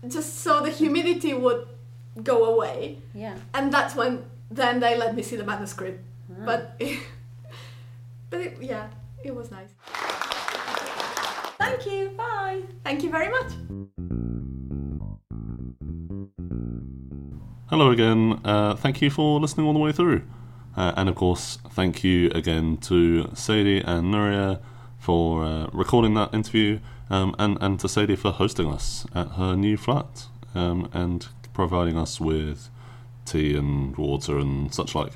just 0.08 0.40
so 0.40 0.62
the 0.62 0.70
humidity 0.70 1.34
would 1.34 1.68
go 2.24 2.46
away. 2.46 3.00
Yeah. 3.14 3.36
And 3.54 3.72
that's 3.72 3.96
when 3.96 4.26
then 4.50 4.80
they 4.80 4.98
let 4.98 5.16
me 5.16 5.24
see 5.24 5.36
the 5.36 5.44
manuscript. 5.44 6.02
Ah. 6.32 6.46
But, 6.46 6.82
but 8.30 8.42
it, 8.42 8.58
yeah, 8.62 8.88
it 9.24 9.36
was 9.36 9.52
nice. 9.52 9.70
Thank 11.58 11.86
you. 11.86 12.10
Bye. 12.16 12.62
Thank 12.84 13.04
you 13.04 13.10
very 13.10 13.30
much. 13.30 14.07
Hello 17.70 17.92
again. 17.92 18.40
Uh, 18.46 18.76
thank 18.76 19.02
you 19.02 19.10
for 19.10 19.40
listening 19.42 19.68
all 19.68 19.74
the 19.74 19.80
way 19.80 19.92
through. 19.92 20.24
Uh, 20.76 20.94
and 20.96 21.10
of 21.10 21.16
course, 21.16 21.58
thank 21.72 22.04
you 22.04 22.30
again 22.32 22.78
to 22.78 23.30
Sadie 23.34 23.80
and 23.80 24.14
Nuria 24.14 24.60
for 25.00 25.44
uh, 25.44 25.68
recording 25.74 26.14
that 26.14 26.34
interview 26.34 26.80
um, 27.10 27.36
and, 27.38 27.58
and 27.60 27.80
to 27.82 27.90
Sadie 27.90 28.16
for 28.16 28.32
hosting 28.32 28.72
us 28.72 29.06
at 29.14 29.28
her 29.32 29.56
new 29.56 29.76
flat 29.76 30.28
um, 30.56 30.90
and 30.94 31.28
providing 31.54 31.98
us 31.98 32.22
with 32.22 32.70
tea 33.26 33.56
and 33.56 33.98
water 33.98 34.38
and 34.38 34.74
such 34.74 34.96
like. 34.96 35.14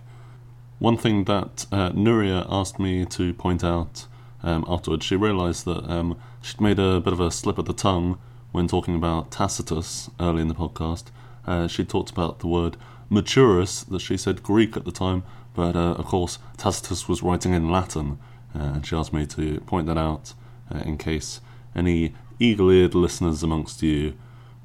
One 0.80 0.98
thing 0.98 1.26
that 1.26 1.68
uh, 1.72 1.92
Nuria 1.92 2.46
asked 2.50 2.80
me 2.80 3.06
to 3.06 3.34
point 3.34 3.64
out 3.64 4.08
um, 4.44 4.66
afterwards, 4.68 5.06
she 5.06 5.16
realised 5.16 5.64
that 5.66 5.90
um, 5.90 6.20
she'd 6.42 6.60
made 6.60 6.80
a 6.80 7.00
bit 7.00 7.14
of 7.14 7.20
a 7.20 7.32
slip 7.32 7.58
of 7.58 7.66
the 7.66 7.74
tongue 7.74 8.18
when 8.52 8.68
talking 8.68 8.96
about 8.96 9.32
Tacitus 9.32 10.10
early 10.20 10.42
in 10.42 10.50
the 10.50 10.56
podcast. 10.56 11.12
Uh, 11.46 11.68
she 11.68 11.84
talked 11.84 12.10
about 12.10 12.40
the 12.40 12.48
word 12.48 12.78
maturus, 13.10 13.86
that 13.90 14.00
she 14.00 14.18
said 14.18 14.44
Greek 14.44 14.78
at 14.78 14.86
the 14.86 14.92
time, 14.92 15.24
but 15.54 15.76
uh, 15.76 15.94
of 15.94 16.06
course 16.06 16.40
Tacitus 16.58 17.08
was 17.08 17.22
writing 17.22 17.54
in 17.54 17.70
Latin, 17.70 18.20
uh, 18.56 18.60
and 18.60 18.86
she 18.86 18.96
asked 18.96 19.14
me 19.14 19.26
to 19.26 19.60
point 19.62 19.88
that 19.88 19.98
out 19.98 20.34
uh, 20.74 20.80
in 20.80 20.98
case 20.98 21.42
any 21.76 22.14
eagle-eared 22.40 22.96
listeners 22.96 23.44
amongst 23.44 23.84
you 23.84 24.14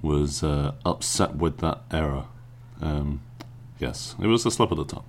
was 0.03 0.43
uh, 0.43 0.73
upset 0.85 1.37
with 1.37 1.59
that 1.59 1.83
error. 1.91 2.27
Um, 2.81 3.21
yes, 3.79 4.15
it 4.21 4.27
was 4.27 4.47
a 4.47 4.51
slip 4.51 4.71
of 4.71 4.79
the 4.79 4.85
tongue. 4.85 5.05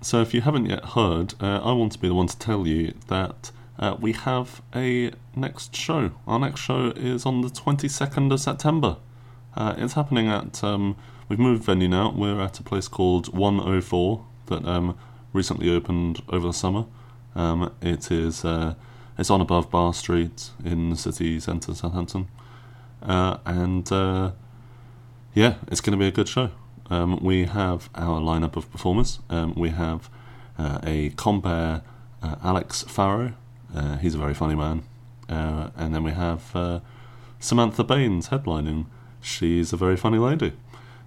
So, 0.00 0.20
if 0.20 0.34
you 0.34 0.42
haven't 0.42 0.66
yet 0.66 0.84
heard, 0.84 1.34
I 1.40 1.72
want 1.72 1.92
to 1.92 1.98
be 1.98 2.08
the 2.08 2.14
one 2.14 2.26
to 2.26 2.38
tell 2.38 2.66
you 2.66 2.92
that 3.08 3.50
uh, 3.78 3.96
we 3.98 4.12
have 4.12 4.62
a 4.74 5.12
next 5.34 5.74
show. 5.74 6.12
Our 6.26 6.38
next 6.38 6.60
show 6.60 6.92
is 6.94 7.26
on 7.26 7.40
the 7.40 7.48
22nd 7.48 8.32
of 8.32 8.40
September. 8.40 8.96
Uh, 9.56 9.74
it's 9.78 9.94
happening 9.94 10.28
at, 10.28 10.62
um, 10.64 10.96
we've 11.28 11.38
moved 11.38 11.64
venue 11.64 11.88
now. 11.88 12.12
We're 12.14 12.40
at 12.40 12.58
a 12.58 12.62
place 12.62 12.88
called 12.88 13.32
104 13.36 14.24
that 14.46 14.64
um, 14.64 14.98
recently 15.32 15.70
opened 15.70 16.22
over 16.28 16.48
the 16.48 16.52
summer. 16.52 16.86
Um, 17.34 17.72
it 17.80 18.10
is, 18.10 18.44
uh, 18.44 18.74
it's 19.18 19.30
on 19.30 19.40
above 19.40 19.70
Bar 19.70 19.94
Street 19.94 20.50
in 20.64 20.90
the 20.90 20.96
city 20.96 21.38
centre, 21.40 21.74
Southampton. 21.74 22.28
Uh, 23.02 23.38
and 23.44 23.90
uh, 23.92 24.32
yeah, 25.34 25.56
it's 25.68 25.80
going 25.80 25.92
to 25.92 26.02
be 26.02 26.08
a 26.08 26.12
good 26.12 26.28
show. 26.28 26.50
Um, 26.90 27.18
we 27.22 27.44
have 27.44 27.88
our 27.94 28.20
lineup 28.20 28.56
of 28.56 28.70
performers. 28.70 29.20
Um, 29.30 29.54
we 29.54 29.70
have 29.70 30.10
uh, 30.58 30.78
a 30.82 31.10
compère 31.10 31.82
uh, 32.22 32.36
Alex 32.42 32.82
Farrow. 32.82 33.34
He's 34.00 34.14
a 34.14 34.18
very 34.18 34.34
funny 34.34 34.54
man. 34.54 34.84
And 35.28 35.94
then 35.94 36.04
we 36.04 36.12
have 36.12 36.82
Samantha 37.40 37.82
Baines 37.82 38.28
headlining. 38.28 38.86
She's 39.24 39.72
a 39.72 39.76
very 39.76 39.96
funny 39.96 40.18
lady. 40.18 40.52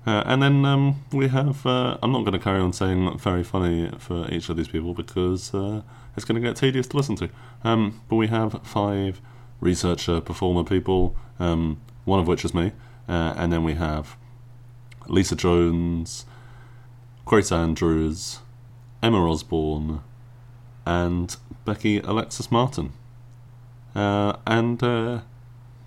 Uh, 0.05 0.23
and 0.25 0.41
then 0.41 0.65
um, 0.65 1.03
we 1.11 1.27
have. 1.27 1.65
I'm 1.65 2.11
not 2.11 2.21
going 2.21 2.33
to 2.33 2.39
carry 2.39 2.59
on 2.59 2.73
saying 2.73 3.17
very 3.19 3.43
funny 3.43 3.91
for 3.99 4.27
each 4.31 4.49
of 4.49 4.57
these 4.57 4.69
people 4.69 4.93
because 4.93 5.51
it's 6.15 6.25
going 6.25 6.41
to 6.41 6.47
get 6.47 6.55
tedious 6.55 6.87
to 6.87 6.97
listen 6.97 7.15
to. 7.17 7.29
Um, 7.63 8.01
but 8.09 8.15
we 8.15 8.27
have 8.27 8.59
five 8.63 9.21
researcher 9.59 10.21
performer 10.21 10.63
people, 10.63 11.15
um, 11.39 11.81
one 12.05 12.19
of 12.19 12.27
which 12.27 12.45
is 12.45 12.53
me. 12.53 12.71
and 13.07 13.51
then 13.51 13.63
we 13.63 13.73
have 13.73 14.15
Lisa 15.07 15.35
Jones, 15.35 16.25
Grace 17.25 17.51
Andrews, 17.51 18.39
Emma 19.03 19.29
Osborne, 19.29 20.01
and 20.85 21.35
Becky 21.65 21.99
Alexis 21.99 22.51
Martin. 22.51 22.93
Uh, 23.95 24.37
and 24.45 24.81
uh, 24.83 25.21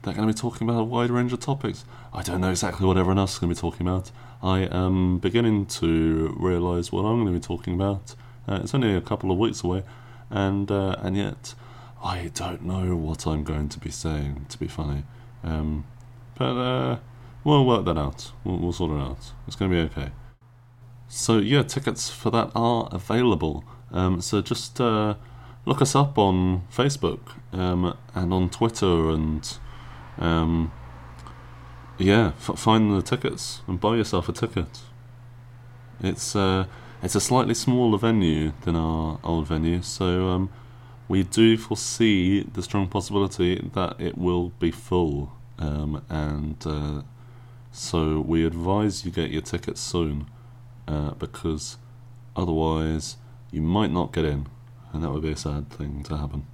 they're 0.03 0.15
going 0.15 0.27
to 0.27 0.33
be 0.33 0.39
talking 0.39 0.69
about 0.69 0.81
a 0.81 0.85
wide 0.85 1.11
range 1.11 1.33
of 1.33 1.41
topics. 1.41 1.85
I 2.13 2.23
don't 2.23 2.41
know 2.41 2.51
exactly 2.51 2.87
what 2.87 2.97
everyone 2.97 3.19
else 3.19 3.35
is 3.35 3.39
going 3.39 3.55
to 3.55 3.57
be 3.57 3.61
talking 3.61 3.87
about. 3.87 4.11
I 4.43 4.61
am 4.61 5.19
beginning 5.19 5.67
to 5.67 6.35
realise 6.39 6.91
what 6.91 7.03
I'm 7.03 7.25
going 7.25 7.35
to 7.35 7.41
be 7.41 7.41
talking 7.41 7.75
about. 7.75 8.15
Uh, 8.49 8.61
it's 8.63 8.75
only 8.75 8.95
a 8.95 9.01
couple 9.01 9.31
of 9.31 9.39
weeks 9.39 9.63
away, 9.63 9.85
and 10.31 10.71
uh, 10.71 10.97
and 11.01 11.17
yet 11.17 11.55
I 12.03 12.31
don't 12.35 12.63
know 12.63 12.97
what 12.97 13.27
I'm 13.27 13.45
going 13.45 13.69
to 13.69 13.79
be 13.79 13.91
saying. 13.91 14.47
To 14.49 14.59
be 14.59 14.67
funny, 14.67 15.05
um, 15.45 15.85
but 16.37 16.57
uh, 16.57 16.99
We'll 17.43 17.65
work 17.65 17.87
that 17.87 17.97
out. 17.97 18.33
We'll, 18.45 18.59
we'll 18.59 18.73
sort 18.73 18.93
it 18.93 19.01
out. 19.03 19.33
It's 19.47 19.57
going 19.57 19.71
to 19.71 19.77
be 19.77 19.83
okay. 19.93 20.13
So 21.09 21.39
yeah, 21.39 21.63
tickets 21.63 22.11
for 22.11 22.31
that 22.31 22.51
are 22.55 22.89
available. 22.93 23.65
Um, 23.91 24.21
so 24.21 24.43
just 24.43 24.81
uh, 24.81 25.15
look 25.65 25.81
us 25.81 25.95
up 25.95 26.19
on 26.19 26.67
Facebook 26.73 27.21
um, 27.53 27.97
and 28.15 28.33
on 28.33 28.51
Twitter, 28.51 29.11
and 29.11 29.57
um, 30.19 30.73
yeah, 31.99 32.33
f- 32.39 32.59
find 32.59 32.97
the 32.97 33.03
tickets 33.03 33.61
and 33.67 33.81
buy 33.81 33.97
yourself 33.97 34.29
a 34.29 34.33
ticket. 34.33 34.81
It's 36.01 36.35
uh, 36.35 36.65
it's 37.03 37.15
a 37.15 37.21
slightly 37.21 37.55
smaller 37.55 37.99
venue 37.99 38.53
than 38.63 38.77
our 38.77 39.19
old 39.23 39.47
venue, 39.47 39.83
so 39.83 40.29
um, 40.29 40.51
we 41.09 41.23
do 41.23 41.57
foresee 41.57 42.43
the 42.43 42.63
strong 42.63 42.89
possibility 42.89 43.71
that 43.75 44.01
it 44.01 44.17
will 44.17 44.51
be 44.59 44.71
full, 44.71 45.33
um, 45.59 46.03
and 46.09 46.57
uh, 46.67 47.03
so 47.73 48.21
we 48.21 48.45
advise 48.45 49.05
you 49.05 49.11
get 49.11 49.31
your 49.31 49.43
tickets 49.43 49.81
soon 49.81 50.27
uh, 50.89 51.13
because 51.13 51.77
otherwise 52.35 53.17
you 53.51 53.61
might 53.61 53.91
not 53.91 54.13
get 54.13 54.25
in, 54.25 54.47
and 54.93 55.03
that 55.05 55.11
would 55.11 55.23
be 55.23 55.33
a 55.33 55.37
sad 55.37 55.71
thing 55.71 56.03
to 56.05 56.17
happen. 56.17 56.47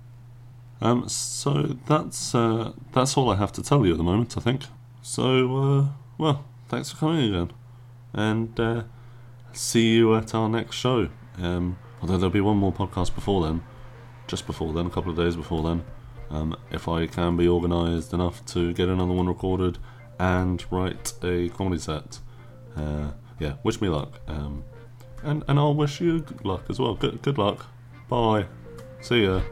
Um, 0.80 1.08
so 1.08 1.76
that's 1.86 2.34
uh, 2.34 2.72
that's 2.92 3.16
all 3.16 3.30
I 3.30 3.36
have 3.36 3.52
to 3.52 3.62
tell 3.62 3.86
you 3.86 3.92
at 3.92 3.98
the 3.98 4.04
moment, 4.04 4.36
I 4.36 4.40
think. 4.40 4.62
So 5.02 5.56
uh, 5.56 5.86
well, 6.18 6.44
thanks 6.68 6.90
for 6.90 6.98
coming 6.98 7.34
again, 7.34 7.52
and 8.12 8.58
uh, 8.60 8.82
see 9.52 9.94
you 9.94 10.14
at 10.14 10.34
our 10.34 10.48
next 10.48 10.76
show. 10.76 11.08
Um, 11.38 11.78
although 12.00 12.18
there'll 12.18 12.30
be 12.30 12.40
one 12.40 12.58
more 12.58 12.72
podcast 12.72 13.14
before 13.14 13.42
then, 13.42 13.62
just 14.26 14.46
before 14.46 14.72
then, 14.72 14.86
a 14.86 14.90
couple 14.90 15.10
of 15.10 15.16
days 15.16 15.36
before 15.36 15.62
then, 15.62 15.84
um, 16.30 16.56
if 16.70 16.88
I 16.88 17.06
can 17.06 17.36
be 17.36 17.48
organised 17.48 18.12
enough 18.12 18.44
to 18.46 18.72
get 18.72 18.88
another 18.88 19.12
one 19.12 19.26
recorded 19.26 19.78
and 20.18 20.64
write 20.70 21.12
a 21.22 21.48
comedy 21.50 21.80
set. 21.80 22.20
Uh, 22.76 23.12
yeah, 23.38 23.54
wish 23.62 23.80
me 23.80 23.88
luck. 23.88 24.20
Um, 24.28 24.64
and, 25.22 25.44
and 25.48 25.58
I'll 25.58 25.74
wish 25.74 26.00
you 26.00 26.20
good 26.20 26.44
luck 26.44 26.64
as 26.68 26.78
well. 26.78 26.94
Good, 26.94 27.22
good 27.22 27.38
luck. 27.38 27.66
Bye. 28.08 28.46
See 29.00 29.24
ya. 29.24 29.42